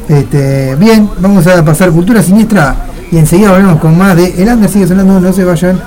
Este, 0.09 0.75
bien, 0.77 1.09
vamos 1.19 1.47
a 1.47 1.65
pasar 1.65 1.91
cultura 1.91 2.23
siniestra 2.23 2.75
y 3.11 3.19
enseguida 3.19 3.51
volvemos 3.53 3.81
con 3.81 3.97
más 3.97 4.17
de 4.17 4.43
El 4.43 4.49
Under 4.49 4.69
sigue 4.71 4.87
sonando, 4.87 5.21
no 5.21 5.33
se 5.33 5.45
vayan. 5.45 5.81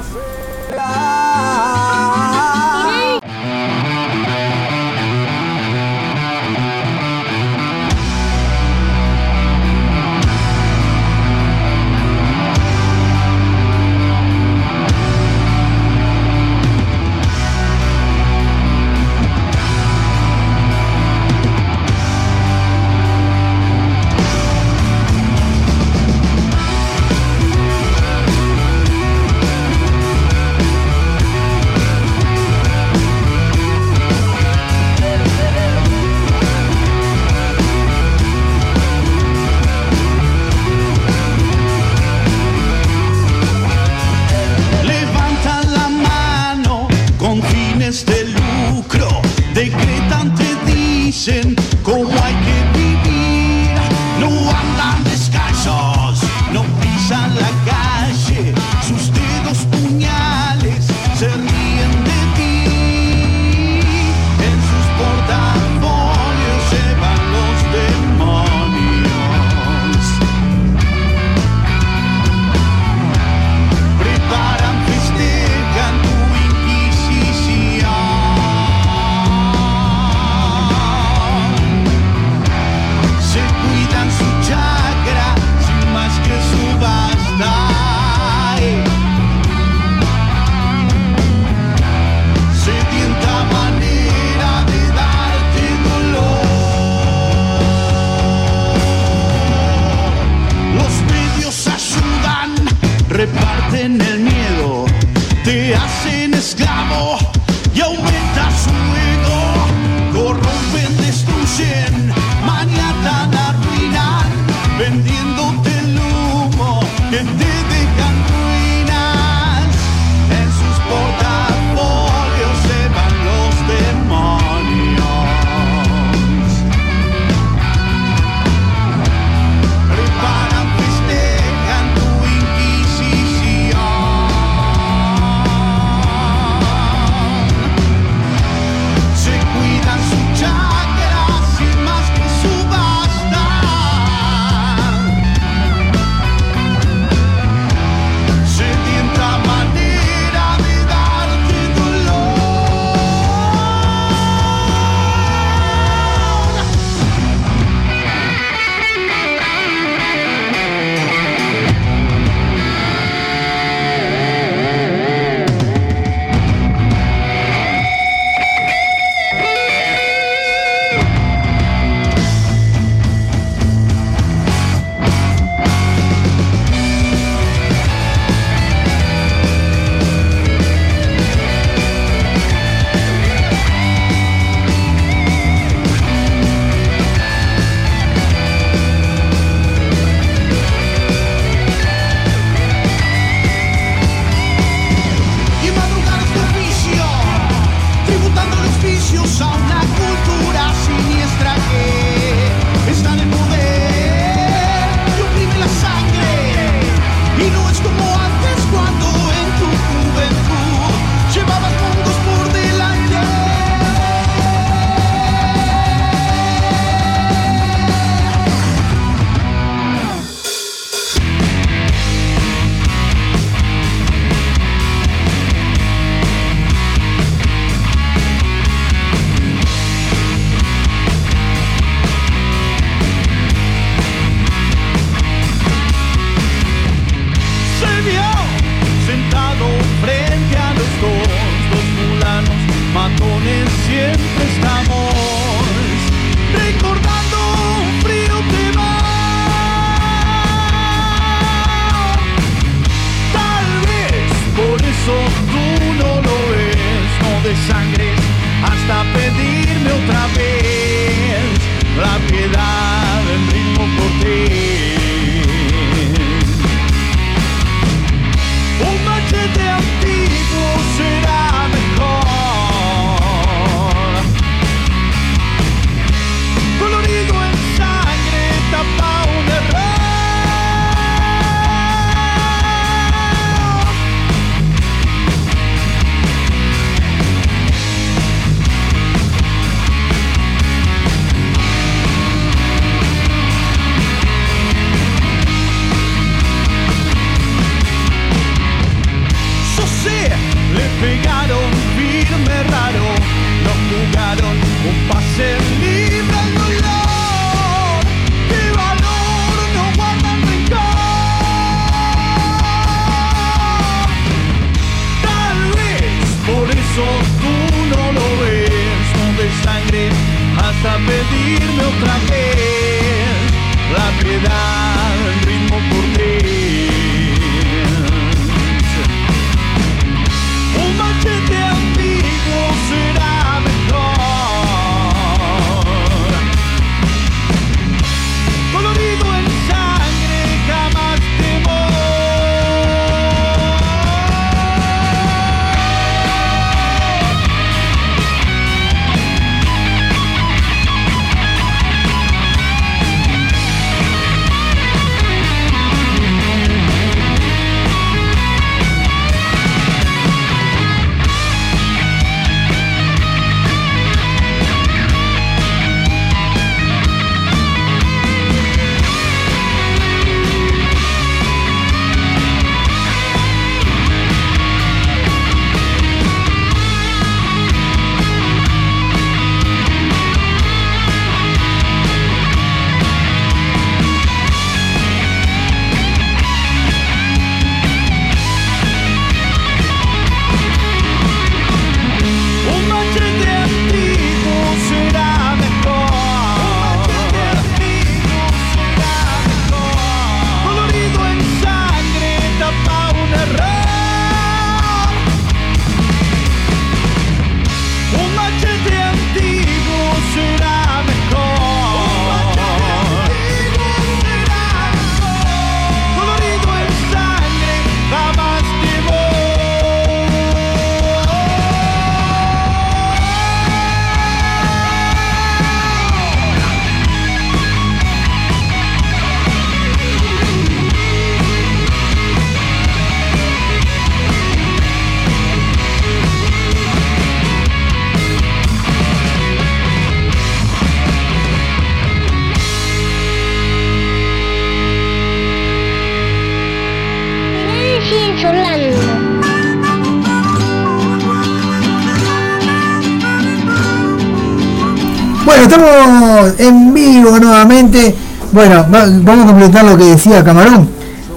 Estamos 455.75 456.53
en 456.59 456.93
vivo 456.93 457.39
nuevamente. 457.39 458.15
Bueno, 458.51 458.85
va- 458.93 459.05
vamos 459.09 459.45
a 459.45 459.47
completar 459.47 459.85
lo 459.85 459.97
que 459.97 460.03
decía 460.05 460.43
Camarón. 460.43 460.89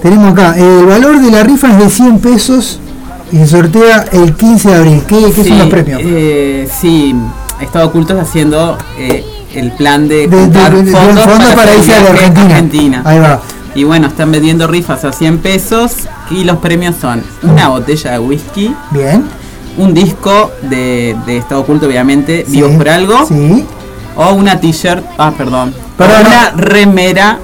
Tenemos 0.02 0.32
acá, 0.32 0.54
el 0.58 0.84
valor 0.86 1.20
de 1.20 1.30
la 1.30 1.42
rifa 1.44 1.70
es 1.70 1.78
de 1.78 1.88
100 1.90 2.18
pesos 2.18 2.80
y 3.32 3.36
se 3.38 3.46
sortea 3.46 4.04
el 4.12 4.34
15 4.34 4.68
de 4.70 4.74
abril. 4.74 5.02
¿Qué, 5.06 5.32
qué 5.34 5.42
Sí, 5.44 5.48
son 5.48 5.58
los 5.60 5.68
premios? 5.68 6.00
eh, 6.04 6.68
sí, 6.80 7.14
Estado 7.60 7.86
Ocultos 7.88 8.18
haciendo 8.20 8.76
eh, 8.98 9.24
el 9.54 9.72
plan 9.72 10.08
de, 10.08 10.26
De- 10.28 10.36
de- 10.36 10.46
de- 10.48 10.82
de 10.82 10.92
fondos, 10.92 11.24
para 11.54 11.74
irse 11.76 11.94
a 11.94 12.02
la 12.02 12.10
viaje 12.10 12.26
Argentina. 12.40 13.02
Ahí 13.04 13.18
va. 13.18 13.40
Y 13.76 13.84
bueno, 13.84 14.08
están 14.08 14.30
vendiendo 14.30 14.66
rifas 14.66 15.04
a 15.04 15.12
100 15.12 15.38
pesos 15.38 15.92
y 16.30 16.44
los 16.44 16.58
premios 16.58 16.96
son 17.00 17.22
una 17.42 17.68
botella 17.68 18.12
de 18.12 18.18
whisky, 18.20 18.72
Bien. 18.90 19.24
un 19.78 19.94
disco 19.94 20.52
de, 20.62 21.16
de 21.26 21.38
Estado 21.38 21.62
Oculto, 21.62 21.86
obviamente, 21.86 22.44
Sí, 22.46 22.52
vivos 22.56 22.72
por 22.76 22.88
algo, 22.88 23.26
Sí. 23.26 23.64
O 24.16 24.32
una 24.34 24.58
t-shirt, 24.60 25.04
ah, 25.18 25.32
perdón, 25.36 25.74
Perdón, 25.96 26.16
o 26.24 26.28
una 26.28 26.50
no. 26.50 26.56
remera 26.62 27.38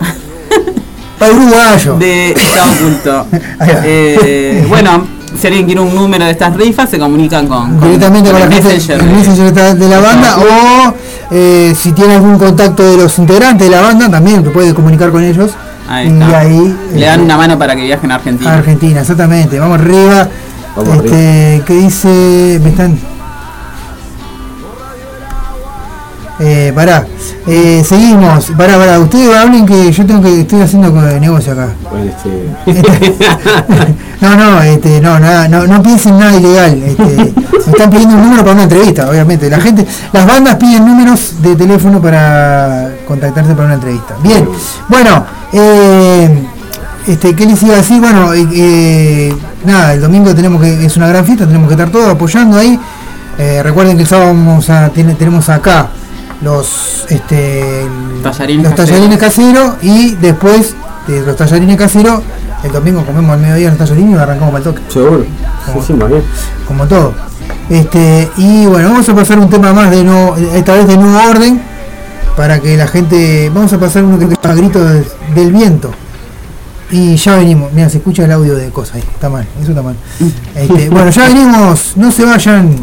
Para 1.18 1.32
uruguayo. 1.32 1.96
de 1.96 2.30
Estado 2.32 2.72
Oculto. 2.72 3.26
Eh, 3.84 4.64
bueno, 4.68 5.06
si 5.38 5.46
alguien 5.46 5.66
quiere 5.66 5.80
un 5.80 5.94
número 5.94 6.24
de 6.24 6.30
estas 6.32 6.56
rifas, 6.56 6.88
se 6.90 6.98
comunican 6.98 7.46
con, 7.46 7.76
con- 7.78 7.88
directamente 7.88 8.30
con 8.30 8.40
la 8.40 8.46
el 8.46 8.52
gente 8.52 8.68
messenger 8.68 9.00
el 9.00 9.06
de- 9.08 9.14
messenger 9.14 9.52
de 9.52 9.74
de 9.74 9.88
la 9.88 10.00
banda 10.00 10.36
o 10.38 10.94
eh, 11.30 11.74
si 11.76 11.92
tiene 11.92 12.14
algún 12.14 12.38
contacto 12.38 12.82
de 12.82 12.96
los 12.96 13.16
integrantes 13.18 13.68
de 13.68 13.76
la 13.76 13.82
banda 13.82 14.10
también 14.10 14.42
te 14.42 14.50
puede 14.50 14.74
comunicar 14.74 15.10
con 15.12 15.22
ellos 15.22 15.52
Ahí 15.88 16.08
y 16.08 16.12
está. 16.22 16.38
ahí 16.38 16.76
Le 16.94 17.00
dan 17.06 17.10
este, 17.20 17.24
una 17.24 17.36
mano 17.36 17.58
para 17.58 17.76
que 17.76 17.82
viajen 17.82 18.10
a 18.10 18.14
Argentina. 18.16 18.50
a 18.52 18.54
Argentina 18.58 19.00
exactamente 19.00 19.58
vamos 19.60 19.78
arriba 19.80 20.28
Vamos 20.76 20.96
este 21.04 21.62
qué 21.66 21.74
dice 21.74 22.60
me 22.62 22.70
están 22.70 22.98
eh, 26.42 26.72
pará, 26.74 27.06
eh, 27.46 27.84
seguimos, 27.86 28.50
pará, 28.56 28.78
pará, 28.78 28.98
ustedes 28.98 29.36
hablen 29.36 29.66
que 29.66 29.92
yo 29.92 30.06
tengo 30.06 30.22
que, 30.22 30.40
estoy 30.40 30.62
haciendo 30.62 30.90
negocio 31.20 31.52
acá. 31.52 31.68
este, 32.02 32.48
No, 34.22 34.36
no, 34.36 34.62
este, 34.62 35.02
no, 35.02 35.18
nada, 35.18 35.48
no, 35.48 35.66
no 35.66 35.82
piensen 35.82 36.18
nada 36.18 36.34
ilegal. 36.34 36.82
Este, 36.82 37.04
me 37.04 37.72
están 37.72 37.90
pidiendo 37.90 38.16
un 38.16 38.22
número 38.22 38.42
para 38.42 38.54
una 38.54 38.62
entrevista, 38.62 39.10
obviamente. 39.10 39.50
La 39.50 39.60
gente, 39.60 39.86
las 40.12 40.26
bandas 40.26 40.54
piden 40.56 40.86
números 40.86 41.42
de 41.42 41.56
teléfono 41.56 42.00
para 42.00 42.90
contactarse 43.06 43.52
para 43.52 43.66
una 43.66 43.74
entrevista. 43.74 44.14
Bien, 44.22 44.48
bueno, 44.88 45.24
eh, 45.52 46.42
este, 47.06 47.34
¿qué 47.34 47.44
les 47.44 47.62
iba 47.62 47.74
a 47.74 47.78
decir? 47.78 48.00
Bueno, 48.00 48.32
eh, 48.34 49.34
nada, 49.66 49.92
el 49.92 50.00
domingo 50.00 50.34
tenemos 50.34 50.62
que, 50.62 50.86
es 50.86 50.96
una 50.96 51.08
gran 51.08 51.24
fiesta, 51.26 51.46
tenemos 51.46 51.68
que 51.68 51.74
estar 51.74 51.90
todos 51.90 52.08
apoyando 52.08 52.58
ahí. 52.58 52.80
Recuerden 53.62 53.96
que 53.96 54.02
el 54.02 54.08
sábado 54.08 54.28
vamos 54.34 54.68
a, 54.68 54.90
tenemos 54.90 55.48
acá 55.48 55.88
los, 56.42 57.06
este, 57.08 57.86
Tallarines 58.22 58.64
los 58.64 58.74
caseros. 58.74 58.90
tallarines 58.90 59.18
caseros 59.18 59.74
y 59.82 60.14
después 60.16 60.74
de 61.06 61.20
los 61.22 61.36
tallarines 61.36 61.76
caseros, 61.76 62.22
el 62.62 62.72
domingo 62.72 63.04
comemos 63.04 63.32
al 63.32 63.40
mediodía 63.40 63.70
los 63.70 63.78
tallarines 63.78 64.14
y 64.14 64.18
arrancamos 64.18 64.52
para 64.52 64.58
el 64.58 64.64
toque. 64.64 64.82
Seguro. 64.92 65.24
Sí, 65.66 65.78
sí, 65.86 65.92
más 65.94 66.08
bien. 66.10 66.22
Como 66.66 66.86
todo. 66.86 67.14
Este, 67.68 68.28
y 68.36 68.66
bueno, 68.66 68.90
vamos 68.90 69.08
a 69.08 69.14
pasar 69.14 69.38
un 69.38 69.48
tema 69.48 69.72
más 69.72 69.90
de 69.90 70.02
no, 70.02 70.36
esta 70.36 70.74
vez 70.74 70.86
de 70.86 70.96
nuevo 70.96 71.30
orden, 71.30 71.60
para 72.36 72.60
que 72.60 72.76
la 72.76 72.86
gente. 72.86 73.50
Vamos 73.54 73.72
a 73.72 73.78
pasar 73.78 74.04
uno 74.04 74.18
que 74.18 74.26
se 74.26 74.34
llama 74.42 74.54
Grito 74.54 74.84
del, 74.84 75.04
del 75.34 75.52
Viento. 75.52 75.90
Y 76.90 77.14
ya 77.16 77.36
venimos, 77.36 77.72
mira, 77.72 77.88
se 77.88 77.98
escucha 77.98 78.24
el 78.24 78.32
audio 78.32 78.56
de 78.56 78.70
cosas 78.70 78.96
ahí, 78.96 79.04
está 79.14 79.28
mal, 79.28 79.46
eso 79.62 79.70
está 79.70 79.82
mal. 79.82 79.94
Este, 80.56 80.90
bueno, 80.90 81.10
ya 81.10 81.28
venimos, 81.28 81.92
no 81.96 82.10
se 82.10 82.24
vayan. 82.24 82.76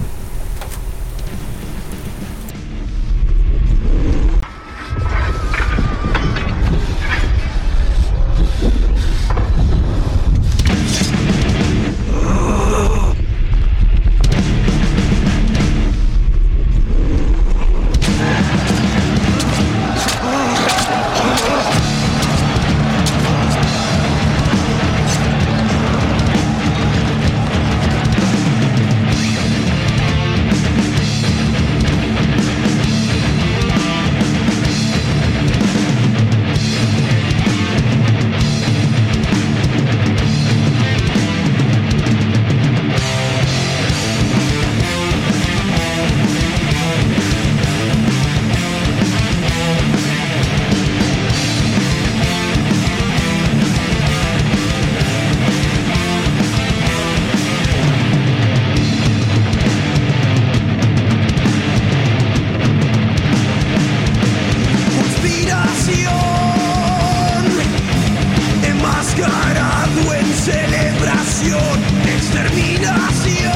Exterminación, 71.45 73.53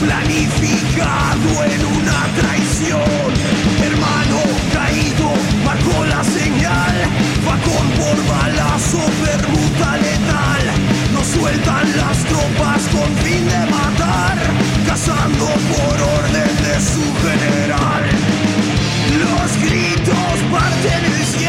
planificado 0.00 1.64
en 1.64 1.84
una 1.84 2.26
traición. 2.34 3.34
Hermano 3.82 4.40
caído, 4.72 5.34
marcó 5.62 6.02
la 6.06 6.24
señal, 6.24 6.94
vagón 7.44 7.90
por 7.98 8.16
balazo, 8.26 9.04
permuta 9.22 9.98
letal. 9.98 10.62
No 11.12 11.22
sueltan 11.22 11.94
las 11.96 12.24
tropas 12.24 12.88
con 12.88 13.14
fin 13.18 13.46
de 13.46 13.66
matar, 13.70 14.38
cazando 14.86 15.44
por 15.44 16.00
orden 16.00 16.56
de 16.64 16.80
su 16.80 17.04
general. 17.20 18.08
Los 19.20 19.58
gritos 19.62 20.40
parten 20.50 21.04
el 21.04 21.22
cielo, 21.26 21.43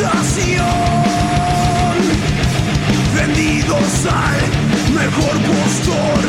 Esclavización, 0.00 0.64
vendidos 3.14 4.06
al 4.06 4.40
mejor 4.94 5.36
postor. 5.44 6.20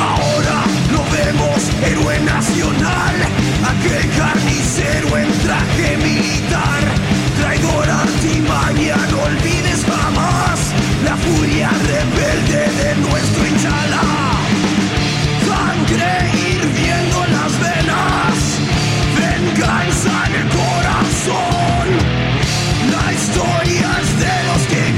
Ahora 0.00 0.64
lo 0.90 1.04
vemos 1.14 1.62
héroe 1.84 2.18
nacional, 2.20 3.14
aquel 3.70 4.10
carnicero 4.18 5.16
en 5.16 5.30
traje 5.44 5.96
militar, 5.98 6.82
traidor 7.40 7.88
artimaña, 7.88 8.96
no 9.12 9.22
olvides 9.22 9.84
jamás 9.84 10.74
la 11.04 11.16
furia 11.16 11.70
rebelde 11.86 12.66
de 12.82 12.96
nuestro 12.96 13.46
Inchalá. 13.46 14.02
Sangre 15.46 16.32
hirviendo 16.34 17.24
en 17.26 17.32
las 17.32 17.60
venas, 17.60 18.34
venganza 19.16 20.10
en 20.26 20.34
el 20.34 20.48
corazón. 20.48 21.73
La 23.24 23.30
historia 23.30 24.00
es 24.02 24.20
de 24.20 24.44
los 24.52 24.62
que 24.66 24.93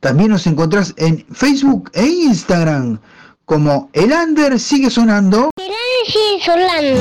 También 0.01 0.31
nos 0.31 0.49
encontrás 0.49 0.93
en 0.97 1.25
Facebook 1.31 1.93
e 1.93 2.05
Instagram 2.05 2.99
como 3.45 3.89
El 3.93 4.11
Under 4.11 4.59
Sigue 4.59 4.91
Sonando. 4.91 5.51
sigue 6.05 6.45
sonando. 6.45 7.01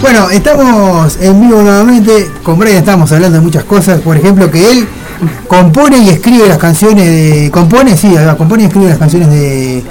Bueno, 0.00 0.30
estamos 0.30 1.16
en 1.20 1.40
vivo 1.42 1.62
nuevamente. 1.62 2.28
Con 2.42 2.58
Brian 2.58 2.78
estamos 2.78 3.12
hablando 3.12 3.38
de 3.38 3.44
muchas 3.44 3.62
cosas. 3.62 4.00
Por 4.00 4.16
ejemplo, 4.16 4.50
que 4.50 4.68
él 4.68 4.88
compone 5.46 5.98
y 5.98 6.08
escribe 6.08 6.48
las 6.48 6.58
canciones 6.58 7.06
de. 7.06 7.52
Compone, 7.52 7.96
sí, 7.96 8.12
compone 8.36 8.64
y 8.64 8.66
escribe 8.66 8.88
las 8.88 8.98
canciones 8.98 9.30
de, 9.30 9.84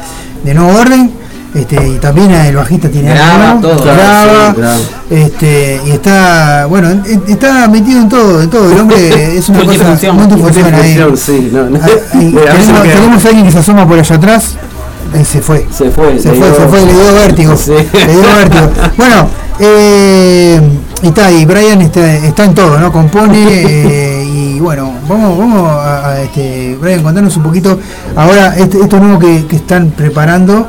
de 0.43 0.53
Nuevo 0.53 0.77
Orden. 0.77 1.18
Este, 1.55 1.87
y 1.87 1.97
también 1.97 2.29
el 2.31 2.55
bajista 2.55 2.89
tiene 2.89 3.09
Graba 3.11 3.51
algo, 3.51 3.69
todo, 3.69 3.83
graba, 3.83 4.51
sí, 4.53 4.61
graba. 4.61 4.77
este, 5.09 5.81
y 5.87 5.91
está, 5.91 6.67
bueno, 6.67 6.91
en- 6.91 7.23
está 7.27 7.67
metido 7.67 8.01
en 8.01 8.09
todo, 8.09 8.41
en 8.43 8.49
todo. 8.51 8.71
El 8.71 8.79
hombre 8.79 9.37
es 9.37 9.49
una 9.49 9.59
cosa 9.65 9.71
multifunción 10.13 10.73
ahí. 10.75 10.95
Multifunción, 10.95 11.17
sí, 11.17 11.49
no, 11.51 11.69
no. 11.69 11.79
Ah, 11.81 11.87
y 12.13 12.17
Mira, 12.25 12.53
tenemos, 12.83 13.25
a 13.25 13.27
alguien 13.29 13.45
que 13.47 13.51
se 13.51 13.57
asoma 13.59 13.87
por 13.87 13.97
allá 13.97 14.15
atrás. 14.15 14.57
eh, 15.15 15.25
se 15.25 15.41
fue. 15.41 15.65
Se 15.71 15.89
fue, 15.89 16.19
Se 16.19 16.29
fue, 16.29 16.37
dio- 16.37 16.55
se 16.55 16.67
fue, 16.67 16.79
le 16.85 16.93
dio 16.93 17.13
vértigo. 17.15 17.57
Sí. 17.57 17.71
Le 17.71 18.11
dio 18.11 18.21
vértigo. 18.35 18.69
Bueno, 18.97 19.27
eh, 19.59 20.61
y 21.01 21.07
está, 21.07 21.31
y 21.31 21.45
Brian 21.45 21.81
está, 21.81 22.13
está 22.15 22.43
en 22.45 22.53
todo, 22.53 22.77
¿no? 22.77 22.91
Compone 22.91 23.43
eh, 23.47 24.23
y 24.23 24.59
bueno, 24.59 24.93
vamos, 25.07 25.37
vamos 25.37 25.67
a, 25.71 26.09
a, 26.11 26.21
este, 26.21 26.77
Brian, 26.79 27.01
contanos 27.01 27.35
un 27.37 27.43
poquito 27.43 27.79
ahora 28.15 28.55
este, 28.55 28.79
esto 28.81 28.99
nuevo 28.99 29.17
que, 29.17 29.45
que 29.47 29.55
están 29.55 29.89
preparando. 29.91 30.67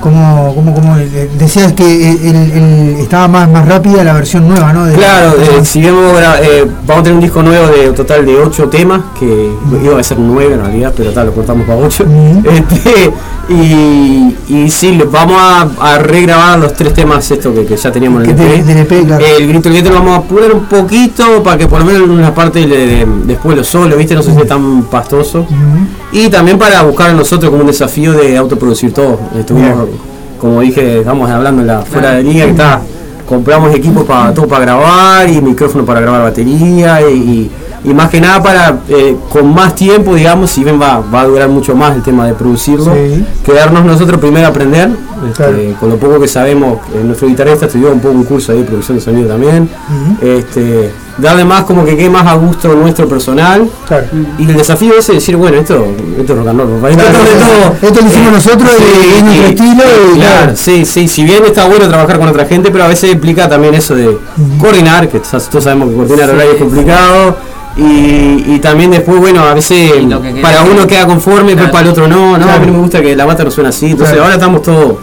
Como, 0.00 0.54
como, 0.54 0.74
como 0.74 0.96
decías 1.38 1.72
que 1.72 2.10
el, 2.12 2.24
el- 2.24 2.50
el- 2.52 2.96
estaba 3.00 3.28
más, 3.28 3.48
más 3.50 3.66
rápida 3.66 4.04
la 4.04 4.14
versión 4.14 4.48
nueva, 4.48 4.72
¿no? 4.72 4.84
De- 4.86 4.94
Claro, 4.94 5.34
eh, 5.40 5.64
si 5.64 5.80
vemos 5.82 6.12
eh, 6.42 6.64
vamos 6.86 7.00
a 7.00 7.02
tener 7.04 7.14
un 7.16 7.20
disco 7.22 7.42
nuevo 7.42 7.66
de 7.68 7.88
un 7.90 7.94
total 7.94 8.24
de 8.26 8.36
8 8.36 8.68
temas, 8.68 9.00
que 9.18 9.50
iba 9.82 9.98
a 9.98 10.02
ser 10.02 10.18
9 10.18 10.54
en 10.54 10.60
realidad, 10.60 10.92
pero 10.96 11.10
tal, 11.12 11.26
lo 11.26 11.32
cortamos 11.34 11.66
para 11.66 11.78
8. 11.78 12.04
Este, 12.44 13.12
y, 13.50 14.36
y 14.48 14.70
sí, 14.70 15.00
vamos 15.10 15.36
a, 15.40 15.68
a 15.94 15.98
regrabar 15.98 16.58
los 16.58 16.74
tres 16.74 16.92
temas 16.92 17.30
estos 17.30 17.54
que, 17.54 17.64
que 17.64 17.76
ya 17.76 17.90
teníamos 17.90 18.24
en 18.24 18.38
el 18.38 18.60
EP. 18.60 18.68
EP, 18.92 19.06
claro. 19.06 19.24
El 19.24 19.48
grito 19.48 19.70
del 19.70 19.84
lo 19.84 19.94
vamos 19.94 20.12
a 20.14 20.16
apurar 20.18 20.52
un 20.52 20.66
poquito 20.66 21.42
para 21.42 21.56
que 21.56 21.66
por 21.66 21.78
lo 21.80 21.86
menos 21.86 22.02
en 22.02 22.10
una 22.10 22.34
parte 22.34 22.66
de, 22.66 22.86
de- 22.86 23.06
después 23.24 23.56
lo 23.56 23.64
solo, 23.64 23.96
¿viste? 23.96 24.14
No 24.14 24.22
se 24.22 24.34
sea 24.34 24.44
tan 24.46 24.82
pastoso. 24.84 25.46
Y 26.12 26.28
también 26.30 26.58
para 26.58 26.82
buscar 26.82 27.10
a 27.10 27.12
nosotros 27.12 27.50
como 27.50 27.62
un 27.62 27.66
desafío 27.66 28.12
de 28.12 28.36
autoproducir 28.36 28.92
todo. 28.92 29.18
Estuvimos, 29.38 29.88
como 30.40 30.60
dije, 30.60 31.00
estamos 31.00 31.28
hablando 31.30 31.60
en 31.62 31.68
la 31.68 31.82
fuera 31.82 32.12
de 32.12 32.22
línea, 32.22 32.44
que 32.46 32.52
está, 32.52 32.80
compramos 33.28 33.74
equipos 33.74 34.04
para 34.04 34.32
todo 34.32 34.48
para 34.48 34.64
grabar 34.64 35.28
y 35.28 35.40
micrófono 35.42 35.84
para 35.84 36.00
grabar 36.00 36.22
batería 36.22 37.00
y, 37.10 37.14
y- 37.14 37.50
y 37.88 37.94
más 37.94 38.10
que 38.10 38.20
nada 38.20 38.42
para 38.42 38.80
eh, 38.88 39.16
con 39.30 39.52
más 39.54 39.74
tiempo, 39.74 40.14
digamos, 40.14 40.50
si 40.50 40.62
bien 40.64 40.80
va, 40.80 41.00
va 41.00 41.22
a 41.22 41.26
durar 41.26 41.48
mucho 41.48 41.74
más 41.74 41.96
el 41.96 42.02
tema 42.02 42.26
de 42.26 42.34
producirlo, 42.34 42.92
Sí. 42.94 43.24
quedarnos 43.44 43.84
nosotros 43.84 44.20
primero 44.20 44.46
a 44.46 44.50
aprender, 44.50 44.90
este, 45.30 45.74
con 45.80 45.88
lo 45.90 45.96
poco 45.96 46.20
que 46.20 46.28
sabemos, 46.28 46.78
eh, 46.94 47.02
nuestro 47.04 47.28
guitarrista 47.28 47.66
estudió 47.66 47.90
un 47.92 48.00
poco 48.00 48.14
un 48.14 48.24
curso 48.24 48.52
ahí 48.52 48.58
de 48.58 48.64
producción 48.64 48.98
de 48.98 49.04
sonido 49.04 49.28
también, 49.28 49.68
este, 50.20 50.92
darle 51.18 51.44
más 51.44 51.64
como 51.64 51.84
que 51.84 51.96
quede 51.96 52.10
más 52.10 52.26
a 52.26 52.34
gusto 52.34 52.72
nuestro 52.74 53.08
personal. 53.08 53.68
Y 54.38 54.44
el 54.48 54.56
desafío 54.56 54.94
ese 54.98 55.12
de 55.12 55.18
decir, 55.18 55.36
bueno, 55.36 55.56
esto, 55.58 55.86
esto 56.18 56.32
es 56.32 56.38
rock 56.38 56.48
and 56.48 56.60
roll. 56.60 56.90
Esto, 56.90 57.02
es 57.82 58.02
lo 58.02 58.08
hicimos 58.08 58.32
nosotros 58.32 58.70
y 58.78 59.16
es 59.18 59.24
nuestro 59.24 59.46
estilo 59.46 59.82
y 60.14 60.18
claro, 60.18 60.52
sí, 60.56 60.84
sí, 60.84 61.08
si 61.08 61.24
bien 61.24 61.44
está 61.44 61.66
bueno 61.66 61.88
trabajar 61.88 62.18
con 62.18 62.28
otra 62.28 62.44
gente, 62.44 62.70
pero 62.70 62.84
a 62.84 62.88
veces 62.88 63.12
implica 63.12 63.48
también 63.48 63.74
eso 63.74 63.94
de 63.96 64.16
coordinar, 64.60 65.08
que 65.08 65.20
todos 65.20 65.64
sabemos 65.64 65.88
que 65.90 65.94
coordinar 65.96 66.28
Sí, 66.28 66.34
horario 66.34 66.52
es 66.52 66.58
sí. 66.58 66.64
complicado. 66.64 67.36
Y, 67.78 68.44
y 68.54 68.58
también 68.60 68.90
después, 68.90 69.20
bueno, 69.20 69.40
a 69.44 69.54
veces 69.54 69.92
que 69.92 70.40
para 70.42 70.64
uno 70.64 70.84
queda 70.86 71.06
conforme, 71.06 71.54
pero 71.54 71.70
Claro. 71.70 71.72
para 71.72 71.84
el 71.84 71.90
otro 71.90 72.08
no, 72.08 72.36
no, 72.36 72.50
a 72.50 72.58
mí 72.58 72.66
no 72.66 72.72
me 72.72 72.78
gusta 72.80 73.00
que 73.00 73.14
la 73.14 73.24
bata 73.24 73.44
no 73.44 73.50
suene 73.52 73.68
así, 73.68 73.86
entonces 73.86 74.14
Claro. 74.14 74.24
ahora 74.24 74.34
estamos 74.34 74.62
todos 74.62 74.96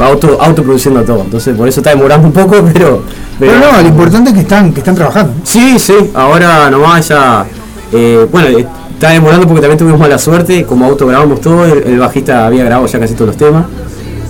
auto, 0.00 0.36
autoproduciendo 0.40 1.02
todo, 1.04 1.22
entonces 1.22 1.56
por 1.56 1.68
eso 1.68 1.78
está 1.80 1.90
demorando 1.90 2.26
un 2.26 2.32
poco, 2.32 2.56
pero... 2.72 3.02
Pero 3.38 3.52
no, 3.60 3.80
lo 3.80 3.86
importante 3.88 4.30
es 4.30 4.34
que 4.34 4.40
están, 4.40 4.72
que 4.72 4.80
están 4.80 4.94
trabajando. 4.96 5.34
Sí, 5.44 5.78
sí, 5.78 5.92
ahora 6.14 6.68
nomás 6.70 7.06
ya. 7.06 7.46
eh, 7.92 8.26
bueno, 8.32 8.48
eh, 8.58 8.66
está 8.94 9.10
demorando 9.10 9.46
porque 9.46 9.60
también 9.60 9.78
tuvimos 9.78 10.00
mala 10.00 10.18
suerte, 10.18 10.64
como 10.64 10.84
auto 10.86 11.06
grabamos 11.06 11.40
todo, 11.40 11.64
el, 11.64 11.84
el 11.84 11.98
bajista 12.00 12.46
había 12.46 12.64
grabado 12.64 12.88
ya 12.88 12.98
casi 12.98 13.14
todos 13.14 13.28
los 13.28 13.36
temas 13.36 13.66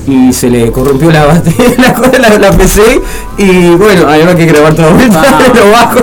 y 0.07 0.33
se 0.33 0.49
le 0.51 0.71
corrompió 0.71 1.11
la, 1.11 1.27
bate- 1.27 1.55
la, 1.79 2.19
la, 2.29 2.39
la 2.39 2.51
PC 2.53 3.01
y 3.39 3.71
bueno, 3.71 4.09
había 4.09 4.35
que 4.37 4.47
grabar 4.47 4.75
todo 4.75 4.87
de 4.87 4.93
vuelta, 4.95 5.23
lo 5.55 5.71
bajo. 5.73 5.99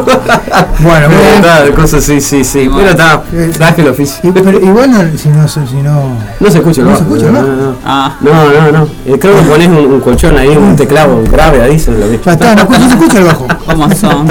Bueno, 0.80 1.08
Pero 1.10 1.36
está, 1.36 1.72
cosas 1.76 2.04
sí, 2.04 2.20
sí, 2.22 2.44
sí. 2.44 2.68
Bueno, 2.68 2.90
está, 2.90 3.24
traje 3.58 3.82
el 3.82 3.88
oficio. 3.90 4.18
Y- 4.24 4.32
pero 4.32 4.60
igual 4.60 4.92
no, 4.92 5.18
si 5.18 5.30
no, 5.30 5.48
si 5.48 5.60
no. 5.82 6.18
No 6.40 6.52
se 6.52 6.58
escucha 6.58 6.82
el 6.82 6.88
No 6.88 6.96
se 6.98 7.02
escucha 7.04 7.26
el 7.28 7.34
no, 7.34 7.40
bajo. 7.40 7.48
no, 7.52 7.56
no. 7.72 7.76
Ah. 7.86 8.18
No, 8.22 8.32
no, 8.34 8.72
no. 8.72 8.88
Eh, 9.06 9.18
creo 9.20 9.36
que 9.38 9.42
pones 9.44 9.68
un, 9.68 9.76
un 9.78 10.00
colchón 10.02 10.38
ahí, 10.38 10.50
un 10.50 10.76
teclado 10.76 11.22
grave 11.32 11.62
ahí, 11.62 11.80
se 11.80 11.92
lo 11.92 12.00
Ya 12.12 12.32
está, 12.34 12.56
no, 12.56 12.64
no 12.66 12.80
se 12.80 12.88
escucha 12.96 13.18
el 13.20 13.24
bajo. 13.26 13.48
¿Cómo 13.66 13.90
son? 13.96 14.28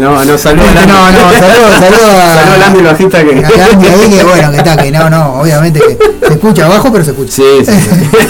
No, 0.00 0.24
no, 0.24 0.38
saludos 0.38 0.66
No, 0.74 1.10
no, 1.12 1.30
saludos, 1.38 1.74
saludos 1.78 2.14
a- 2.14 2.34
Saludos 2.34 2.54
a 2.54 2.58
Landy, 2.58 2.78
el 2.80 2.84
bajista 2.86 3.22
que. 3.24 3.30
A 3.44 3.66
Andy 3.72 3.86
ahí 3.86 4.10
que 4.10 4.24
bueno, 4.24 4.50
que 4.50 4.56
está, 4.58 4.76
que 4.76 4.90
no, 4.90 5.10
no, 5.10 5.34
obviamente 5.40 5.80
que 5.80 6.26
se 6.26 6.32
escucha 6.34 6.66
abajo, 6.66 6.90
pero 6.92 7.04
se 7.04 7.10
escucha. 7.12 7.32
Sí, 7.32 7.42
sí, 7.64 7.72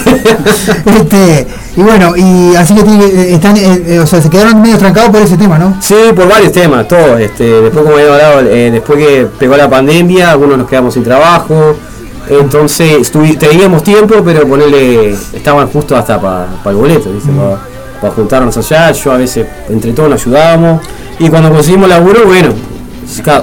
este, 0.85 1.47
y 1.75 1.81
bueno, 1.81 2.15
y 2.15 2.55
así 2.55 2.75
que 2.75 2.83
tiene- 2.83 3.05
eh, 3.05 3.33
están, 3.33 3.57
eh, 3.57 3.83
eh, 3.87 3.99
o 3.99 4.05
sea, 4.07 4.21
se 4.21 4.29
quedaron 4.29 4.61
medio 4.61 4.77
trancados 4.77 5.09
por 5.09 5.21
ese 5.21 5.37
tema, 5.37 5.57
¿no? 5.57 5.77
Sí, 5.81 5.95
por 6.15 6.27
varios 6.27 6.51
temas, 6.51 6.87
todos. 6.87 7.19
Este, 7.19 7.43
después, 7.61 7.83
como 7.83 7.97
había 7.97 8.13
hablado, 8.13 8.41
eh, 8.41 8.71
después 8.71 8.99
que 8.99 9.27
pegó 9.39 9.55
la 9.57 9.69
pandemia, 9.69 10.31
algunos 10.31 10.57
nos 10.57 10.67
quedamos 10.67 10.93
sin 10.93 11.03
trabajo. 11.03 11.75
Entonces, 12.29 13.11
teníamos 13.37 13.83
tiempo, 13.83 14.15
pero 14.23 14.47
ponerle, 14.47 15.11
estaban 15.33 15.67
justo 15.67 15.95
hasta 15.95 16.19
para 16.21 16.47
el 16.67 16.75
boleto, 16.75 17.11
¿viste? 17.11 17.29
Para 18.01 18.13
juntarnos 18.13 18.55
allá. 18.57 18.91
Yo 18.91 19.11
a 19.11 19.17
veces, 19.17 19.45
entre 19.69 19.91
todos, 19.91 20.09
nos 20.09 20.21
ayudábamos. 20.21 20.81
Y 21.19 21.27
cuando 21.29 21.51
conseguimos 21.51 21.89
laburo, 21.89 22.25
bueno, 22.25 22.49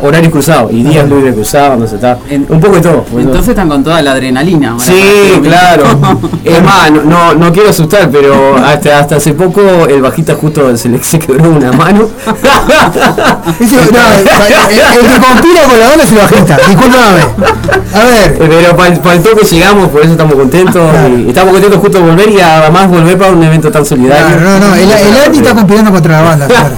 horarios 0.03 0.33
cruzados 0.33 0.73
y 0.73 0.83
días 0.83 1.09
libres 1.09 1.35
cruzados, 1.35 1.79
no 1.79 1.87
sé, 1.87 1.97
está. 1.97 2.19
Un 2.31 2.61
poco 2.61 2.77
de 2.77 2.81
todo. 2.81 3.05
Entonces 3.19 3.49
están 3.49 3.69
con 3.69 3.83
toda 3.85 4.03
la 4.03 4.13
adrenalina. 4.13 4.77
Sí, 4.79 5.41
claro. 5.43 5.85
Es 6.43 6.63
más, 6.63 6.91
no, 6.91 7.35
no, 7.35 7.53
quiero 7.53 7.69
asustar, 7.69 8.09
pero 8.11 8.57
hasta, 8.57 8.99
hasta 8.99 9.17
hace 9.17 9.35
poco 9.35 9.61
el 9.87 10.01
bajista 10.01 10.35
justo 10.35 10.75
se 10.77 10.89
le 10.89 11.03
se 11.03 11.19
quebró 11.19 11.51
una 11.51 11.71
mano. 11.73 12.09
El, 13.61 13.67
el 13.67 15.07
que 15.07 15.21
compila 15.21 15.63
con 15.69 15.79
la 15.79 15.89
banda 15.89 16.05
es 16.05 16.13
el 16.13 16.19
bajista, 16.19 16.57
discúlpame. 16.67 17.21
A 17.93 18.05
ver. 18.05 18.39
Pero 18.39 18.77
para, 18.77 19.15
el 19.15 19.23
toque 19.23 19.45
llegamos, 19.45 19.89
por 19.89 20.03
eso 20.03 20.13
estamos 20.13 20.35
contentos. 20.35 20.83
Y 21.19 21.29
estamos 21.29 21.53
contentos 21.53 21.81
justo 21.81 21.99
de 21.99 22.05
volver 22.05 22.31
y 22.31 22.41
además 22.41 22.89
volver 22.89 23.19
para 23.19 23.33
un 23.33 23.43
evento 23.43 23.71
tan 23.71 23.85
solidario. 23.85 24.41
No, 24.41 24.59
no, 24.59 24.69
no, 24.69 24.75
el, 24.75 24.91
el 24.91 25.23
Andy 25.27 25.39
está 25.39 25.55
compilando 25.55 25.91
contra 25.91 26.23
la 26.23 26.29
banda, 26.29 26.47
claro. 26.47 26.71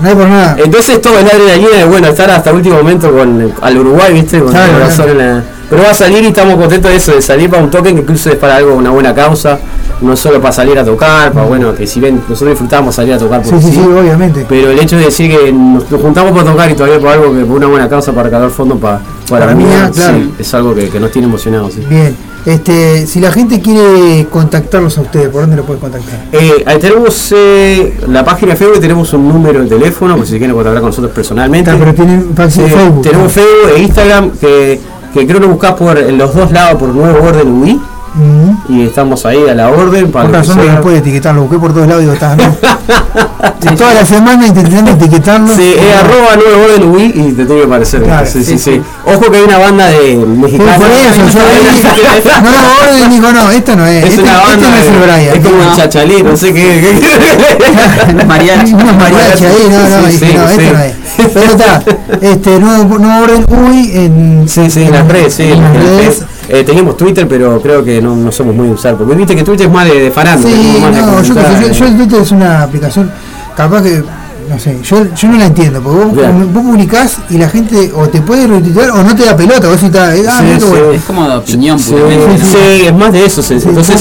no 0.00 0.08
hay 0.08 0.14
por 0.14 0.28
nada. 0.28 0.56
Entonces 0.58 1.00
todo 1.00 1.18
es 1.18 1.24
la 1.24 1.30
adrenalina 1.30 1.76
de 1.76 1.84
bueno 1.84 2.08
estar 2.24 2.38
hasta 2.38 2.52
último 2.52 2.76
momento 2.76 3.10
con 3.12 3.52
al 3.60 3.78
Uruguay, 3.78 4.12
viste, 4.12 4.38
con 4.40 4.50
Claro, 4.50 4.72
el 4.72 4.78
corazón 4.82 5.04
claro. 5.06 5.20
en 5.20 5.26
la- 5.36 5.44
Pero 5.70 5.82
va 5.82 5.90
a 5.90 5.94
salir 5.94 6.22
y 6.22 6.26
estamos 6.26 6.56
contentos 6.56 6.90
de 6.90 6.96
eso, 6.96 7.12
de 7.12 7.22
salir 7.22 7.48
para 7.50 7.62
un 7.62 7.70
toque 7.70 7.92
que 7.94 8.00
incluso 8.00 8.30
es 8.30 8.36
para 8.36 8.56
algo, 8.56 8.74
una 8.74 8.90
buena 8.90 9.14
causa, 9.14 9.58
no 10.02 10.14
solo 10.16 10.40
para 10.40 10.52
salir 10.52 10.78
a 10.78 10.84
tocar, 10.84 11.32
para 11.32 11.46
bueno, 11.46 11.74
que 11.74 11.86
si 11.86 12.00
bien 12.00 12.16
nosotros 12.28 12.50
disfrutamos 12.50 12.94
salir 12.94 13.14
a 13.14 13.18
tocar 13.18 13.42
Sí, 13.44 13.50
porque 13.50 13.66
sí, 13.66 13.72
sí, 13.72 13.80
obviamente. 13.80 14.44
Pero 14.48 14.70
el 14.70 14.78
hecho 14.78 14.96
de 14.98 15.06
decir 15.06 15.30
que 15.36 15.52
nos, 15.52 15.90
nos 15.90 16.00
juntamos 16.00 16.32
para 16.32 16.44
tocar 16.50 16.70
y 16.70 16.74
todavía 16.74 16.98
por 17.00 17.08
algo 17.08 17.32
que 17.34 17.44
por 17.44 17.56
una 17.56 17.66
buena 17.66 17.88
causa 17.88 18.12
para 18.12 18.24
recaudar 18.24 18.50
fondos 18.50 18.78
para, 18.78 19.00
para, 19.28 19.46
Para 19.46 19.90
claro. 19.90 19.92
sí, 19.94 20.34
es 20.38 20.54
algo 20.54 20.74
que, 20.74 20.88
que 20.90 21.00
nos 21.00 21.10
tiene 21.10 21.28
emocionados. 21.28 21.76
Bien. 21.88 22.14
Este, 22.46 23.06
si 23.06 23.20
la 23.20 23.32
gente 23.32 23.60
quiere 23.60 24.26
contactarlos 24.30 24.98
a 24.98 25.00
ustedes, 25.00 25.28
¿por 25.28 25.42
dónde 25.42 25.56
lo 25.56 25.64
puede 25.64 25.80
contactar? 25.80 26.26
Eh, 26.32 26.62
ahí 26.66 26.78
tenemos 26.78 27.32
eh, 27.34 27.94
la 28.06 28.24
página 28.24 28.52
de 28.52 28.58
Facebook, 28.58 28.80
tenemos 28.80 29.12
un 29.14 29.28
número 29.28 29.62
de 29.62 29.68
teléfono, 29.68 30.16
por 30.16 30.26
si 30.26 30.38
quieren 30.38 30.54
contactar 30.54 30.80
con 30.80 30.90
nosotros 30.90 31.12
personalmente. 31.12 31.70
Ah, 31.70 31.76
pero 31.78 31.94
tienen 31.94 32.34
Facebook. 32.36 33.02
Tenemos 33.02 33.32
Facebook 33.32 33.70
e 33.76 33.82
Instagram 33.82 34.30
que, 34.32 34.80
que 35.14 35.26
creo 35.26 35.40
que 35.40 35.46
buscás 35.46 35.72
por 35.72 35.96
en 35.96 36.18
los 36.18 36.34
dos 36.34 36.52
lados 36.52 36.78
por 36.78 36.90
Nuevo 36.90 37.26
Orden 37.26 37.62
UI 37.62 37.80
Mm. 38.14 38.72
y 38.72 38.82
estamos 38.86 39.26
ahí 39.26 39.48
a 39.48 39.54
la 39.54 39.68
orden 39.70 40.12
para 40.12 40.24
Por 40.26 40.32
que 40.32 40.38
razón 40.38 40.56
no 40.58 40.62
sea. 40.62 40.72
los 40.74 40.82
puede 40.82 40.98
etiquetar, 40.98 41.34
lo 41.34 41.42
busqué 41.42 41.58
por 41.58 41.72
todos 41.74 41.86
lados 41.88 42.02
y 42.02 42.04
digo, 42.06 42.14
está, 42.14 42.36
no. 42.36 42.44
Toda 43.78 43.94
la 43.94 44.04
semana 44.04 44.46
intentando 44.46 44.90
etiquetarlo. 44.92 45.48
Sí, 45.56 45.74
es 45.78 45.96
arroba 45.96 46.36
Nuevo 46.36 46.64
Orden 46.64 46.90
UI 46.90 47.04
y 47.14 47.32
te 47.32 47.46
tiene 47.46 47.62
que 47.62 47.66
parecer. 47.66 48.02
Claro, 48.02 48.26
sí, 48.26 48.44
sí, 48.44 48.52
sí, 48.52 48.58
sí, 48.58 48.70
sí. 48.74 48.82
Ojo 49.06 49.30
que 49.30 49.38
hay 49.38 49.42
una 49.44 49.58
banda 49.58 49.86
de 49.86 49.98
Sí, 50.10 50.16
mexicanos. 50.16 50.74
por 50.76 50.86
eso, 50.90 51.14
yo 51.32 51.40
ahí, 51.40 52.42
no, 52.42 52.50
orden 52.86 53.10
digo, 53.10 53.32
no, 53.32 53.50
esto 53.50 53.74
no 53.76 53.86
es. 53.86 54.04
Es 54.04 54.10
este, 54.10 54.22
una 54.22 54.32
este 54.32 54.46
banda, 54.50 54.68
no 54.70 54.76
es 54.76 54.86
el 54.86 54.92
de- 54.92 55.00
Brian. 55.00 55.36
es 55.36 55.46
como 55.46 55.62
el 55.62 55.76
chachalí, 55.76 56.22
no 56.22 56.36
sé 56.36 56.52
qué. 56.52 57.00
mariachi. 58.26 58.74
Unos 58.74 58.96
mariachi 58.96 59.44
ahí, 59.46 59.68
no, 59.70 60.00
no, 60.02 60.08
Sí, 60.08 60.18
sí, 60.18 60.26
no, 60.36 60.48
sí. 60.48 60.54
esto 60.60 60.72
no 60.76 60.80
es. 60.84 60.94
Pero 61.32 61.50
está, 61.50 61.82
este, 62.20 62.58
nuevo, 62.60 62.98
nuevo 62.98 63.24
orden 63.24 63.46
uy 63.48 63.90
en, 63.94 64.44
Sí, 64.48 64.70
sí, 64.70 64.82
en 64.84 64.92
las 64.92 65.08
redes, 65.08 65.34
sí, 65.34 65.44
en 65.44 65.62
las 65.62 65.72
redes. 65.74 66.22
Eh, 66.48 66.62
teníamos 66.64 66.96
Twitter, 66.96 67.26
pero 67.28 67.60
creo 67.60 67.84
que 67.84 68.00
no, 68.00 68.14
no 68.16 68.30
somos 68.30 68.54
muy 68.54 68.68
de 68.68 68.74
usar. 68.74 68.96
Porque 68.96 69.14
viste 69.14 69.34
que 69.34 69.42
Twitter 69.42 69.66
es 69.66 69.72
más 69.72 69.86
de, 69.88 70.00
de 70.00 70.10
farándula. 70.10 70.54
Sí, 70.54 70.78
no, 70.80 70.90
yo, 70.90 71.24
sé, 71.24 71.32
comentar. 71.32 71.62
yo, 71.62 71.72
yo 71.72 71.86
el 71.86 71.96
Twitter 71.96 72.20
es 72.20 72.32
una 72.32 72.62
aplicación, 72.62 73.10
capaz 73.56 73.82
que, 73.82 74.02
no 74.48 74.58
sé, 74.58 74.78
yo, 74.82 75.06
yo 75.14 75.28
no 75.28 75.38
la 75.38 75.46
entiendo, 75.46 75.80
porque 75.80 76.00
vos, 76.04 76.52
vos 76.52 76.62
publicás 76.64 77.18
y 77.30 77.38
la 77.38 77.48
gente 77.48 77.90
o 77.94 78.08
te 78.08 78.20
puede 78.20 78.46
retuitear 78.46 78.90
o 78.90 79.02
no 79.02 79.14
te 79.16 79.24
da 79.24 79.36
pelota, 79.36 79.68
vos 79.68 79.78
ah, 79.82 80.12
Sí, 80.14 80.60
sí. 80.60 80.66
bueno. 80.68 80.90
Es 80.92 81.02
como 81.04 81.28
de 81.28 81.36
opinión, 81.36 81.78
Sí, 81.78 81.92
puramente, 81.92 82.26
¿no? 82.26 82.38
sí, 82.38 82.86
es 82.86 82.94
más 82.94 83.12
de 83.12 83.24
eso. 83.24 83.42
sí. 83.42 83.54
Entonces. 83.54 84.00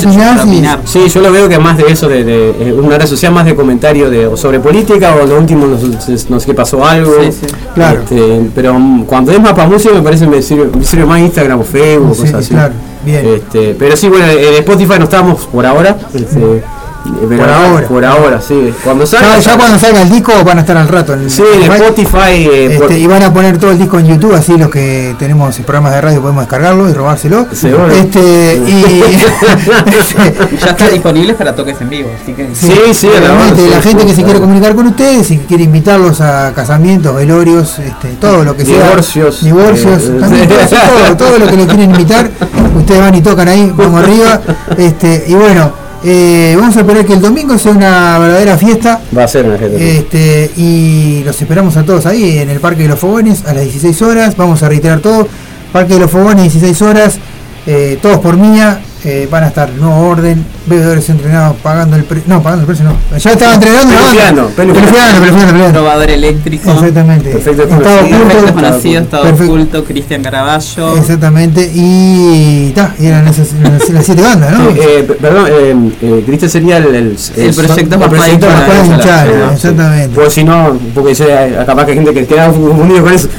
Sí, 0.85 1.07
yo 1.09 1.21
lo 1.21 1.31
veo 1.31 1.47
que 1.49 1.59
más 1.59 1.77
de 1.77 1.91
eso, 1.91 2.07
de, 2.07 2.23
de, 2.23 2.49
eh, 2.69 2.73
una 2.73 2.97
red 2.97 3.07
social 3.07 3.31
más 3.33 3.45
de 3.45 3.55
comentario 3.55 4.09
de, 4.09 4.27
o 4.27 4.35
sobre 4.37 4.59
política 4.59 5.15
o 5.15 5.25
lo 5.25 5.37
último, 5.37 5.65
no, 5.67 5.77
sé- 5.79 6.25
no 6.29 6.39
sé 6.39 6.45
qué 6.45 6.53
pasó 6.53 6.83
algo. 6.85 7.11
Sí, 7.21 7.31
sí. 7.31 7.47
Claro. 7.73 8.01
Este, 8.01 8.41
pero 8.53 8.77
mm, 8.77 9.05
cuando 9.05 9.31
es 9.31 9.41
más 9.41 9.53
para 9.53 9.67
música 9.67 9.93
me 9.93 10.01
parece 10.01 10.27
me 10.27 10.41
sirve, 10.41 10.69
me 10.77 10.83
sirve 10.83 11.05
más 11.05 11.19
Instagram 11.19 11.59
o 11.61 11.63
Facebook 11.63 12.11
o 12.11 12.15
cosas 12.15 12.33
así. 12.35 12.49
claro, 12.53 12.73
bien. 13.05 13.25
Este, 13.25 13.75
pero 13.77 13.95
sí, 13.97 14.07
bueno, 14.09 14.25
en 14.27 14.53
Spotify 14.55 14.93
no 14.97 15.05
estamos 15.05 15.45
por 15.47 15.65
ahora. 15.65 15.97
este, 16.13 16.63
Por 17.03 17.49
ahora. 17.49 17.87
Por 17.87 18.05
ahora, 18.05 18.41
sí. 18.41 18.73
Cuando 18.83 19.05
salga. 19.05 19.35
Ya, 19.35 19.39
ya 19.39 19.57
cuando 19.57 19.77
salga 19.77 20.01
el 20.03 20.09
disco 20.09 20.31
van 20.45 20.57
a 20.57 20.61
estar 20.61 20.77
al 20.77 20.87
rato. 20.87 21.13
En, 21.13 21.29
Sí, 21.29 21.43
en 21.63 21.71
Spotify. 21.71 22.17
eh, 22.49 22.65
Este, 22.73 22.77
por- 22.79 22.91
y 22.93 23.07
van 23.07 23.23
a 23.23 23.33
poner 23.33 23.57
todo 23.57 23.71
el 23.71 23.77
disco 23.77 23.99
en 23.99 24.07
YouTube, 24.07 24.33
así 24.33 24.57
los 24.57 24.69
que 24.69 25.15
tenemos 25.19 25.55
programas 25.59 25.93
de 25.93 26.01
radio 26.01 26.21
podemos 26.21 26.43
descargarlo 26.43 26.89
y 26.89 26.93
robárselo. 26.93 27.45
Seguro. 27.51 27.89
Este, 27.91 28.61
y 28.65 28.83
Ya 30.63 30.69
está 30.71 30.87
disponible 30.89 31.33
para 31.33 31.53
toques 31.55 31.79
en 31.81 31.89
vivo, 31.89 32.09
así 32.21 32.33
que 32.33 32.47
Sí, 32.55 32.71
sí, 32.93 33.07
a 33.07 33.19
la 33.19 33.55
sí, 33.55 33.89
gente 33.89 34.01
sí, 34.01 34.07
que 34.07 34.13
se 34.13 34.15
claro. 34.15 34.23
quiere 34.25 34.39
comunicar 34.39 34.75
con 34.75 34.87
ustedes, 34.87 35.27
si 35.27 35.37
quiere 35.39 35.63
invitarlos 35.63 36.21
a 36.21 36.53
casamientos, 36.55 37.15
velorios, 37.15 37.79
este, 37.79 38.09
todo 38.19 38.43
lo 38.43 38.55
que 38.55 38.65
sea. 38.65 38.87
Divorcios. 38.87 39.43
Divorcios, 39.43 40.03
Eh, 40.03 40.17
también 40.19 40.49
sí. 40.69 40.75
todo, 40.75 41.17
todo 41.17 41.39
lo 41.39 41.47
que 41.47 41.57
le 41.57 41.65
quieren 41.65 41.91
invitar, 41.91 42.29
ustedes 42.77 42.99
van 43.01 43.15
y 43.15 43.21
tocan 43.21 43.47
ahí, 43.47 43.71
vamos 43.75 44.01
arriba. 44.03 44.41
Este, 44.77 45.25
y 45.27 45.33
bueno, 45.33 45.82
eh, 46.03 46.55
vamos 46.59 46.75
a 46.75 46.81
esperar 46.81 47.05
que 47.05 47.13
el 47.13 47.21
domingo 47.21 47.57
sea 47.57 47.71
una 47.71 48.19
verdadera 48.19 48.57
fiesta. 48.57 48.99
Va 49.17 49.23
a 49.23 49.27
ser 49.27 49.45
una 49.45 49.57
gente. 49.57 49.97
Este, 49.99 50.51
y 50.57 51.23
los 51.23 51.39
esperamos 51.41 51.77
a 51.77 51.83
todos 51.83 52.05
ahí 52.05 52.39
en 52.39 52.49
el 52.49 52.59
Parque 52.59 52.83
de 52.83 52.89
los 52.89 52.99
Fogones 52.99 53.45
a 53.45 53.53
las 53.53 53.63
16 53.63 54.01
horas. 54.01 54.35
Vamos 54.37 54.61
a 54.63 54.69
reiterar 54.69 54.99
todo. 54.99 55.27
Parque 55.71 55.93
de 55.95 55.99
los 56.01 56.11
Fogones, 56.11 56.43
16 56.53 56.81
horas. 56.81 57.17
eh, 57.65 57.97
todos 58.01 58.19
por 58.19 58.35
mía. 58.37 58.81
Eh, 59.05 59.27
van 59.29 59.43
a 59.43 59.47
estar 59.47 59.69
nuevo 59.71 60.07
orden, 60.07 60.45
bebedores 60.65 61.09
entrenados 61.09 61.57
pagando 61.61 61.95
el 61.95 62.03
precio. 62.03 62.25
No, 62.27 62.41
pagando 62.41 62.61
el 62.61 62.67
precio 62.67 62.85
no. 62.85 63.17
Ya 63.17 63.31
estaba 63.31 63.53
entrenando. 63.55 63.93
Pelufiano, 63.93 64.49
pelufiano. 64.55 65.71
Probador 65.71 66.09
eléctrico. 66.09 66.71
Exactamente. 66.71 67.29
Perfecto 67.31 67.63
Estado 67.63 67.81
conocido. 67.83 68.17
oculto. 68.17 68.33
Perfecto 68.33 68.53
conocido, 68.53 69.01
estado 69.01 69.33
oculto, 69.33 69.83
Cristian 69.83 70.23
Caraballo. 70.23 70.97
Exactamente. 70.97 71.71
Y, 71.73 72.71
ta, 72.75 72.95
y 72.99 73.05
eran 73.07 73.27
esas, 73.27 73.49
las, 73.53 73.89
las 73.89 74.05
siete 74.05 74.21
bandas, 74.21 74.51
¿no? 74.57 74.71
Sí, 74.71 74.79
eh, 74.81 75.17
perdón, 75.21 75.45
eh, 75.49 75.91
eh, 76.01 76.23
Cristian 76.25 76.51
sería 76.51 76.77
el, 76.77 76.85
el, 76.95 77.17
El 77.35 77.55
proyecto 77.55 77.99
Pascual 77.99 78.09
proyecto 78.21 78.47
Hinchada, 78.47 78.85
Hinchada, 78.85 79.25
sí. 79.49 79.53
exactamente. 79.55 80.15
Pues 80.15 80.33
si 80.33 80.43
no, 80.43 80.77
porque 80.93 81.09
dice, 81.09 81.25
eh, 81.29 81.63
capaz 81.65 81.85
que 81.85 81.91
hay 81.91 81.97
gente 81.97 82.13
que 82.13 82.25
queda 82.25 82.47
confundido 82.51 83.03
con 83.03 83.13
eso. 83.13 83.27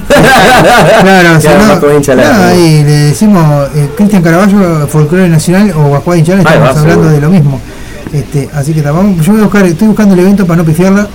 Claro, 1.04 1.40
si 1.40 1.48
no, 1.48 1.54
Pascual 1.68 1.96
Hinchada. 1.96 2.32
no, 2.38 2.44
ahí 2.44 2.82
le 2.84 2.92
decimos 2.92 3.68
eh, 3.74 3.88
Cristian 3.96 4.22
Caraballo, 4.22 4.86
Folclore 4.88 5.28
Nacional 5.28 5.53
o 5.76 6.14
Hinchada, 6.14 6.38
Ahí 6.40 6.44
estamos 6.46 6.66
va, 6.66 6.70
hablando 6.70 6.90
seguro. 6.90 7.10
de 7.10 7.20
lo 7.20 7.30
mismo. 7.30 7.60
Este, 8.12 8.48
así 8.54 8.72
que 8.72 8.82
vamos, 8.82 9.24
yo 9.24 9.32
voy 9.32 9.40
a 9.40 9.44
buscar, 9.44 9.64
estoy 9.66 9.88
buscando 9.88 10.14
el 10.14 10.20
evento 10.20 10.46
para 10.46 10.58
no 10.58 10.64
pifiarla, 10.64 11.06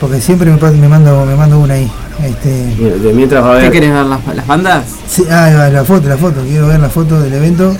porque 0.00 0.20
siempre 0.20 0.50
me, 0.50 0.58
me 0.72 0.88
mando 0.88 1.24
me 1.24 1.34
mando 1.36 1.58
una 1.60 1.74
ahí. 1.74 1.90
Este, 2.22 2.48
De, 2.76 3.12
mientras 3.12 3.42
va 3.44 3.52
a 3.52 3.56
¿Qué 3.56 3.62
ver. 3.62 3.72
querés 3.72 3.92
ver 3.92 4.04
las, 4.06 4.20
las 4.36 4.46
bandas? 4.46 4.84
sí, 5.08 5.24
ah, 5.30 5.68
la 5.72 5.84
foto, 5.84 6.08
la 6.08 6.16
foto, 6.16 6.42
quiero 6.46 6.68
ver 6.68 6.80
la 6.80 6.88
foto 6.88 7.20
del 7.20 7.32
evento. 7.34 7.74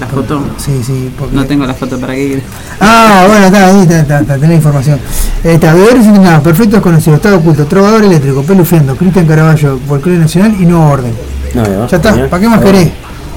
¿La 0.00 0.06
foto? 0.08 0.42
Sí, 0.56 0.82
sí, 0.84 1.08
porque... 1.16 1.36
No 1.36 1.44
tengo 1.46 1.64
la 1.66 1.74
foto 1.74 2.00
para 2.00 2.14
qué. 2.14 2.42
Ah, 2.80 3.26
bueno, 3.28 3.46
está 3.46 3.66
ahí, 3.68 3.82
está, 3.82 4.00
está, 4.00 4.20
está, 4.20 4.38
tenés 4.38 4.56
información. 4.56 4.98
Está, 5.44 5.72
bebedores 5.72 6.06
entrenados, 6.06 6.42
perfecto 6.42 6.76
desconocido, 6.76 7.16
estado 7.16 7.36
oculto, 7.36 7.64
trovador 7.66 8.02
eléctrico, 8.02 8.42
pelufiendo, 8.42 8.96
Cristian 8.96 9.26
Caraballo, 9.26 9.78
Folclore 9.86 10.18
Nacional 10.18 10.56
y 10.58 10.64
Nuevo 10.66 10.88
Orden. 10.90 11.12
No, 11.54 11.86
Ya 11.86 11.96
está. 11.96 12.28
¿para 12.28 12.40
qué 12.40 12.48
más 12.48 12.60
querés? 12.60 12.90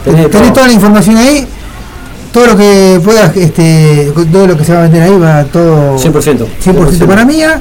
Tenés 0.04 0.32
Tenés 0.32 0.54
toda 0.54 0.68
la 0.68 0.74
información 0.74 1.18
ahí, 1.18 1.48
todo 2.38 2.46
lo 2.46 2.56
que 2.58 3.02
puedas, 3.04 3.36
este, 3.36 4.14
todo 4.32 4.46
lo 4.46 4.56
que 4.56 4.64
se 4.64 4.72
va 4.72 4.82
a 4.82 4.84
meter 4.84 5.02
ahí 5.02 5.18
va 5.18 5.44
todo 5.46 5.98
100%. 5.98 6.46
100% 6.64 7.08
para 7.08 7.26
mía. 7.26 7.60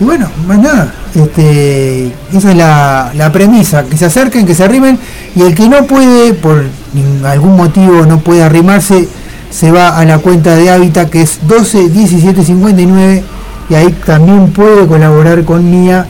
Y 0.00 0.04
bueno, 0.04 0.30
más 0.46 0.60
nada, 0.60 0.94
este, 1.12 2.06
esa 2.32 2.50
es 2.52 2.56
la, 2.56 3.10
la 3.16 3.32
premisa, 3.32 3.82
que 3.82 3.96
se 3.96 4.04
acerquen, 4.04 4.46
que 4.46 4.54
se 4.54 4.62
arrimen, 4.62 4.96
y 5.34 5.42
el 5.42 5.56
que 5.56 5.68
no 5.68 5.86
puede, 5.86 6.34
por 6.34 6.62
algún 7.24 7.56
motivo 7.56 8.06
no 8.06 8.20
puede 8.20 8.44
arrimarse, 8.44 9.08
se 9.50 9.72
va 9.72 9.98
a 9.98 10.04
la 10.04 10.18
cuenta 10.18 10.54
de 10.54 10.70
Hábitat 10.70 11.10
que 11.10 11.22
es 11.22 11.40
12 11.48 11.88
17 11.88 12.44
59 12.44 13.24
y 13.70 13.74
ahí 13.74 13.92
también 14.06 14.52
puede 14.52 14.86
colaborar 14.86 15.44
con 15.44 15.68
Mía, 15.68 16.06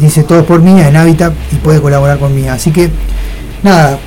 dice 0.00 0.22
todo 0.22 0.46
por 0.46 0.62
Mía 0.62 0.88
en 0.88 0.96
Hábitat 0.96 1.34
y 1.52 1.56
puede 1.56 1.80
colaborar 1.82 2.18
con 2.18 2.34
Mía. 2.34 2.54
Así 2.54 2.72
que 2.72 2.90
nada, 3.62 3.98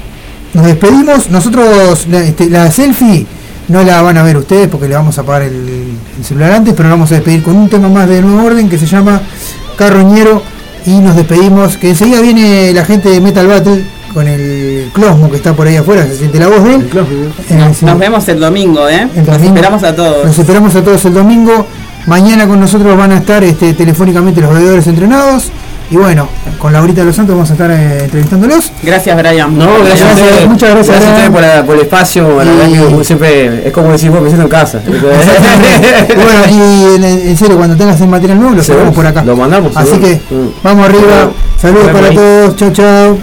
nos 0.54 0.66
despedimos. 0.66 1.30
Nosotros, 1.30 2.08
la, 2.10 2.20
este, 2.20 2.50
la 2.50 2.72
selfie 2.72 3.26
no 3.68 3.84
la 3.84 4.02
van 4.02 4.18
a 4.18 4.24
ver 4.24 4.38
ustedes 4.38 4.68
porque 4.68 4.88
le 4.88 4.96
vamos 4.96 5.18
a 5.18 5.22
apagar 5.22 5.44
el, 5.44 5.96
el 6.18 6.26
celular 6.26 6.52
antes, 6.52 6.74
pero 6.74 6.90
nos 6.90 6.98
vamos 6.98 7.12
a 7.12 7.16
despedir 7.16 7.44
con 7.44 7.56
un 7.56 7.70
tema 7.70 7.90
más 7.90 8.08
de 8.08 8.22
nuevo 8.22 8.46
orden 8.46 8.70
que 8.70 8.78
se 8.78 8.86
llama 8.86 9.22
Carroñero. 9.78 10.44
Y 10.86 11.00
nos 11.00 11.16
despedimos, 11.16 11.78
que 11.78 11.90
enseguida 11.90 12.22
viene 12.22 12.74
la 12.74 12.84
gente 12.86 13.10
de 13.10 13.22
Metal 13.22 13.46
Battle 13.46 13.84
con 14.14 14.28
el 14.28 14.90
Closmo 14.94 15.30
que 15.30 15.38
está 15.38 15.54
por 15.54 15.68
ahí 15.68 15.78
afuera, 15.78 16.06
se 16.06 16.18
siente 16.18 16.40
la 16.40 16.48
voz 16.48 16.64
de 16.64 16.76
él. 16.76 16.90
Eh, 17.50 17.72
Nos, 17.82 18.00
vemos 18.00 18.28
el 18.28 18.40
domingo, 18.40 18.90
¿eh? 18.90 19.08
El 19.16 19.26
Nos 19.26 19.42
esperamos 19.42 19.84
a 19.84 19.96
todos. 19.96 20.26
Nos 20.26 20.38
esperamos 20.38 20.76
a 20.76 20.84
todos 20.84 21.06
el 21.06 21.14
domingo. 21.14 21.68
Mañana 22.08 22.48
con 22.48 22.60
nosotros 22.60 22.98
van 22.98 23.12
a 23.12 23.18
estar 23.18 23.44
este, 23.44 23.74
telefónicamente 23.74 24.42
los 24.42 24.54
bebedores 24.54 24.88
entrenados. 24.88 25.52
Y 25.92 25.98
bueno, 25.98 26.28
con 26.58 26.72
Laurita 26.72 27.02
de 27.02 27.08
los 27.08 27.16
Santos 27.16 27.36
vamos 27.36 27.50
a 27.50 27.54
estar 27.54 27.70
eh, 27.70 28.06
entrevistándolos. 28.06 28.72
Gracias, 28.82 29.18
Brian. 29.18 29.58
No, 29.58 29.80
gracias, 29.84 30.10
a 30.10 30.14
ustedes. 30.14 30.48
muchas 30.48 30.70
gracias, 30.70 30.88
Gracias 30.88 31.10
a 31.10 31.14
ustedes 31.14 31.30
por, 31.32 31.42
la- 31.42 31.64
por 31.66 31.76
el 31.76 31.82
espacio. 31.82 32.42
Y- 32.42 32.78
como 32.78 33.04
siempre, 33.04 33.68
es 33.68 33.74
como 33.74 33.92
decir 33.92 34.10
vos, 34.10 34.22
me 34.22 34.30
siento 34.30 34.46
en 34.46 34.50
casa. 34.50 34.80
bueno, 34.88 36.42
y 36.50 36.96
en, 36.96 37.04
en 37.04 37.38
serio, 37.38 37.58
cuando 37.58 37.76
tengas 37.76 38.00
el 38.02 38.08
material 38.08 38.40
nuevo, 38.40 38.56
lo 38.56 38.64
sacamos 38.64 38.96
por 38.96 39.06
acá. 39.06 39.24
Lo 39.24 39.36
mandamos, 39.36 39.76
Así 39.76 39.90
seguro. 39.92 40.08
que 40.08 40.16
Mm. 40.34 40.50
vamos 40.64 40.86
arriba. 40.86 41.04
Bueno, 41.04 41.34
Saludos 41.62 41.90
para 41.92 42.10
todos. 42.12 42.56
Chao, 42.56 42.72
chao. 42.72 43.18